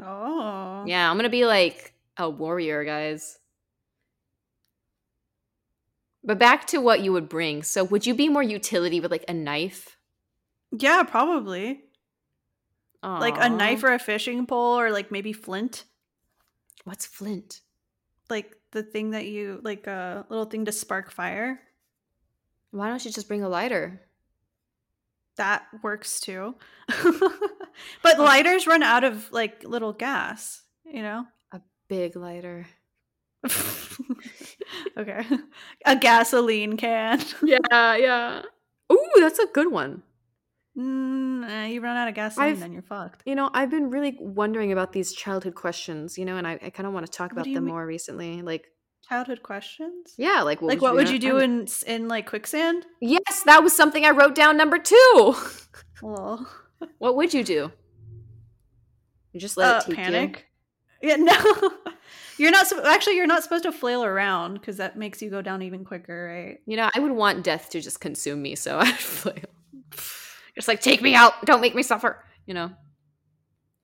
oh. 0.00 0.84
Yeah, 0.86 1.10
I'm 1.10 1.16
gonna 1.16 1.28
be 1.28 1.44
like 1.46 1.92
a 2.18 2.28
warrior, 2.30 2.84
guys. 2.84 3.38
But 6.26 6.38
back 6.38 6.66
to 6.68 6.78
what 6.78 7.00
you 7.00 7.12
would 7.12 7.28
bring. 7.28 7.62
So, 7.62 7.84
would 7.84 8.04
you 8.04 8.14
be 8.14 8.28
more 8.28 8.42
utility 8.42 9.00
with 9.00 9.10
like 9.10 9.24
a 9.28 9.32
knife? 9.32 9.96
Yeah, 10.72 11.04
probably. 11.04 11.82
Like 13.02 13.36
a 13.38 13.48
knife 13.48 13.84
or 13.84 13.92
a 13.92 14.00
fishing 14.00 14.46
pole 14.46 14.80
or 14.80 14.90
like 14.90 15.12
maybe 15.12 15.32
flint. 15.32 15.84
What's 16.82 17.06
flint? 17.06 17.60
Like 18.28 18.56
the 18.72 18.82
thing 18.82 19.10
that 19.10 19.26
you 19.26 19.60
like 19.62 19.86
a 19.86 20.26
little 20.28 20.46
thing 20.46 20.64
to 20.64 20.72
spark 20.72 21.12
fire. 21.12 21.60
Why 22.72 22.88
don't 22.88 23.04
you 23.04 23.12
just 23.12 23.28
bring 23.28 23.44
a 23.44 23.48
lighter? 23.48 24.06
that 25.36 25.66
works 25.82 26.20
too. 26.20 26.54
but 28.02 28.18
oh. 28.18 28.24
lighters 28.24 28.66
run 28.66 28.82
out 28.82 29.04
of 29.04 29.30
like 29.32 29.64
little 29.64 29.92
gas, 29.92 30.62
you 30.84 31.02
know? 31.02 31.26
A 31.52 31.60
big 31.88 32.16
lighter. 32.16 32.66
okay. 34.98 35.24
A 35.84 35.96
gasoline 35.96 36.76
can. 36.76 37.22
Yeah, 37.42 37.96
yeah. 37.96 38.42
Ooh, 38.92 39.10
that's 39.18 39.38
a 39.38 39.46
good 39.46 39.70
one. 39.70 40.02
Mm, 40.78 41.48
eh, 41.48 41.66
you 41.68 41.80
run 41.80 41.96
out 41.96 42.08
of 42.08 42.14
gasoline, 42.14 42.50
I've- 42.50 42.60
then 42.60 42.72
you're 42.72 42.82
fucked. 42.82 43.22
You 43.24 43.34
know, 43.34 43.50
I've 43.54 43.70
been 43.70 43.90
really 43.90 44.16
wondering 44.20 44.72
about 44.72 44.92
these 44.92 45.12
childhood 45.12 45.54
questions, 45.54 46.18
you 46.18 46.24
know, 46.24 46.36
and 46.36 46.46
I, 46.46 46.58
I 46.62 46.70
kind 46.70 46.86
of 46.86 46.92
want 46.92 47.06
to 47.06 47.12
talk 47.12 47.30
What 47.32 47.42
about 47.42 47.44
them 47.54 47.64
mean? 47.64 47.72
more 47.74 47.86
recently. 47.86 48.42
Like, 48.42 48.66
Childhood 49.08 49.42
questions? 49.42 50.14
yeah, 50.18 50.42
like 50.42 50.60
what 50.60 50.68
like, 50.68 50.80
would 50.80 50.94
what 50.94 51.06
you 51.06 51.12
would 51.14 51.20
do 51.20 51.26
you 51.28 51.38
in 51.38 51.64
do 51.64 51.92
in 51.92 52.02
in 52.02 52.08
like 52.08 52.26
quicksand? 52.28 52.84
Yes, 53.00 53.42
that 53.44 53.62
was 53.62 53.72
something 53.72 54.04
I 54.04 54.10
wrote 54.10 54.34
down 54.34 54.56
number 54.56 54.78
two. 54.78 55.34
Well, 56.02 56.46
what 56.98 57.16
would 57.16 57.32
you 57.32 57.42
do? 57.42 57.72
You 59.32 59.40
just 59.40 59.56
let 59.56 59.74
uh, 59.74 59.78
it 59.78 59.86
take 59.86 59.96
panic. 59.96 60.45
Yeah, 61.02 61.16
no. 61.20 61.70
you're 62.38 62.50
not. 62.50 62.66
Actually, 62.84 63.16
you're 63.16 63.26
not 63.26 63.42
supposed 63.42 63.64
to 63.64 63.72
flail 63.72 64.04
around 64.04 64.54
because 64.54 64.76
that 64.78 64.96
makes 64.96 65.20
you 65.22 65.30
go 65.30 65.42
down 65.42 65.62
even 65.62 65.84
quicker, 65.84 66.26
right? 66.32 66.58
you. 66.66 66.76
Know, 66.76 66.90
I 66.94 67.00
would 67.00 67.12
want 67.12 67.44
death 67.44 67.70
to 67.70 67.80
just 67.80 68.00
consume 68.00 68.42
me, 68.42 68.54
so 68.54 68.78
I'd 68.80 68.94
flail. 68.94 69.44
Just 70.54 70.68
like 70.68 70.80
take 70.80 71.02
me 71.02 71.14
out, 71.14 71.34
don't 71.44 71.60
make 71.60 71.74
me 71.74 71.82
suffer. 71.82 72.24
You 72.46 72.54
know. 72.54 72.70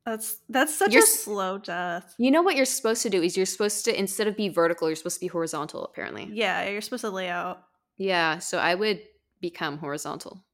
That's 0.04 0.38
that's 0.48 0.74
such 0.74 0.92
You're 0.92 1.04
a 1.04 1.06
slow 1.06 1.58
death. 1.58 2.14
You 2.18 2.32
know 2.32 2.42
what 2.42 2.56
you're 2.56 2.64
supposed 2.64 3.02
to 3.02 3.10
do 3.10 3.22
is 3.22 3.36
you're 3.36 3.46
supposed 3.46 3.84
to 3.84 3.96
instead 3.96 4.26
of 4.26 4.36
be 4.36 4.48
vertical, 4.48 4.88
you're 4.88 4.96
supposed 4.96 5.16
to 5.16 5.20
be 5.20 5.28
horizontal. 5.28 5.84
Apparently. 5.84 6.28
Yeah, 6.32 6.68
you're 6.68 6.80
supposed 6.80 7.02
to 7.02 7.10
lay 7.10 7.28
out 7.28 7.62
Yeah. 7.98 8.38
So 8.38 8.58
I 8.58 8.74
would 8.74 9.00
become 9.40 9.78
horizontal. 9.78 10.44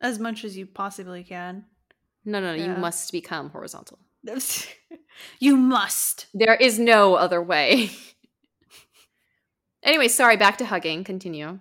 as 0.00 0.18
much 0.18 0.44
as 0.44 0.56
you 0.56 0.66
possibly 0.66 1.24
can. 1.24 1.64
No, 2.24 2.40
no, 2.40 2.56
no. 2.56 2.64
You 2.64 2.74
must 2.74 3.12
become 3.12 3.50
horizontal. 3.50 3.98
you 5.40 5.56
must. 5.56 6.26
There 6.34 6.54
is 6.54 6.78
no 6.78 7.14
other 7.14 7.42
way. 7.42 7.90
anyway, 9.82 10.08
sorry. 10.08 10.36
Back 10.36 10.58
to 10.58 10.64
hugging. 10.64 11.04
Continue. 11.04 11.58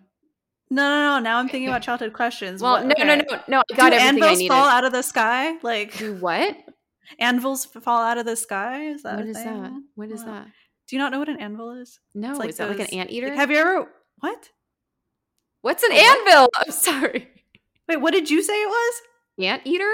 No, 0.69 0.89
no, 0.89 1.17
no. 1.17 1.19
Now 1.19 1.37
I'm 1.37 1.49
thinking 1.49 1.67
about 1.67 1.81
childhood 1.81 2.13
questions. 2.13 2.61
Well, 2.61 2.73
What- 2.73 2.97
no, 2.97 3.03
no, 3.05 3.13
okay. 3.13 3.25
no, 3.29 3.39
no. 3.47 3.63
I 3.71 3.75
got 3.75 3.89
Do 3.89 3.95
everything 3.97 3.99
I 4.01 4.07
anvils 4.07 4.39
needed. 4.39 4.53
fall 4.53 4.67
out 4.69 4.83
of 4.85 4.91
the 4.91 5.01
sky? 5.01 5.57
Like 5.63 5.97
Do 5.97 6.13
what? 6.15 6.55
anvils 7.19 7.65
fall 7.65 8.01
out 8.01 8.17
of 8.17 8.25
the 8.25 8.35
sky? 8.35 8.85
Is 8.87 9.03
that 9.03 9.17
What 9.17 9.25
is 9.27 9.35
that? 9.35 9.71
What 9.95 10.09
is 10.11 10.19
What? 10.19 10.27
that? 10.27 10.45
Do 10.87 10.95
you 10.95 11.01
not 11.01 11.11
know 11.11 11.19
what 11.19 11.29
an 11.29 11.39
anvil 11.41 11.71
is? 11.71 11.99
No, 12.13 12.33
like 12.33 12.49
is 12.49 12.57
that 12.57 12.69
like 12.69 12.79
an 12.79 12.85
those- 12.85 12.93
anteater? 12.99 13.33
Have 13.33 13.51
you 13.51 13.57
ever 13.57 13.87
what? 14.19 14.49
What's 15.61 15.83
an 15.83 15.91
what? 15.91 16.27
anvil? 16.27 16.49
I'm 16.55 16.71
sorry. 16.71 17.27
Wait, 17.87 17.97
what 17.97 18.13
did 18.13 18.29
you 18.29 18.41
say 18.41 18.53
it 18.53 18.67
was? 18.67 19.01
Anteater? 19.45 19.91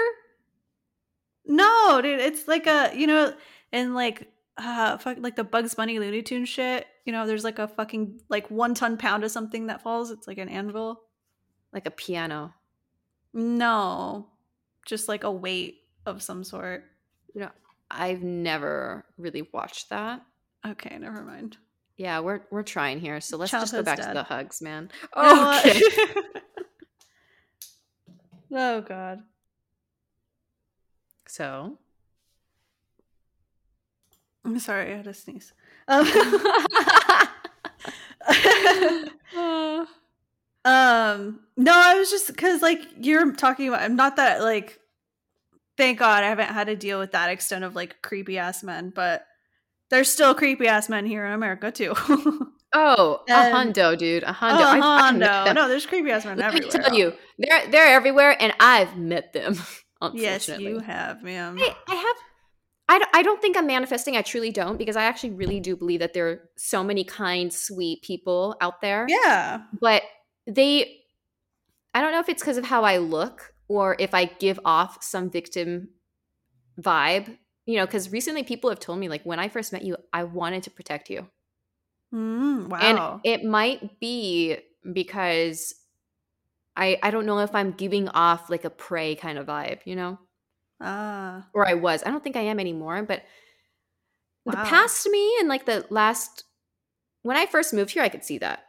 No, 1.48 2.00
dude, 2.02 2.20
it's 2.20 2.46
like 2.46 2.66
a 2.66 2.92
you 2.94 3.06
know, 3.06 3.32
and 3.72 3.94
like 3.94 4.30
uh 4.58 4.98
fuck 4.98 5.16
like 5.20 5.34
the 5.34 5.44
Bugs 5.44 5.74
Bunny 5.74 5.98
Looney 5.98 6.22
Tune 6.22 6.44
shit. 6.44 6.86
You 7.06 7.12
know, 7.12 7.26
there's 7.26 7.44
like 7.44 7.58
a 7.58 7.66
fucking 7.66 8.20
like 8.28 8.50
one 8.50 8.74
ton 8.74 8.98
pound 8.98 9.24
of 9.24 9.30
something 9.30 9.66
that 9.66 9.82
falls. 9.82 10.10
It's 10.10 10.28
like 10.28 10.38
an 10.38 10.50
anvil. 10.50 11.00
Like 11.72 11.86
a 11.86 11.90
piano. 11.90 12.54
No, 13.32 14.28
just 14.86 15.08
like 15.08 15.24
a 15.24 15.32
weight 15.32 15.78
of 16.06 16.22
some 16.22 16.44
sort. 16.44 16.84
You 17.34 17.42
know, 17.42 17.50
I've 17.90 18.22
never 18.22 19.04
really 19.16 19.48
watched 19.52 19.90
that. 19.90 20.22
Okay, 20.66 20.98
never 20.98 21.22
mind. 21.22 21.56
Yeah, 21.96 22.20
we're 22.20 22.42
we're 22.50 22.62
trying 22.62 23.00
here. 23.00 23.20
So 23.20 23.36
let's 23.36 23.50
just 23.50 23.72
go 23.72 23.82
Childhood's 23.82 23.96
back 23.96 24.08
to 24.08 24.14
the 24.14 24.22
hugs, 24.22 24.60
man. 24.62 24.90
No, 25.16 25.22
uh, 25.22 25.60
Okay. 25.66 25.80
oh 28.52 28.80
god. 28.82 29.22
So 31.28 31.78
I'm 34.44 34.58
sorry, 34.58 34.92
I 34.92 34.96
had 34.96 35.04
to 35.04 35.14
sneeze. 35.14 35.52
Um, 35.86 36.06
um 40.64 41.40
no, 41.56 41.72
I 41.74 41.94
was 41.94 42.10
just 42.10 42.26
because 42.28 42.62
like 42.62 42.80
you're 42.98 43.32
talking 43.32 43.68
about. 43.68 43.82
I'm 43.82 43.96
not 43.96 44.16
that 44.16 44.42
like. 44.42 44.78
Thank 45.76 46.00
God 46.00 46.24
I 46.24 46.28
haven't 46.28 46.48
had 46.48 46.66
to 46.66 46.74
deal 46.74 46.98
with 46.98 47.12
that 47.12 47.30
extent 47.30 47.62
of 47.64 47.76
like 47.76 48.02
creepy 48.02 48.36
ass 48.36 48.64
men, 48.64 48.90
but 48.92 49.24
there's 49.90 50.10
still 50.10 50.34
creepy 50.34 50.66
ass 50.66 50.88
men 50.88 51.06
here 51.06 51.24
in 51.24 51.32
America 51.32 51.70
too. 51.70 51.92
oh, 52.74 53.20
a 53.28 53.32
And- 53.32 53.74
hundo, 53.74 53.96
dude. 53.96 54.24
A 54.24 54.30
oh, 54.30 54.32
hundo. 54.32 54.58
Fucking 54.58 54.80
met 55.20 55.30
Hondo. 55.30 55.52
No, 55.52 55.68
there's 55.68 55.86
creepy 55.86 56.10
ass 56.10 56.24
men 56.24 56.36
Let 56.38 56.52
me 56.52 56.58
everywhere. 56.60 56.82
tell 56.82 56.94
you, 56.98 57.12
they're 57.38 57.70
they're 57.70 57.94
everywhere, 57.94 58.36
and 58.40 58.52
I've 58.58 58.96
met 58.96 59.32
them. 59.32 59.56
Yes, 60.14 60.48
you 60.48 60.78
have, 60.80 61.22
ma'am. 61.22 61.58
I, 61.60 61.74
I 61.88 61.94
have. 61.94 62.16
I, 62.90 62.98
don't- 62.98 63.10
I 63.14 63.22
don't 63.22 63.42
think 63.42 63.56
I'm 63.56 63.66
manifesting. 63.66 64.16
I 64.16 64.22
truly 64.22 64.50
don't 64.50 64.78
because 64.78 64.96
I 64.96 65.04
actually 65.04 65.30
really 65.30 65.60
do 65.60 65.76
believe 65.76 66.00
that 66.00 66.14
there 66.14 66.28
are 66.28 66.40
so 66.56 66.82
many 66.82 67.04
kind, 67.04 67.52
sweet 67.52 68.02
people 68.02 68.56
out 68.60 68.80
there. 68.80 69.06
Yeah. 69.08 69.62
But 69.80 70.02
they, 70.46 71.00
I 71.92 72.00
don't 72.00 72.12
know 72.12 72.20
if 72.20 72.28
it's 72.30 72.42
because 72.42 72.56
of 72.56 72.64
how 72.64 72.84
I 72.84 72.96
look 72.98 73.52
or 73.68 73.94
if 73.98 74.14
I 74.14 74.24
give 74.24 74.58
off 74.64 75.02
some 75.02 75.28
victim 75.30 75.88
vibe. 76.80 77.36
You 77.66 77.76
know, 77.76 77.84
because 77.84 78.10
recently 78.10 78.42
people 78.44 78.70
have 78.70 78.80
told 78.80 78.98
me 78.98 79.10
like 79.10 79.24
when 79.24 79.38
I 79.38 79.50
first 79.50 79.72
met 79.74 79.84
you, 79.84 79.98
I 80.10 80.24
wanted 80.24 80.62
to 80.62 80.70
protect 80.70 81.10
you, 81.10 81.26
Mm, 82.14 82.68
wow. 82.68 82.78
and 82.80 83.20
it 83.30 83.44
might 83.44 84.00
be 84.00 84.56
because 84.90 85.74
I 86.78 86.98
I 87.02 87.10
don't 87.10 87.26
know 87.26 87.40
if 87.40 87.54
I'm 87.54 87.72
giving 87.72 88.08
off 88.08 88.48
like 88.48 88.64
a 88.64 88.70
prey 88.70 89.14
kind 89.16 89.38
of 89.38 89.46
vibe. 89.46 89.80
You 89.84 89.96
know. 89.96 90.18
ah. 90.80 91.46
or 91.52 91.66
I 91.68 91.74
was. 91.74 92.02
I 92.06 92.10
don't 92.10 92.24
think 92.24 92.36
I 92.36 92.42
am 92.42 92.60
anymore, 92.60 93.02
but 93.02 93.22
the 94.46 94.56
past 94.56 95.06
me 95.08 95.36
and 95.40 95.48
like 95.48 95.66
the 95.66 95.84
last 95.90 96.44
when 97.22 97.36
I 97.36 97.46
first 97.46 97.74
moved 97.74 97.90
here, 97.90 98.02
I 98.02 98.08
could 98.08 98.24
see 98.24 98.38
that. 98.38 98.64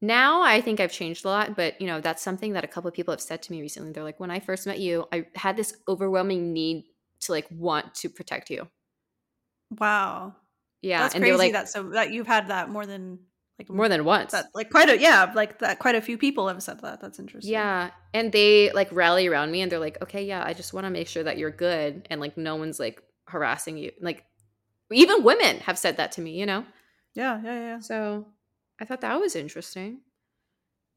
Now 0.00 0.42
I 0.42 0.60
think 0.60 0.80
I've 0.80 0.92
changed 0.92 1.24
a 1.24 1.28
lot, 1.28 1.54
but 1.54 1.80
you 1.80 1.86
know, 1.86 2.00
that's 2.00 2.22
something 2.22 2.54
that 2.54 2.64
a 2.64 2.68
couple 2.68 2.88
of 2.88 2.94
people 2.94 3.12
have 3.12 3.20
said 3.20 3.42
to 3.42 3.52
me 3.52 3.60
recently. 3.60 3.92
They're 3.92 4.02
like, 4.02 4.18
when 4.18 4.30
I 4.30 4.40
first 4.40 4.66
met 4.66 4.78
you, 4.78 5.06
I 5.12 5.26
had 5.34 5.56
this 5.56 5.76
overwhelming 5.88 6.52
need 6.52 6.84
to 7.20 7.32
like 7.32 7.46
want 7.50 7.94
to 7.96 8.08
protect 8.08 8.50
you. 8.50 8.68
Wow. 9.78 10.34
Yeah. 10.80 11.02
That's 11.02 11.14
and 11.14 11.22
crazy 11.22 11.36
like 11.36 11.52
that 11.52 11.68
so 11.68 11.90
that 11.90 12.12
you've 12.12 12.26
had 12.26 12.48
that 12.48 12.68
more 12.68 12.84
than 12.86 13.20
like 13.58 13.68
more 13.68 13.88
than 13.88 14.04
once. 14.04 14.32
that 14.32 14.46
like 14.54 14.70
quite 14.70 14.88
a 14.88 14.98
yeah, 14.98 15.30
like 15.34 15.58
that 15.60 15.78
quite 15.78 15.94
a 15.94 16.00
few 16.00 16.18
people 16.18 16.48
have 16.48 16.62
said 16.62 16.80
that. 16.80 17.00
That's 17.00 17.18
interesting. 17.18 17.52
Yeah. 17.52 17.90
And 18.14 18.32
they 18.32 18.72
like 18.72 18.90
rally 18.92 19.26
around 19.26 19.50
me 19.50 19.60
and 19.60 19.70
they're 19.70 19.78
like, 19.78 20.00
okay, 20.02 20.24
yeah, 20.24 20.42
I 20.44 20.52
just 20.52 20.72
want 20.72 20.86
to 20.86 20.90
make 20.90 21.08
sure 21.08 21.22
that 21.22 21.38
you're 21.38 21.50
good 21.50 22.06
and 22.10 22.20
like 22.20 22.36
no 22.36 22.56
one's 22.56 22.80
like 22.80 23.02
harassing 23.26 23.76
you. 23.76 23.92
Like 24.00 24.24
even 24.90 25.22
women 25.22 25.58
have 25.60 25.78
said 25.78 25.98
that 25.98 26.12
to 26.12 26.20
me, 26.20 26.38
you 26.38 26.46
know? 26.46 26.64
Yeah, 27.14 27.40
yeah, 27.44 27.60
yeah. 27.60 27.80
So 27.80 28.26
I 28.80 28.84
thought 28.84 29.02
that 29.02 29.20
was 29.20 29.36
interesting 29.36 30.00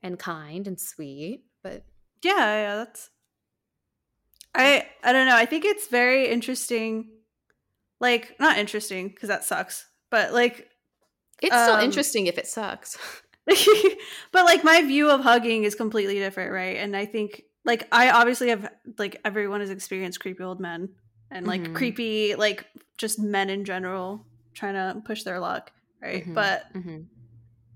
and 0.01 0.17
kind 0.17 0.67
and 0.67 0.79
sweet. 0.79 1.45
But 1.61 1.83
Yeah, 2.23 2.37
yeah, 2.37 2.75
that's 2.77 3.09
I 4.55 4.87
I 5.03 5.11
don't 5.11 5.27
know. 5.27 5.35
I 5.35 5.45
think 5.45 5.65
it's 5.65 5.87
very 5.87 6.29
interesting. 6.29 7.09
Like 7.99 8.35
not 8.39 8.57
interesting 8.57 9.09
because 9.09 9.29
that 9.29 9.43
sucks. 9.43 9.85
But 10.09 10.33
like 10.33 10.69
it's 11.41 11.55
still 11.55 11.75
Um, 11.75 11.81
interesting 11.81 12.27
if 12.27 12.37
it 12.37 12.47
sucks. 12.47 12.97
but 14.31 14.45
like 14.45 14.63
my 14.63 14.81
view 14.81 15.09
of 15.11 15.21
hugging 15.21 15.63
is 15.65 15.75
completely 15.75 16.15
different, 16.15 16.51
right? 16.51 16.77
And 16.77 16.95
I 16.97 17.05
think 17.05 17.43
like 17.63 17.87
I 17.91 18.09
obviously 18.09 18.49
have 18.49 18.69
like 18.97 19.21
everyone 19.23 19.59
has 19.61 19.69
experienced 19.69 20.19
creepy 20.19 20.43
old 20.43 20.59
men 20.59 20.89
and 21.31 21.45
like 21.45 21.61
Mhm. 21.61 21.75
creepy 21.75 22.35
like 22.35 22.65
just 22.97 23.19
men 23.19 23.49
in 23.51 23.63
general 23.65 24.25
trying 24.55 24.73
to 24.73 24.99
push 25.01 25.23
their 25.23 25.39
luck, 25.39 25.71
right? 26.01 26.25
Mhm. 26.25 26.33
But 26.33 26.73
Mhm. 26.73 27.05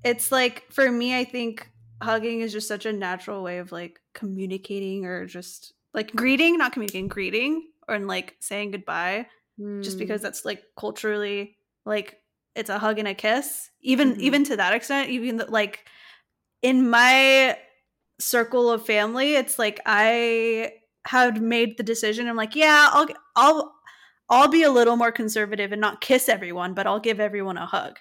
it's 0.03 0.31
like 0.31 0.65
for 0.71 0.89
me 0.91 1.15
I 1.15 1.23
think 1.23 1.69
hugging 2.01 2.41
is 2.41 2.51
just 2.51 2.67
such 2.67 2.85
a 2.85 2.93
natural 2.93 3.43
way 3.43 3.57
of 3.59 3.71
like 3.71 3.99
communicating 4.13 5.05
or 5.05 5.25
just 5.25 5.73
like 5.93 6.15
greeting, 6.15 6.57
not 6.57 6.71
communicating, 6.71 7.07
greeting 7.09 7.69
or 7.87 7.95
and 7.95 8.07
like 8.07 8.37
saying 8.39 8.71
goodbye 8.71 9.27
just 9.81 9.97
Mm. 9.97 9.99
because 9.99 10.21
that's 10.21 10.45
like 10.45 10.63
culturally 10.77 11.57
like 11.85 12.18
it's 12.55 12.69
a 12.69 12.79
hug 12.79 12.99
and 12.99 13.07
a 13.07 13.13
kiss 13.13 13.69
even 13.81 14.15
Mhm. 14.15 14.19
even 14.19 14.43
to 14.45 14.57
that 14.57 14.73
extent 14.73 15.09
even 15.09 15.37
th- 15.37 15.49
like 15.49 15.85
in 16.61 16.89
my 16.89 17.57
circle 18.19 18.69
of 18.69 18.85
family 18.85 19.35
it's 19.35 19.57
like 19.57 19.79
i 19.85 20.73
had 21.05 21.41
made 21.41 21.77
the 21.77 21.83
decision 21.83 22.27
i'm 22.27 22.35
like 22.35 22.55
yeah 22.55 22.89
i'll 22.91 23.07
i'll 23.35 23.73
i'll 24.29 24.47
be 24.49 24.63
a 24.63 24.71
little 24.71 24.97
more 24.97 25.11
conservative 25.11 25.71
and 25.71 25.79
not 25.81 26.01
kiss 26.01 26.27
everyone 26.27 26.73
but 26.73 26.85
i'll 26.85 26.99
give 26.99 27.19
everyone 27.19 27.57
a 27.57 27.65
hug 27.65 27.97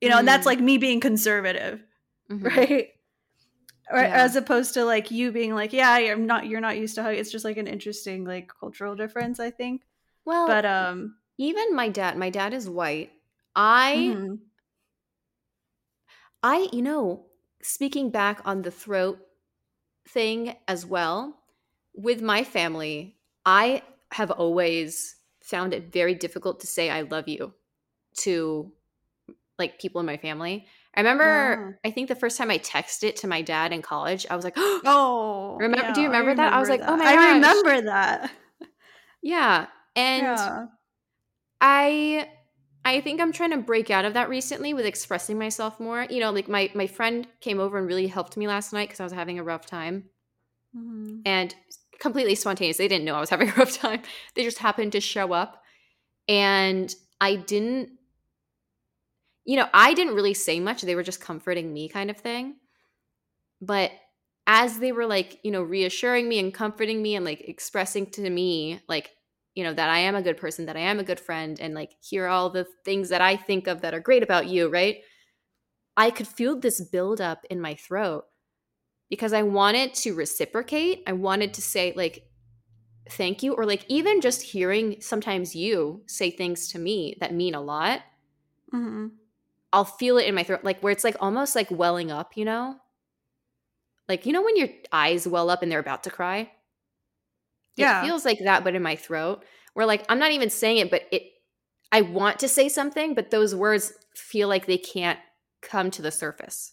you 0.00 0.08
know 0.08 0.18
and 0.18 0.26
that's 0.28 0.42
Mm. 0.44 0.46
like 0.46 0.60
me 0.60 0.76
being 0.78 1.00
conservative 1.00 1.82
Mhm. 2.30 2.42
right 2.56 2.88
or 3.90 4.00
Yeah. 4.00 4.24
as 4.24 4.34
opposed 4.34 4.74
to 4.74 4.84
like 4.84 5.10
you 5.10 5.30
being 5.30 5.54
like 5.54 5.72
yeah 5.72 5.98
you're 5.98 6.16
not 6.16 6.46
you're 6.46 6.60
not 6.60 6.76
used 6.78 6.94
to 6.96 7.02
hug 7.02 7.14
it's 7.14 7.30
just 7.30 7.44
like 7.44 7.58
an 7.58 7.66
interesting 7.68 8.24
like 8.24 8.50
cultural 8.58 8.96
difference 8.96 9.38
i 9.38 9.50
think 9.50 9.82
Well, 10.24 10.46
but 10.46 10.64
um 10.64 11.16
even 11.38 11.74
my 11.76 11.88
dad, 11.88 12.16
my 12.16 12.30
dad 12.30 12.54
is 12.54 12.68
white. 12.70 13.10
I 13.56 14.16
mhm. 14.16 14.38
I, 16.42 16.68
you 16.72 16.82
know, 16.82 17.24
speaking 17.62 18.10
back 18.10 18.42
on 18.44 18.62
the 18.62 18.70
throat 18.70 19.18
thing 20.06 20.54
as 20.68 20.84
well 20.84 21.38
with 21.94 22.20
my 22.20 22.44
family. 22.44 23.16
I 23.46 23.82
have 24.12 24.30
always 24.30 25.16
found 25.42 25.72
it 25.72 25.92
very 25.92 26.14
difficult 26.14 26.60
to 26.60 26.66
say 26.66 26.90
I 26.90 27.02
love 27.02 27.28
you 27.28 27.54
to 28.18 28.72
like 29.58 29.78
people 29.78 30.00
in 30.00 30.06
my 30.06 30.16
family. 30.16 30.66
I 30.94 31.00
remember 31.00 31.80
I 31.84 31.90
think 31.90 32.08
the 32.08 32.14
first 32.14 32.36
time 32.36 32.50
I 32.50 32.58
texted 32.58 33.04
it 33.04 33.16
to 33.16 33.26
my 33.26 33.42
dad 33.42 33.72
in 33.72 33.82
college, 33.82 34.26
I 34.30 34.36
was 34.36 34.44
like, 34.44 34.54
Oh, 34.58 35.56
Remember- 35.58 35.92
do 35.94 36.00
you 36.00 36.08
remember 36.08 36.34
that? 36.34 36.52
I 36.52 36.60
was 36.60 36.68
like, 36.68 36.82
oh 36.84 36.96
my 36.96 37.04
god. 37.04 37.18
I 37.18 37.34
remember 37.34 37.80
that. 37.82 38.30
yeah. 39.22 39.66
And 39.96 40.22
yeah. 40.22 40.66
I 41.60 42.28
I 42.84 43.00
think 43.00 43.20
I'm 43.20 43.32
trying 43.32 43.50
to 43.52 43.58
break 43.58 43.90
out 43.90 44.04
of 44.04 44.14
that 44.14 44.28
recently 44.28 44.74
with 44.74 44.84
expressing 44.86 45.38
myself 45.38 45.80
more. 45.80 46.06
You 46.10 46.20
know, 46.20 46.30
like 46.30 46.48
my 46.48 46.70
my 46.74 46.86
friend 46.86 47.26
came 47.40 47.58
over 47.60 47.78
and 47.78 47.86
really 47.86 48.06
helped 48.08 48.36
me 48.36 48.46
last 48.46 48.72
night 48.72 48.88
because 48.88 49.00
I 49.00 49.04
was 49.04 49.12
having 49.12 49.38
a 49.38 49.44
rough 49.44 49.66
time. 49.66 50.10
Mhm. 50.76 51.22
and 51.24 51.54
completely 52.00 52.34
spontaneous. 52.34 52.76
They 52.76 52.88
didn't 52.88 53.04
know 53.04 53.14
I 53.14 53.20
was 53.20 53.30
having 53.36 53.48
a 53.48 53.54
rough 53.54 53.76
time. 53.76 54.02
They 54.34 54.42
just 54.42 54.58
happened 54.58 54.92
to 54.92 55.00
show 55.00 55.32
up. 55.32 55.62
And 56.28 56.94
I 57.20 57.36
didn't, 57.36 57.90
you 59.44 59.56
know, 59.56 59.68
I 59.74 59.94
didn't 59.94 60.14
really 60.14 60.34
say 60.34 60.60
much. 60.60 60.82
They 60.82 60.94
were 60.94 61.02
just 61.02 61.20
comforting 61.20 61.72
me, 61.72 61.88
kind 61.88 62.10
of 62.10 62.16
thing. 62.16 62.56
But 63.60 63.92
as 64.46 64.78
they 64.78 64.92
were 64.92 65.06
like, 65.06 65.40
you 65.42 65.50
know, 65.50 65.62
reassuring 65.62 66.28
me 66.28 66.38
and 66.38 66.52
comforting 66.52 67.02
me 67.02 67.14
and 67.16 67.24
like 67.24 67.40
expressing 67.48 68.06
to 68.12 68.28
me, 68.30 68.80
like, 68.88 69.10
you 69.54 69.64
know, 69.64 69.72
that 69.72 69.88
I 69.88 70.00
am 70.00 70.14
a 70.14 70.22
good 70.22 70.36
person, 70.36 70.66
that 70.66 70.76
I 70.76 70.80
am 70.80 70.98
a 70.98 71.04
good 71.04 71.20
friend, 71.20 71.60
and 71.60 71.74
like, 71.74 71.92
here 72.00 72.24
are 72.24 72.28
all 72.28 72.50
the 72.50 72.66
things 72.84 73.08
that 73.10 73.20
I 73.20 73.36
think 73.36 73.66
of 73.66 73.80
that 73.82 73.94
are 73.94 74.00
great 74.00 74.22
about 74.22 74.46
you, 74.46 74.68
right? 74.68 74.98
I 75.96 76.10
could 76.10 76.26
feel 76.26 76.58
this 76.58 76.80
buildup 76.80 77.44
in 77.50 77.60
my 77.60 77.74
throat 77.74 78.24
because 79.10 79.32
I 79.32 79.42
wanted 79.42 79.94
to 79.94 80.14
reciprocate. 80.14 81.04
I 81.06 81.12
wanted 81.12 81.54
to 81.54 81.62
say, 81.62 81.92
like, 81.94 82.26
thank 83.10 83.42
you, 83.42 83.52
or 83.52 83.66
like 83.66 83.84
even 83.88 84.20
just 84.20 84.42
hearing 84.42 84.96
sometimes 85.00 85.54
you 85.54 86.02
say 86.06 86.30
things 86.30 86.68
to 86.68 86.78
me 86.78 87.16
that 87.20 87.34
mean 87.34 87.54
a 87.54 87.60
lot, 87.60 88.00
mm-hmm. 88.72 89.08
I'll 89.72 89.84
feel 89.84 90.18
it 90.18 90.26
in 90.26 90.34
my 90.34 90.42
throat, 90.42 90.64
like 90.64 90.80
where 90.80 90.92
it's 90.92 91.04
like 91.04 91.16
almost 91.20 91.54
like 91.54 91.70
welling 91.70 92.10
up, 92.10 92.36
you 92.36 92.44
know? 92.44 92.76
Like, 94.08 94.26
you 94.26 94.32
know, 94.32 94.42
when 94.42 94.56
your 94.56 94.68
eyes 94.90 95.28
well 95.28 95.48
up 95.50 95.62
and 95.62 95.70
they're 95.70 95.78
about 95.78 96.04
to 96.04 96.10
cry? 96.10 96.50
Yeah. 97.76 98.00
It 98.00 98.06
feels 98.06 98.24
like 98.24 98.38
that, 98.44 98.64
but 98.64 98.74
in 98.74 98.82
my 98.82 98.96
throat, 98.96 99.44
where 99.74 99.86
like 99.86 100.04
I'm 100.08 100.18
not 100.18 100.32
even 100.32 100.50
saying 100.50 100.78
it, 100.78 100.90
but 100.90 101.02
it, 101.10 101.22
I 101.92 102.02
want 102.02 102.38
to 102.40 102.48
say 102.48 102.68
something, 102.68 103.14
but 103.14 103.30
those 103.30 103.54
words 103.54 103.92
feel 104.14 104.48
like 104.48 104.66
they 104.66 104.78
can't 104.78 105.18
come 105.62 105.90
to 105.92 106.02
the 106.02 106.10
surface. 106.10 106.72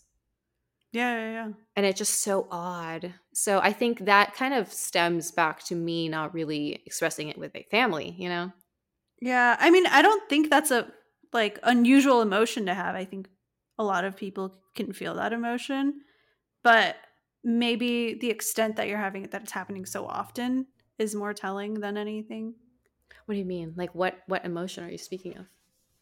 Yeah, 0.93 1.17
yeah, 1.17 1.31
yeah. 1.31 1.47
and 1.77 1.85
it's 1.85 1.97
just 1.97 2.21
so 2.21 2.47
odd. 2.51 3.13
So 3.33 3.59
I 3.59 3.71
think 3.71 4.05
that 4.05 4.35
kind 4.35 4.53
of 4.53 4.73
stems 4.73 5.31
back 5.31 5.63
to 5.65 5.75
me 5.75 6.09
not 6.09 6.33
really 6.33 6.81
expressing 6.85 7.29
it 7.29 7.37
with 7.37 7.53
my 7.53 7.63
family, 7.71 8.13
you 8.17 8.27
know? 8.27 8.51
Yeah, 9.21 9.55
I 9.57 9.69
mean, 9.69 9.87
I 9.87 10.01
don't 10.01 10.27
think 10.27 10.49
that's 10.49 10.69
a 10.69 10.91
like 11.31 11.59
unusual 11.63 12.21
emotion 12.21 12.65
to 12.65 12.73
have. 12.73 12.95
I 12.95 13.05
think 13.05 13.29
a 13.79 13.85
lot 13.85 14.03
of 14.03 14.17
people 14.17 14.55
can 14.75 14.91
feel 14.91 15.15
that 15.15 15.31
emotion, 15.31 16.01
but 16.61 16.97
maybe 17.43 18.15
the 18.15 18.29
extent 18.29 18.75
that 18.75 18.87
you're 18.89 18.97
having 18.97 19.23
it 19.23 19.31
that 19.31 19.43
it's 19.43 19.51
happening 19.51 19.85
so 19.85 20.05
often 20.05 20.67
is 21.01 21.15
more 21.15 21.33
telling 21.33 21.73
than 21.83 21.97
anything. 21.97 22.53
What 23.25 23.33
do 23.35 23.39
you 23.39 23.45
mean? 23.45 23.73
Like 23.75 23.93
what 23.95 24.13
what 24.27 24.45
emotion 24.45 24.83
are 24.83 24.89
you 24.89 24.97
speaking 24.97 25.37
of? 25.37 25.45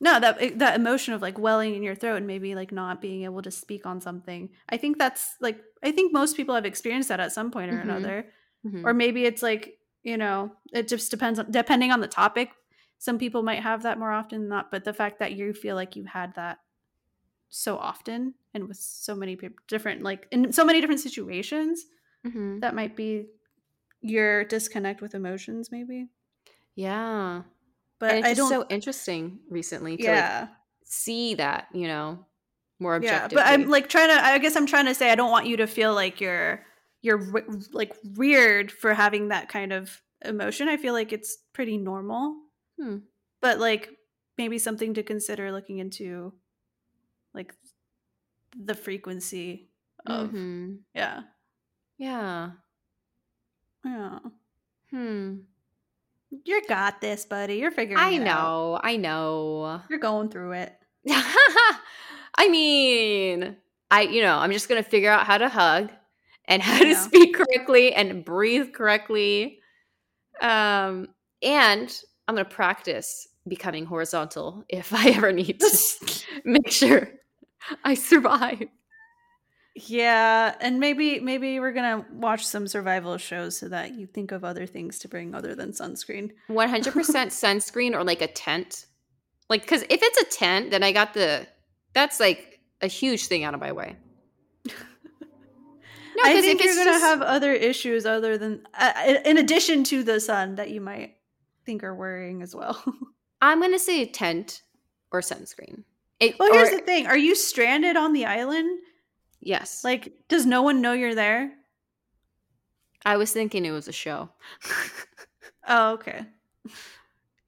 No, 0.01 0.19
that 0.19 0.59
that 0.59 0.75
emotion 0.75 1.13
of 1.13 1.21
like 1.21 1.37
welling 1.37 1.75
in 1.75 1.83
your 1.83 1.95
throat 1.95 2.17
and 2.17 2.27
maybe 2.27 2.55
like 2.55 2.71
not 2.71 3.01
being 3.01 3.23
able 3.23 3.41
to 3.41 3.51
speak 3.51 3.85
on 3.85 3.99
something. 4.01 4.49
I 4.69 4.77
think 4.77 4.97
that's 4.97 5.35
like 5.41 5.59
I 5.83 5.91
think 5.91 6.13
most 6.13 6.35
people 6.37 6.55
have 6.55 6.65
experienced 6.65 7.09
that 7.09 7.19
at 7.19 7.31
some 7.31 7.51
point 7.51 7.71
or 7.71 7.77
Mhm. 7.77 7.83
another. 7.83 8.17
Mhm. 8.65 8.83
or 8.85 8.93
maybe 8.93 9.23
it's 9.25 9.41
like 9.41 9.79
you 10.03 10.17
know 10.17 10.51
it 10.73 10.87
just 10.89 11.09
depends 11.11 11.39
on 11.39 11.49
depending 11.49 11.91
on 11.93 12.01
the 12.01 12.07
topic 12.09 12.49
some 12.97 13.17
people 13.17 13.41
might 13.41 13.61
have 13.63 13.83
that 13.83 13.97
more 13.97 14.11
often 14.11 14.41
than 14.41 14.49
not 14.49 14.69
but 14.69 14.83
the 14.83 14.91
fact 14.91 15.19
that 15.19 15.31
you 15.31 15.53
feel 15.53 15.75
like 15.77 15.95
you've 15.95 16.13
had 16.19 16.35
that 16.35 16.57
so 17.47 17.77
often 17.77 18.33
and 18.53 18.67
with 18.67 18.75
so 18.77 19.15
many 19.15 19.37
different 19.67 20.01
like 20.03 20.27
in 20.31 20.51
so 20.51 20.65
many 20.65 20.81
different 20.81 20.99
situations 20.99 21.85
Mhm. 22.27 22.59
that 22.59 22.75
might 22.75 22.97
be 22.97 23.29
your 24.01 24.43
disconnect 24.45 25.01
with 25.01 25.13
emotions 25.15 25.71
maybe 25.71 26.07
Yeah. 26.75 27.43
but 27.99 28.11
and 28.11 28.19
it's 28.19 28.27
i 28.27 28.29
just 28.33 28.37
don't 28.37 28.49
so 28.49 28.65
interesting 28.69 29.39
recently 29.49 29.97
to 29.97 30.03
yeah 30.03 30.39
like 30.41 30.49
see 30.85 31.35
that, 31.35 31.67
you 31.73 31.87
know, 31.87 32.25
more 32.79 32.93
yeah 33.03 33.25
objectively. 33.25 33.35
but 33.35 33.45
i'm 33.47 33.69
like 33.69 33.89
trying 33.89 34.09
to 34.09 34.25
i 34.25 34.37
guess 34.39 34.55
i'm 34.55 34.65
trying 34.65 34.85
to 34.85 34.95
say 34.95 35.11
i 35.11 35.15
don't 35.15 35.31
want 35.31 35.45
you 35.47 35.57
to 35.57 35.67
feel 35.67 35.93
like 35.93 36.19
you're 36.21 36.65
you're 37.01 37.21
like 37.73 37.93
weird 38.15 38.71
for 38.71 38.93
having 38.93 39.27
that 39.29 39.49
kind 39.49 39.71
of 39.73 40.01
emotion 40.25 40.67
i 40.69 40.77
feel 40.77 40.93
like 40.93 41.11
it's 41.13 41.37
pretty 41.53 41.77
normal 41.77 42.35
Hmm. 42.79 42.97
but 43.41 43.59
like 43.59 43.89
maybe 44.37 44.57
something 44.57 44.93
to 44.93 45.03
consider 45.03 45.51
looking 45.51 45.79
into 45.79 46.33
like 47.33 47.53
the 48.57 48.73
frequency 48.75 49.69
of 50.05 50.31
Mhm. 50.31 50.79
yeah 50.95 51.21
Yeah. 51.97 52.51
Yeah 53.85 54.19
Hmm. 54.91 55.35
you 56.45 56.61
got 56.67 56.99
this 57.01 57.25
buddy 57.25 57.55
you're 57.55 57.71
figuring 57.71 57.99
I 58.03 58.11
it 58.11 58.21
out. 58.21 58.21
I 58.21 58.23
know. 58.23 58.79
I 58.83 58.95
know. 58.97 59.81
you're 59.89 59.99
going 59.99 60.29
through 60.29 60.53
it 60.53 60.73
I 62.37 62.47
mean, 62.49 63.55
I 63.91 64.01
you 64.01 64.21
know, 64.21 64.37
I'm 64.37 64.51
just 64.51 64.69
gonna 64.69 64.83
figure 64.83 65.11
out 65.11 65.25
how 65.25 65.37
to 65.37 65.49
hug 65.49 65.91
and 66.45 66.61
how 66.61 66.79
to 66.83 66.95
speak 66.95 67.35
correctly 67.35 67.93
and 67.93 68.23
breathe 68.23 68.73
correctly. 68.73 69.59
Um, 70.41 71.07
and 71.41 72.01
I'm 72.27 72.35
gonna 72.35 72.45
practice 72.45 73.27
becoming 73.47 73.85
horizontal 73.85 74.63
if 74.69 74.93
I 74.93 75.09
ever 75.09 75.31
need 75.31 75.59
to 75.59 76.23
make 76.45 76.71
sure 76.71 77.09
I 77.83 77.93
survive. 77.95 78.63
Yeah 79.75 80.55
and 80.59 80.79
maybe 80.79 81.19
maybe 81.19 81.59
we're 81.59 81.71
gonna 81.71 82.05
watch 82.11 82.45
some 82.45 82.67
survival 82.67 83.17
shows 83.17 83.57
so 83.57 83.69
that 83.69 83.93
you 83.95 84.05
think 84.07 84.31
of 84.31 84.43
other 84.43 84.65
things 84.65 84.99
to 84.99 85.07
bring 85.07 85.33
other 85.35 85.55
than 85.55 85.71
sunscreen 85.71 86.31
100% 86.49 86.91
sunscreen 86.93 87.93
or 87.95 88.03
like 88.03 88.21
a 88.21 88.27
tent. 88.27 88.85
Like, 89.49 89.61
because 89.61 89.81
if 89.83 89.99
it's 90.03 90.21
a 90.21 90.25
tent, 90.37 90.69
then 90.71 90.83
I 90.83 90.91
got 90.91 91.13
the 91.13 91.47
that's 91.93 92.19
like 92.19 92.59
a 92.81 92.87
huge 92.87 93.27
thing 93.27 93.43
out 93.43 93.53
of 93.53 93.59
my 93.59 93.71
way. 93.71 93.95
No, 96.15 96.23
I 96.25 96.41
think 96.41 96.61
you're 96.61 96.75
gonna 96.75 96.91
just- 96.91 97.03
have 97.03 97.21
other 97.21 97.53
issues 97.53 98.05
other 98.05 98.37
than 98.37 98.63
uh, 98.77 98.91
in 99.23 99.37
addition 99.37 99.85
to 99.85 100.03
the 100.03 100.19
sun 100.19 100.55
that 100.55 100.69
you 100.69 100.81
might 100.81 101.15
think 101.65 101.81
are 101.83 101.95
worrying 101.95 102.41
as 102.41 102.53
well 102.53 102.83
I'm 103.41 103.61
gonna 103.61 103.79
say 103.79 104.05
tent 104.05 104.63
or 105.11 105.21
sunscreen. 105.21 105.83
It, 106.19 106.37
well 106.37 106.51
here's 106.51 106.69
or- 106.73 106.77
the 106.77 106.81
thing 106.81 107.07
are 107.07 107.17
you 107.17 107.35
stranded 107.35 107.95
on 107.95 108.11
the 108.11 108.25
island 108.25 108.79
yes. 109.41 109.83
like 109.83 110.13
does 110.27 110.45
no 110.45 110.61
one 110.61 110.81
know 110.81 110.93
you're 110.93 111.15
there 111.15 111.51
I 113.05 113.15
was 113.17 113.31
thinking 113.31 113.63
it 113.65 113.71
was 113.71 113.87
a 113.87 113.93
show. 113.93 114.29
oh 115.67 115.93
okay 115.93 116.25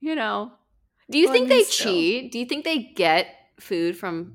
you 0.00 0.14
know. 0.16 0.52
Do 1.10 1.18
you 1.18 1.26
Well, 1.26 1.34
I 1.34 1.36
think 1.36 1.48
mean, 1.50 1.58
they 1.58 1.64
still. 1.64 1.92
cheat? 1.92 2.32
Do 2.32 2.38
you 2.38 2.46
think 2.46 2.64
they 2.64 2.78
get 2.78 3.26
food 3.60 3.96
from 3.96 4.34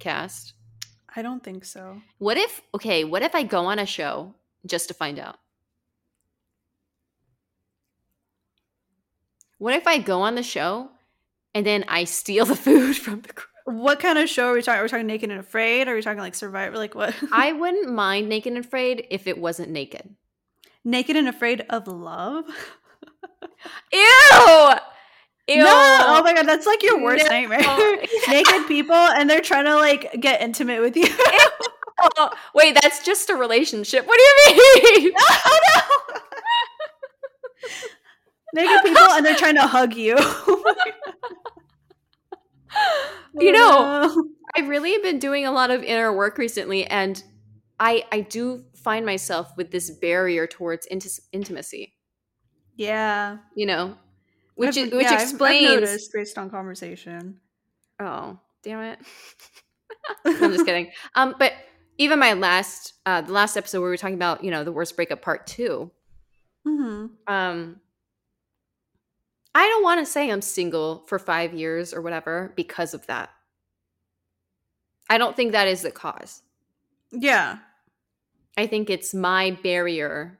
cast? 0.00 0.54
i 1.16 1.22
don't 1.22 1.44
think 1.44 1.64
so 1.64 2.02
What 2.18 2.36
if 2.36 2.60
okay, 2.74 3.04
what 3.04 3.22
if 3.22 3.34
I 3.36 3.44
go 3.44 3.66
on 3.66 3.78
a 3.78 3.86
show 3.86 4.34
just 4.66 4.88
to 4.88 4.94
find 4.94 5.18
out? 5.20 5.36
What 9.58 9.74
if 9.74 9.86
I 9.86 9.98
go 9.98 10.22
on 10.22 10.34
the 10.34 10.42
show 10.42 10.90
and 11.54 11.64
then 11.64 11.84
I 11.88 12.04
steal 12.04 12.44
the 12.52 12.56
food 12.56 12.96
from 12.96 13.20
the 13.22 13.32
crew? 13.32 13.53
What 13.64 13.98
kind 14.00 14.18
of 14.18 14.28
show 14.28 14.48
are 14.48 14.52
we 14.54 14.62
talking 14.62 14.78
are 14.80 14.82
we 14.82 14.88
talking 14.88 15.06
naked 15.06 15.30
and 15.30 15.40
afraid 15.40 15.88
are 15.88 15.94
we 15.94 16.02
talking 16.02 16.18
like 16.20 16.34
survivor 16.34 16.76
like 16.76 16.94
what 16.94 17.14
I 17.32 17.52
wouldn't 17.52 17.90
mind 17.92 18.28
Naked 18.28 18.52
and 18.52 18.64
Afraid 18.64 19.06
if 19.10 19.26
it 19.26 19.38
wasn't 19.38 19.70
naked. 19.70 20.14
naked 20.84 21.16
and 21.16 21.28
afraid 21.28 21.64
of 21.70 21.86
love 21.88 22.44
Ew! 23.92 24.70
Ew! 25.48 25.58
No! 25.58 25.98
Oh 26.06 26.20
my 26.22 26.34
god, 26.34 26.46
that's 26.46 26.66
like 26.66 26.82
your 26.82 27.02
worst 27.02 27.24
No. 27.24 27.30
nightmare. 27.30 27.60
Naked 28.28 28.66
people 28.66 28.94
and 28.94 29.28
they're 29.28 29.40
trying 29.40 29.64
to 29.64 29.74
like 29.76 30.12
get 30.20 30.40
intimate 30.42 30.80
with 30.82 30.96
you. 30.96 31.06
Oh, 32.18 32.30
wait, 32.54 32.76
that's 32.82 33.02
just 33.04 33.30
a 33.30 33.34
relationship. 33.34 34.06
What 34.06 34.18
do 34.18 34.22
you 34.22 35.02
mean? 35.04 35.12
oh 35.18 35.58
no! 35.76 36.20
Naked 38.62 38.84
people 38.84 39.02
and 39.12 39.24
they're 39.24 39.36
trying 39.36 39.54
to 39.56 39.66
hug 39.66 39.94
you. 39.94 40.16
You 43.38 43.52
know, 43.52 43.70
Oh, 44.14 44.28
I've 44.56 44.68
really 44.68 44.96
been 44.98 45.18
doing 45.18 45.46
a 45.46 45.52
lot 45.52 45.70
of 45.70 45.82
inner 45.82 46.12
work 46.12 46.38
recently, 46.38 46.86
and 46.86 47.22
I 47.80 48.04
I 48.12 48.20
do 48.20 48.64
find 48.82 49.04
myself 49.06 49.50
with 49.56 49.70
this 49.70 49.90
barrier 49.90 50.46
towards 50.46 50.86
inti- 50.92 51.20
intimacy. 51.32 51.94
yeah. 52.76 53.38
You 53.56 53.66
know, 53.66 53.96
which 54.54 54.76
I've- 54.76 54.80
is, 54.88 54.92
which 54.92 55.02
yeah, 55.02 55.08
I've- 55.10 55.16
I've 55.16 55.22
explains. 55.30 55.64
noticed 55.74 56.10
based 56.12 56.38
on 56.38 56.50
conversation. 56.50 57.40
oh, 58.00 58.38
damn 58.62 58.80
it! 58.80 58.98
I'm 60.24 60.52
just 60.52 60.66
kidding. 60.66 60.90
Um, 61.14 61.34
but 61.38 61.52
even 61.98 62.18
my 62.18 62.32
last 62.32 62.94
uh 63.06 63.20
the 63.20 63.32
last 63.32 63.56
episode 63.56 63.78
where 63.80 63.88
we 63.88 63.92
were 63.92 63.96
talking 63.96 64.16
about 64.16 64.42
you 64.44 64.50
know 64.50 64.64
the 64.64 64.72
worst 64.72 64.96
breakup 64.96 65.22
part 65.22 65.46
two 65.46 65.90
hmm 66.66 67.06
um 67.28 67.80
i 69.54 69.66
don't 69.68 69.82
want 69.82 70.00
to 70.00 70.06
say 70.06 70.30
i'm 70.30 70.42
single 70.42 71.04
for 71.06 71.18
five 71.18 71.54
years 71.54 71.92
or 71.94 72.00
whatever 72.02 72.52
because 72.56 72.94
of 72.94 73.06
that. 73.06 73.30
I 75.10 75.18
don't 75.18 75.36
think 75.36 75.52
that 75.52 75.68
is 75.68 75.82
the 75.82 75.90
cause. 75.90 76.42
Yeah. 77.12 77.58
i 78.56 78.66
think 78.66 78.90
it's 78.90 79.14
my 79.14 79.52
barrier 79.62 80.38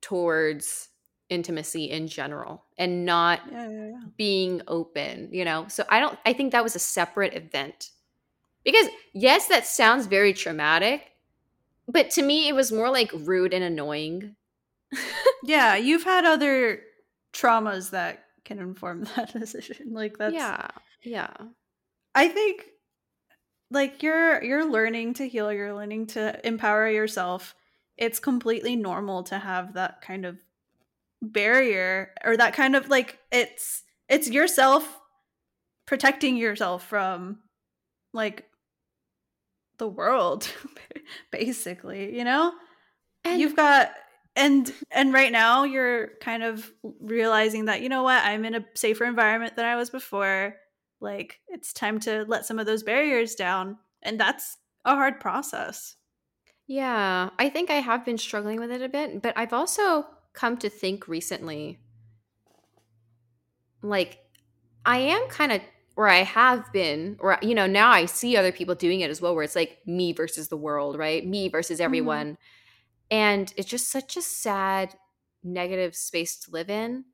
towards 0.00 0.88
intimacy 1.28 1.84
in 1.90 2.08
general 2.08 2.64
and 2.78 3.04
not 3.04 3.40
Yeah, 3.50 3.68
yeah, 3.70 3.86
yeah. 3.88 4.00
being 4.16 4.62
open 4.68 5.28
you 5.32 5.44
know? 5.44 5.66
So 5.68 5.84
i 5.88 6.00
don't 6.00 6.18
i 6.26 6.32
think 6.32 6.52
that 6.52 6.64
was 6.64 6.76
a 6.76 6.80
separate 6.80 7.34
event. 7.34 7.90
Because 8.64 8.88
yes 9.14 9.46
that 9.48 9.66
sounds 9.66 10.06
very 10.06 10.32
traumatic 10.34 11.12
but 11.86 12.10
to 12.12 12.22
me 12.22 12.48
it 12.48 12.54
was 12.54 12.70
more 12.72 12.90
like 12.90 13.10
rude 13.14 13.54
and 13.54 13.64
annoying. 13.64 14.36
Yeah, 15.44 15.76
you've 15.76 16.02
had 16.04 16.24
other 16.24 16.80
traumas 17.38 17.90
that 17.90 18.24
can 18.44 18.58
inform 18.58 19.04
that 19.16 19.32
decision. 19.32 19.92
Like 19.92 20.18
that's 20.18 20.34
yeah 20.34 20.68
yeah 21.04 21.32
I 22.14 22.28
think 22.28 22.66
like 23.70 24.02
you're 24.02 24.42
you're 24.42 24.70
learning 24.70 25.14
to 25.14 25.28
heal, 25.28 25.52
you're 25.52 25.74
learning 25.74 26.08
to 26.08 26.46
empower 26.46 26.88
yourself. 26.88 27.54
It's 27.96 28.20
completely 28.20 28.76
normal 28.76 29.24
to 29.24 29.38
have 29.38 29.74
that 29.74 30.00
kind 30.00 30.24
of 30.24 30.36
barrier 31.20 32.12
or 32.24 32.36
that 32.36 32.54
kind 32.54 32.76
of 32.76 32.88
like 32.88 33.18
it's 33.32 33.82
it's 34.08 34.30
yourself 34.30 35.00
protecting 35.86 36.36
yourself 36.36 36.86
from 36.86 37.40
like 38.12 38.46
the 39.78 39.88
world 39.88 40.48
basically, 41.30 42.16
you 42.16 42.24
know? 42.24 42.52
and 43.24 43.40
you've 43.40 43.56
got 43.56 43.90
and 44.38 44.72
and 44.90 45.12
right 45.12 45.32
now 45.32 45.64
you're 45.64 46.12
kind 46.20 46.42
of 46.42 46.72
realizing 47.00 47.66
that 47.66 47.82
you 47.82 47.88
know 47.88 48.04
what 48.04 48.24
i'm 48.24 48.44
in 48.44 48.54
a 48.54 48.64
safer 48.74 49.04
environment 49.04 49.56
than 49.56 49.66
i 49.66 49.76
was 49.76 49.90
before. 49.90 50.56
Like 51.00 51.40
it's 51.48 51.72
time 51.72 52.00
to 52.00 52.24
let 52.26 52.44
some 52.44 52.58
of 52.58 52.66
those 52.66 52.82
barriers 52.82 53.36
down. 53.36 53.78
And 54.02 54.18
that's 54.18 54.56
a 54.84 54.94
hard 54.94 55.20
process. 55.20 55.96
Yeah 56.66 57.30
i 57.38 57.48
think 57.48 57.70
i 57.70 57.74
have 57.76 58.04
been 58.04 58.18
struggling 58.18 58.60
with 58.60 58.70
it 58.70 58.82
a 58.82 58.88
bit 58.90 59.22
but 59.22 59.32
i've 59.36 59.54
also 59.54 60.04
come 60.34 60.58
to 60.58 60.68
think 60.68 61.08
recently 61.08 61.78
like 63.80 64.18
i 64.84 64.98
am 64.98 65.26
kind 65.28 65.50
of 65.50 65.62
or 65.96 66.08
i 66.08 66.22
have 66.22 66.70
been 66.72 67.16
or 67.20 67.38
you 67.40 67.54
know 67.54 67.66
now 67.66 67.90
i 67.90 68.04
see 68.04 68.36
other 68.36 68.52
people 68.52 68.74
doing 68.74 69.00
it 69.00 69.08
as 69.08 69.22
well 69.22 69.34
where 69.34 69.44
it's 69.44 69.56
like 69.56 69.78
me 69.86 70.12
versus 70.12 70.48
the 70.48 70.58
world 70.58 70.98
right? 70.98 71.26
Me 71.26 71.48
versus 71.48 71.78
mm-hmm. 71.78 71.84
everyone 71.86 72.38
and 73.10 73.52
it's 73.56 73.68
just 73.68 73.90
such 73.90 74.16
a 74.16 74.22
sad 74.22 74.94
negative 75.42 75.94
space 75.94 76.36
to 76.36 76.50
live 76.50 76.68
in 76.68 77.04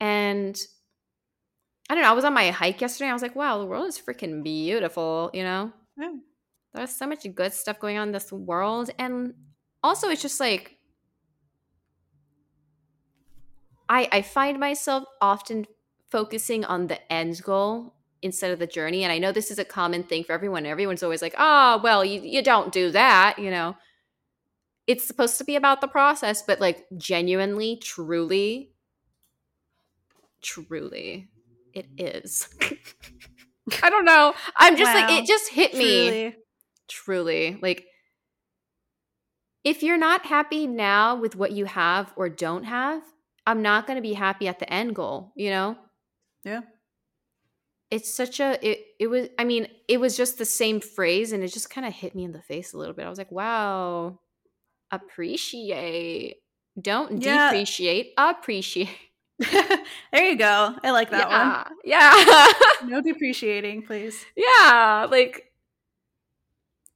and 0.00 0.58
i 1.90 1.94
don't 1.94 2.02
know 2.02 2.10
i 2.10 2.14
was 2.14 2.24
on 2.24 2.32
my 2.32 2.50
hike 2.50 2.80
yesterday 2.80 3.10
i 3.10 3.12
was 3.12 3.22
like 3.22 3.36
wow 3.36 3.58
the 3.58 3.66
world 3.66 3.86
is 3.86 3.98
freaking 3.98 4.42
beautiful 4.42 5.30
you 5.34 5.42
know 5.42 5.72
Yeah. 5.96 6.14
there's 6.72 6.94
so 6.94 7.06
much 7.06 7.26
good 7.34 7.52
stuff 7.52 7.78
going 7.78 7.98
on 7.98 8.08
in 8.08 8.12
this 8.12 8.32
world 8.32 8.90
and 8.98 9.34
also 9.82 10.08
it's 10.08 10.22
just 10.22 10.40
like 10.40 10.76
i 13.88 14.08
i 14.12 14.22
find 14.22 14.58
myself 14.58 15.04
often 15.20 15.66
focusing 16.10 16.64
on 16.64 16.86
the 16.86 17.12
end 17.12 17.42
goal 17.42 17.94
instead 18.22 18.52
of 18.52 18.58
the 18.60 18.66
journey 18.66 19.02
and 19.02 19.12
i 19.12 19.18
know 19.18 19.32
this 19.32 19.50
is 19.50 19.58
a 19.58 19.64
common 19.64 20.02
thing 20.04 20.22
for 20.22 20.32
everyone 20.32 20.64
everyone's 20.64 21.02
always 21.02 21.22
like 21.22 21.34
oh 21.38 21.80
well 21.82 22.04
you, 22.04 22.20
you 22.20 22.42
don't 22.42 22.72
do 22.72 22.90
that 22.90 23.36
you 23.38 23.50
know 23.50 23.74
it's 24.86 25.06
supposed 25.06 25.38
to 25.38 25.44
be 25.44 25.56
about 25.56 25.80
the 25.80 25.88
process 25.88 26.42
but 26.42 26.60
like 26.60 26.86
genuinely 26.96 27.76
truly 27.76 28.72
truly 30.42 31.28
it 31.74 31.86
is. 31.96 32.48
I 33.82 33.90
don't 33.90 34.04
know. 34.04 34.34
I'm 34.56 34.76
just 34.76 34.94
like 34.94 35.10
it 35.10 35.26
just 35.26 35.50
hit 35.50 35.74
me. 35.74 36.08
Truly. 36.08 36.36
truly. 36.88 37.58
Like 37.62 37.86
if 39.64 39.82
you're 39.82 39.98
not 39.98 40.26
happy 40.26 40.66
now 40.66 41.14
with 41.14 41.36
what 41.36 41.52
you 41.52 41.64
have 41.66 42.12
or 42.16 42.28
don't 42.28 42.64
have 42.64 43.00
i'm 43.46 43.62
not 43.62 43.86
going 43.86 43.96
to 43.96 44.02
be 44.02 44.12
happy 44.12 44.48
at 44.48 44.58
the 44.58 44.72
end 44.72 44.94
goal 44.94 45.32
you 45.36 45.50
know? 45.50 45.76
Yeah. 46.44 46.62
It's 47.88 48.12
such 48.12 48.40
a 48.40 48.58
it, 48.68 48.84
it 48.98 49.06
was 49.06 49.28
i 49.38 49.44
mean 49.44 49.68
it 49.86 50.00
was 50.00 50.16
just 50.16 50.38
the 50.38 50.44
same 50.44 50.80
phrase 50.80 51.32
and 51.32 51.44
it 51.44 51.52
just 51.52 51.70
kind 51.70 51.86
of 51.86 51.92
hit 51.92 52.14
me 52.14 52.24
in 52.24 52.32
the 52.32 52.42
face 52.42 52.72
a 52.72 52.78
little 52.78 52.94
bit. 52.94 53.06
I 53.06 53.08
was 53.08 53.18
like 53.18 53.30
wow 53.30 54.18
appreciate 54.92 56.36
don't 56.80 57.22
Yeah. 57.22 57.50
depreciate 57.50 58.12
appreciate. 58.18 58.88
There 60.12 60.24
you 60.30 60.36
go. 60.38 60.74
I 60.84 60.90
like 60.92 61.10
that 61.10 61.28
yeah. 61.84 62.06
Yeah. 62.82 62.88
No 62.88 63.00
depreciating 63.00 63.82
please. 63.82 64.24
Yeah 64.36 65.06
like 65.10 65.52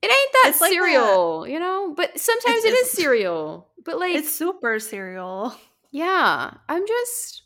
it 0.02 0.06
ain't 0.10 0.32
that 0.34 0.50
It's 0.50 0.60
like 0.60 0.70
that. 0.70 0.74
cereal 0.74 1.48
you 1.48 1.58
know? 1.58 1.94
But 1.96 2.18
sometimes 2.20 2.64
It's- 2.64 2.72
it 2.72 2.84
is 2.86 2.90
cereal 2.92 3.68
but 3.84 3.98
like 3.98 4.14
it's 4.14 4.32
super 4.32 4.78
cereal. 4.78 5.54
Yeah, 5.92 6.50
I'm 6.68 6.86
just 6.86 7.42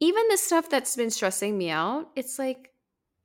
even 0.00 0.24
the 0.30 0.36
stuff 0.36 0.68
that's 0.70 0.96
been 0.96 1.10
stressing 1.10 1.56
me 1.56 1.70
out, 1.70 2.10
it's 2.16 2.38
like 2.38 2.72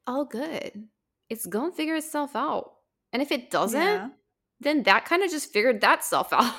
all 0.08 0.26
good. 0.26 0.88
It's 1.30 1.46
going 1.46 1.72
to 1.72 1.78
figure 1.78 1.96
itself 1.96 2.36
out. 2.36 2.74
And 3.14 3.22
if 3.22 3.32
it 3.32 3.50
doesn't, 3.52 3.80
yeah 3.82 4.10
then 4.60 4.84
that 4.84 5.06
kind 5.06 5.24
of 5.24 5.30
just 5.32 5.52
figured 5.54 5.82
that 5.82 6.04
self 6.04 6.32
out. 6.34 6.54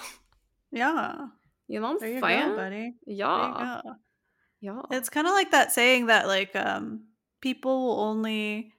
yeah 0.72 1.26
you 1.68 1.80
know 1.80 1.96
there 1.98 2.08
you 2.10 2.20
saying? 2.20 2.48
go 2.50 2.56
buddy 2.56 2.94
Yeah. 3.06 3.80
go 3.84 3.92
Yeah. 4.60 4.82
It's 4.90 5.08
kind 5.08 5.26
of 5.26 5.32
like 5.32 5.52
that 5.52 5.72
saying 5.72 6.06
that 6.06 6.26
like 6.26 6.54
um 6.56 7.04
people 7.40 7.86
will 7.86 8.00
only 8.00 8.72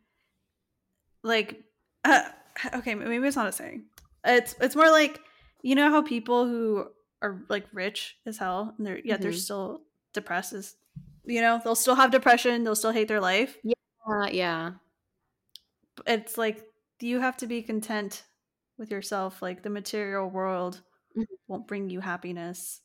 like 1.24 1.63
uh, 2.05 2.24
okay 2.76 2.95
maybe 2.95 3.26
it's 3.28 3.36
not 3.36 3.47
a 3.47 3.51
saying. 3.51 3.86
It's 4.26 4.55
it's 4.61 4.76
more 4.76 4.89
like 4.91 5.19
you 5.63 5.76
know 5.76 5.89
how 5.89 6.01
people 6.01 6.45
who 6.45 6.88
are 7.22 7.43
like 7.49 7.65
rich 7.74 8.17
as 8.26 8.38
hell 8.38 8.74
and 8.78 8.86
they're 8.86 8.99
yet 8.99 9.22
they're 9.22 9.32
Mhm. 9.32 9.39
still 9.39 9.82
depressed 10.13 10.53
as 10.53 10.76
you 11.26 11.41
know 11.41 11.61
they'll 11.63 11.76
still 11.76 11.95
have 11.95 12.11
depression 12.11 12.63
they'll 12.63 12.76
still 12.76 12.91
hate 12.91 13.07
their 13.07 13.22
life. 13.22 13.57
Uh, 14.07 14.28
yeah. 14.32 14.72
It's 16.07 16.38
like 16.38 16.63
you 16.99 17.19
have 17.19 17.38
to 17.38 17.47
be 17.47 17.61
content 17.61 18.24
with 18.82 18.91
yourself. 18.91 19.41
Like 19.41 19.63
the 19.63 19.69
material 19.69 20.29
world 20.29 20.82
Mhm. 21.17 21.25
won't 21.47 21.67
bring 21.67 21.89
you 21.89 22.01
happiness. 22.01 22.82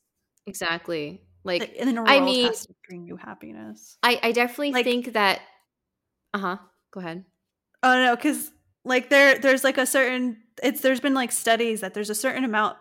Exactly. 0.46 1.22
Like 1.42 1.76
then 1.76 1.94
the 1.94 2.02
I 2.02 2.20
mean- 2.20 2.46
has 2.46 2.66
to 2.66 2.74
bring 2.88 3.06
you 3.06 3.16
happiness. 3.16 3.98
I 4.04 4.20
I 4.22 4.32
definitely 4.32 4.72
Like- 4.72 4.84
think 4.84 5.12
that 5.14 5.40
Uh-huh. 6.34 6.58
Go 6.92 7.00
ahead. 7.00 7.24
Oh 7.82 7.94
no, 8.04 8.14
because 8.14 8.52
like 8.84 9.08
there 9.10 9.38
there's 9.38 9.64
like 9.64 9.78
a 9.78 9.86
certain 9.86 10.42
it's 10.62 10.80
there's 10.82 11.00
been 11.00 11.14
like 11.14 11.32
studies 11.32 11.80
that 11.80 11.94
there's 11.94 12.10
a 12.10 12.14
certain 12.14 12.44
amount 12.44 12.76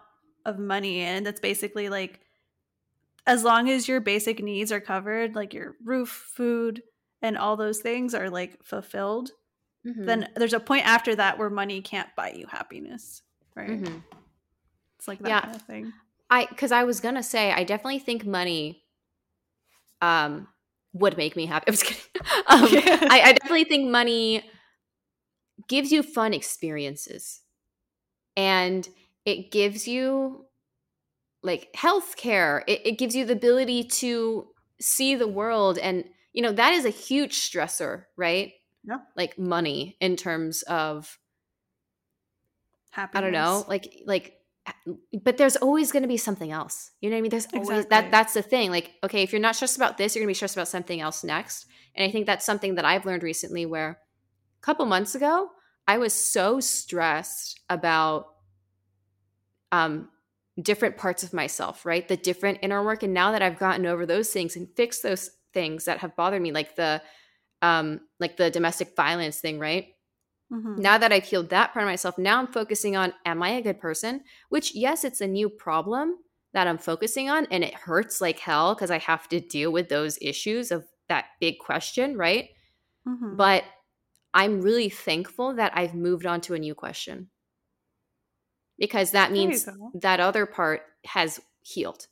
of 0.45 0.59
money 0.59 1.01
and 1.01 1.25
that's 1.25 1.39
basically 1.39 1.89
like 1.89 2.19
as 3.27 3.43
long 3.43 3.69
as 3.69 3.87
your 3.87 3.99
basic 4.01 4.43
needs 4.43 4.71
are 4.71 4.79
covered, 4.81 5.35
like 5.35 5.53
your 5.53 5.75
roof, 5.83 6.09
food, 6.35 6.83
and 7.21 7.37
all 7.37 7.55
those 7.57 7.79
things 7.81 8.13
are 8.13 8.29
like 8.29 8.63
fulfilled, 8.63 9.31
Mhm. 9.85 10.05
then 10.05 10.29
there's 10.35 10.53
a 10.53 10.59
point 10.59 10.85
after 10.87 11.15
that 11.15 11.37
where 11.37 11.49
money 11.49 11.81
can't 11.81 12.09
buy 12.15 12.31
you 12.31 12.47
happiness. 12.47 13.21
Right. 13.55 13.69
Mhm. 13.69 14.03
It's 14.97 15.07
like 15.07 15.19
that 15.19 15.27
Yeah. 15.27 15.41
kind 15.41 15.55
of 15.55 15.61
thing. 15.61 15.93
I 16.29 16.45
because 16.47 16.71
I 16.71 16.83
was 16.85 16.99
gonna 16.99 17.23
say 17.23 17.51
I 17.51 17.63
definitely 17.63 17.99
think 17.99 18.25
money 18.25 18.83
um 20.01 20.47
would 20.93 21.17
make 21.17 21.35
me 21.35 21.45
happy. 21.45 21.65
I 21.67 21.71
was 21.71 21.83
kidding. 21.83 22.01
Um, 22.47 22.67
Yeah. 22.71 23.07
I, 23.11 23.21
I 23.21 23.33
definitely 23.33 23.65
think 23.65 23.89
money 23.89 24.49
gives 25.67 25.91
you 25.91 26.03
fun 26.03 26.33
experiences, 26.33 27.41
and 28.35 28.87
it 29.25 29.51
gives 29.51 29.87
you 29.87 30.45
like 31.43 31.69
healthcare. 31.75 32.63
It, 32.67 32.81
it 32.85 32.97
gives 32.97 33.15
you 33.15 33.25
the 33.25 33.33
ability 33.33 33.83
to 33.85 34.47
see 34.81 35.15
the 35.15 35.27
world, 35.27 35.77
and 35.77 36.05
you 36.33 36.41
know 36.41 36.51
that 36.51 36.73
is 36.73 36.85
a 36.85 36.89
huge 36.89 37.33
stressor, 37.39 38.05
right? 38.17 38.53
Yeah. 38.87 38.99
Like 39.15 39.37
money 39.39 39.97
in 39.99 40.15
terms 40.15 40.61
of 40.63 41.17
Happiness. 42.91 43.17
I 43.17 43.21
don't 43.21 43.33
know, 43.33 43.65
like 43.67 44.03
like 44.05 44.37
but 45.23 45.37
there's 45.37 45.57
always 45.57 45.91
going 45.91 46.03
to 46.03 46.07
be 46.07 46.17
something 46.17 46.51
else. 46.51 46.91
You 47.01 47.09
know 47.09 47.15
what 47.15 47.19
I 47.19 47.21
mean? 47.23 47.29
There's 47.31 47.47
always 47.53 47.69
Exactly. 47.69 47.89
that 47.89 48.11
that's 48.11 48.33
the 48.33 48.41
thing. 48.41 48.71
Like 48.71 48.93
okay, 49.03 49.21
if 49.21 49.33
you're 49.33 49.41
not 49.41 49.55
stressed 49.55 49.75
about 49.75 49.97
this, 49.97 50.15
you're 50.15 50.21
going 50.21 50.27
to 50.27 50.31
be 50.31 50.35
stressed 50.35 50.55
about 50.55 50.69
something 50.69 51.01
else 51.01 51.23
next. 51.23 51.65
And 51.93 52.07
I 52.07 52.11
think 52.11 52.25
that's 52.25 52.45
something 52.45 52.75
that 52.75 52.85
I've 52.85 53.05
learned 53.05 53.21
recently 53.23 53.65
where 53.65 53.89
a 53.89 54.61
couple 54.61 54.85
months 54.85 55.13
ago, 55.13 55.49
I 55.87 55.97
was 55.97 56.13
so 56.13 56.61
stressed 56.61 57.59
about 57.69 58.27
um 59.73 60.09
different 60.61 60.95
parts 60.95 61.21
of 61.21 61.33
myself, 61.33 61.85
right? 61.85 62.07
The 62.07 62.15
different 62.17 62.59
inner 62.61 62.81
work 62.83 63.03
and 63.03 63.13
now 63.13 63.33
that 63.33 63.41
I've 63.41 63.59
gotten 63.59 63.85
over 63.85 64.05
those 64.05 64.29
things 64.29 64.55
and 64.55 64.69
fixed 64.75 65.03
those 65.03 65.31
things 65.53 65.83
that 65.83 65.99
have 65.99 66.15
bothered 66.15 66.41
me 66.41 66.53
like 66.53 66.75
the 66.77 67.01
um 67.65 68.01
like 68.19 68.37
the 68.37 68.49
domestic 68.51 68.95
violence 68.95 69.39
thing, 69.41 69.59
right? 69.59 69.87
Mhm. 70.51 70.77
now 70.79 70.97
that 70.97 71.11
I've 71.11 71.23
healed 71.25 71.49
that 71.49 71.73
part 71.73 71.83
of 71.83 71.89
myself, 71.89 72.17
now 72.17 72.39
I'm 72.39 72.47
focusing 72.47 72.95
on 72.95 73.13
am 73.25 73.41
I 73.43 73.49
a 73.51 73.61
good 73.61 73.79
person? 73.79 74.23
Which, 74.49 74.75
yes, 74.75 75.03
it's 75.03 75.21
a 75.21 75.27
new 75.27 75.49
problem 75.49 76.17
that 76.53 76.67
I'm 76.67 76.77
focusing 76.77 77.29
on, 77.29 77.47
and 77.51 77.63
it 77.63 77.73
hurts 77.73 78.21
like 78.21 78.39
hell 78.39 78.75
because 78.75 78.91
I 78.91 78.99
have 78.99 79.27
to 79.29 79.39
deal 79.41 79.71
with 79.71 79.89
those 79.89 80.17
issues 80.21 80.71
of 80.71 80.85
that 81.09 81.25
big 81.39 81.59
question, 81.59 82.17
right? 82.17 82.49
Mhm. 83.05 83.35
But 83.37 83.63
I'm 84.33 84.61
really 84.61 84.89
thankful 84.89 85.55
that 85.55 85.77
I've 85.77 85.95
moved 85.95 86.25
on 86.25 86.41
to 86.41 86.55
a 86.55 86.59
new 86.59 86.75
question 86.75 87.31
because 88.77 89.11
that 89.11 89.31
means 89.31 89.65
that 89.93 90.19
other 90.19 90.45
part 90.45 90.81
has 91.05 91.39
healed 91.61 92.07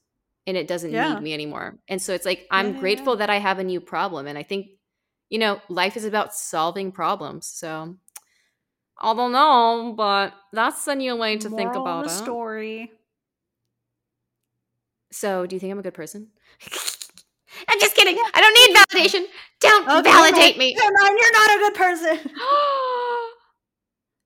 and 0.47 0.58
it 0.58 0.68
doesn't 0.68 0.91
Yeah. 0.91 1.10
need 1.10 1.22
me 1.22 1.34
anymore. 1.34 1.80
And 1.88 2.01
so 2.01 2.14
it's 2.14 2.26
like, 2.26 2.47
I'm 2.51 2.74
yeah, 2.74 2.80
grateful 2.80 3.14
yeah. 3.14 3.20
that 3.20 3.30
I 3.30 3.38
have 3.39 3.60
a 3.60 3.64
new 3.64 3.82
problem. 3.82 4.28
And 4.28 4.38
I 4.38 4.43
think, 4.43 4.68
you 5.30 5.40
know, 5.40 5.60
life 5.70 5.98
is 5.98 6.06
about 6.06 6.34
solving 6.34 6.92
problems. 6.92 7.48
So 7.48 7.96
I 9.00 9.14
don't 9.14 9.32
know, 9.32 9.94
but 9.98 10.34
that's 10.52 10.88
a 10.88 10.96
new 10.96 11.16
way 11.16 11.38
to 11.38 11.50
think 11.50 11.74
Moral 11.74 11.78
of 11.78 11.82
about 11.82 12.04
the 12.06 12.10
it. 12.12 12.14
story. 12.18 12.92
So 15.12 15.46
do 15.46 15.56
you 15.56 15.60
think 15.60 15.72
I'm 15.72 15.80
a 15.80 15.84
good 15.84 15.94
person? 15.94 16.30
I'm 17.68 17.80
just 17.80 17.96
kidding. 17.96 18.18
I 18.34 18.42
don't 18.42 18.54
need 18.56 18.76
validation. 19.04 19.26
Don't 19.60 19.88
Okay, 19.88 20.10
validate 20.12 20.58
me. 20.58 20.74
Never 20.78 20.92
mind, 21.02 21.18
you're 21.20 21.32
not 21.34 21.52
a 21.56 21.60
good 21.60 21.74
person. 21.76 22.32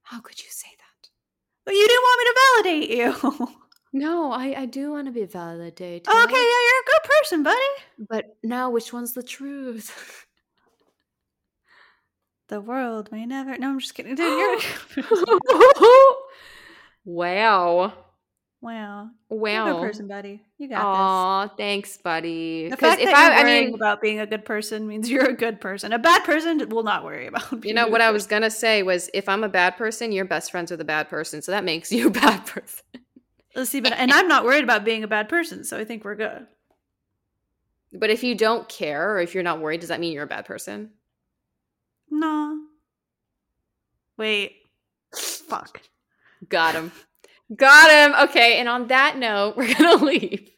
How 0.04 0.20
could 0.22 0.40
you 0.42 0.50
say 0.50 0.70
that? 0.78 1.10
But 1.66 1.74
you 1.76 1.86
didn't 1.88 2.04
want 2.04 2.20
me 2.20 2.26
to 2.26 2.36
validate 2.64 2.90
you. 2.98 3.48
No, 3.94 4.32
I, 4.34 4.54
I 4.56 4.66
do 4.66 4.92
want 4.92 5.08
to 5.08 5.14
be 5.14 5.24
validated. 5.24 6.08
okay, 6.08 6.14
yeah, 6.14 6.26
you're 6.26 6.82
a 6.82 6.86
good 6.86 7.10
person, 7.20 7.42
buddy. 7.42 8.06
But 8.10 8.26
now, 8.44 8.70
which 8.70 8.92
one's 8.92 9.14
the 9.14 9.24
truth? 9.24 10.27
The 12.50 12.62
world 12.62 13.12
may 13.12 13.26
never. 13.26 13.58
No, 13.58 13.70
I'm 13.70 13.80
just 13.80 13.94
kidding, 13.94 14.16
dude. 14.16 14.64
Wow. 17.04 17.84
wow, 18.62 19.10
Wow. 19.30 19.66
you're 19.66 19.70
a 19.70 19.74
good 19.74 19.82
person, 19.82 20.08
buddy. 20.08 20.42
You 20.58 20.70
got 20.70 20.78
this. 20.78 20.86
Aw, 20.86 21.48
thanks, 21.58 21.98
buddy. 21.98 22.70
The 22.70 22.78
fact 22.78 23.02
if 23.02 23.10
that 23.10 23.30
you're 23.30 23.38
I, 23.38 23.42
I 23.42 23.62
mean, 23.66 23.74
about 23.76 24.02
being 24.02 24.20
a 24.20 24.26
good 24.26 24.46
person 24.46 24.88
means 24.88 25.10
you're 25.12 25.30
a 25.30 25.34
good 25.34 25.60
person. 25.62 25.94
A 25.94 26.00
bad 26.00 26.24
person 26.24 26.68
will 26.70 26.84
not 26.84 27.04
worry 27.04 27.28
about. 27.28 27.66
you 27.66 27.74
know 27.74 27.84
what 27.88 28.00
good 28.00 28.02
I 28.02 28.12
was 28.12 28.28
gonna 28.28 28.50
say 28.52 28.82
was, 28.84 29.10
if 29.14 29.28
I'm 29.30 29.44
a 29.44 29.50
bad 29.50 29.78
person, 29.78 30.12
you're 30.12 30.26
best 30.26 30.52
friends 30.52 30.72
with 30.72 30.82
a 30.82 30.86
bad 30.86 31.10
person, 31.10 31.42
so 31.42 31.52
that 31.52 31.64
makes 31.66 31.92
you 31.94 32.08
a 32.08 32.12
bad 32.12 32.46
person. 32.46 32.84
Let's 33.56 33.70
see, 33.70 33.82
but 33.82 33.94
and 33.94 34.12
I'm 34.12 34.28
not 34.28 34.46
worried 34.46 34.64
about 34.64 34.86
being 34.86 35.04
a 35.04 35.08
bad 35.08 35.30
person, 35.30 35.64
so 35.64 35.78
I 35.78 35.84
think 35.84 36.06
we're 36.06 36.16
good. 36.16 36.48
But 37.94 38.10
if 38.10 38.24
you 38.24 38.36
don't 38.36 38.68
care, 38.70 39.16
or 39.16 39.20
if 39.20 39.34
you're 39.34 39.44
not 39.44 39.60
worried, 39.62 39.80
does 39.80 39.90
that 39.90 40.00
mean 40.00 40.14
you're 40.14 40.24
a 40.24 40.28
bad 40.28 40.46
person? 40.46 40.92
No. 42.10 42.60
Wait. 44.18 44.54
Fuck. 45.16 45.82
Got 46.50 46.76
him. 46.76 46.92
Got 47.56 47.92
him. 47.92 48.30
Okay, 48.30 48.60
and 48.60 48.68
on 48.68 48.88
that 48.88 49.18
note, 49.18 49.54
we're 49.58 49.74
gonna 49.74 50.04
leave. 50.04 50.50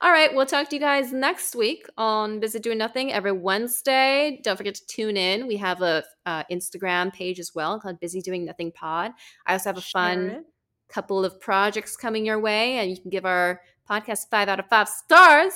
All 0.00 0.12
right, 0.12 0.32
we'll 0.32 0.46
talk 0.46 0.68
to 0.68 0.76
you 0.76 0.80
guys 0.80 1.12
next 1.12 1.56
week 1.56 1.84
on 1.98 2.38
Busy 2.38 2.60
Doing 2.60 2.78
Nothing 2.78 3.12
every 3.12 3.32
Wednesday. 3.32 4.40
Don't 4.44 4.56
forget 4.56 4.76
to 4.76 4.86
tune 4.86 5.16
in. 5.16 5.48
We 5.48 5.56
have 5.56 5.82
a 5.82 6.04
uh, 6.24 6.44
Instagram 6.52 7.12
page 7.12 7.40
as 7.40 7.52
well 7.52 7.80
called 7.80 7.98
Busy 7.98 8.20
Doing 8.20 8.44
Nothing 8.44 8.70
Pod. 8.70 9.10
I 9.44 9.54
also 9.54 9.70
have 9.70 9.76
a 9.76 9.80
fun 9.80 10.30
it. 10.30 10.44
couple 10.88 11.24
of 11.24 11.40
projects 11.40 11.96
coming 11.96 12.24
your 12.24 12.38
way, 12.38 12.78
and 12.78 12.88
you 12.90 13.00
can 13.00 13.10
give 13.10 13.26
our 13.26 13.60
podcast 13.90 14.30
five 14.30 14.48
out 14.48 14.60
of 14.60 14.68
five 14.68 14.88
stars. 14.88 15.52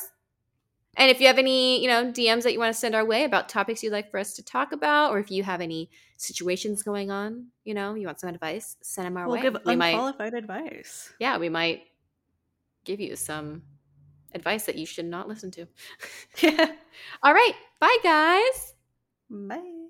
And 0.97 1.11
if 1.11 1.21
you 1.21 1.27
have 1.27 1.39
any, 1.39 1.81
you 1.81 1.89
know, 1.89 2.05
DMs 2.05 2.43
that 2.43 2.53
you 2.53 2.59
want 2.59 2.73
to 2.75 2.79
send 2.79 2.95
our 2.95 3.05
way 3.05 3.25
about 3.25 3.49
topics 3.49 3.83
you'd 3.83 3.93
like 3.93 4.11
for 4.11 4.19
us 4.19 4.35
to 4.35 4.45
talk 4.45 4.73
about, 4.73 5.11
or 5.11 5.19
if 5.19 5.31
you 5.31 5.43
have 5.43 5.61
any 5.61 5.91
situations 6.19 6.83
going 6.83 7.11
on, 7.11 7.47
you 7.65 7.73
know, 7.73 7.95
you 7.95 8.07
want 8.07 8.21
some 8.21 8.29
advice, 8.29 8.77
send 8.83 9.07
them 9.07 9.17
our 9.17 9.25
way. 9.25 9.41
We'll 9.41 9.53
way. 9.53 9.59
give 9.59 9.67
we 9.67 9.77
might, 9.77 9.91
unqualified 9.91 10.35
advice. 10.35 11.13
yeah, 11.19 11.39
we 11.39 11.49
might 11.49 11.85
give 12.85 13.01
you 13.01 13.17
some 13.17 13.63
advice 14.35 14.67
that 14.67 14.77
you 14.77 14.87
should 14.87 15.07
not 15.07 15.29
listen 15.29 15.51
to. 15.53 15.67
Yeah. 16.43 16.73
All 17.23 17.33
right, 17.33 17.55
bye 17.81 17.99
guys. 18.03 18.75
Bye. 19.31 19.82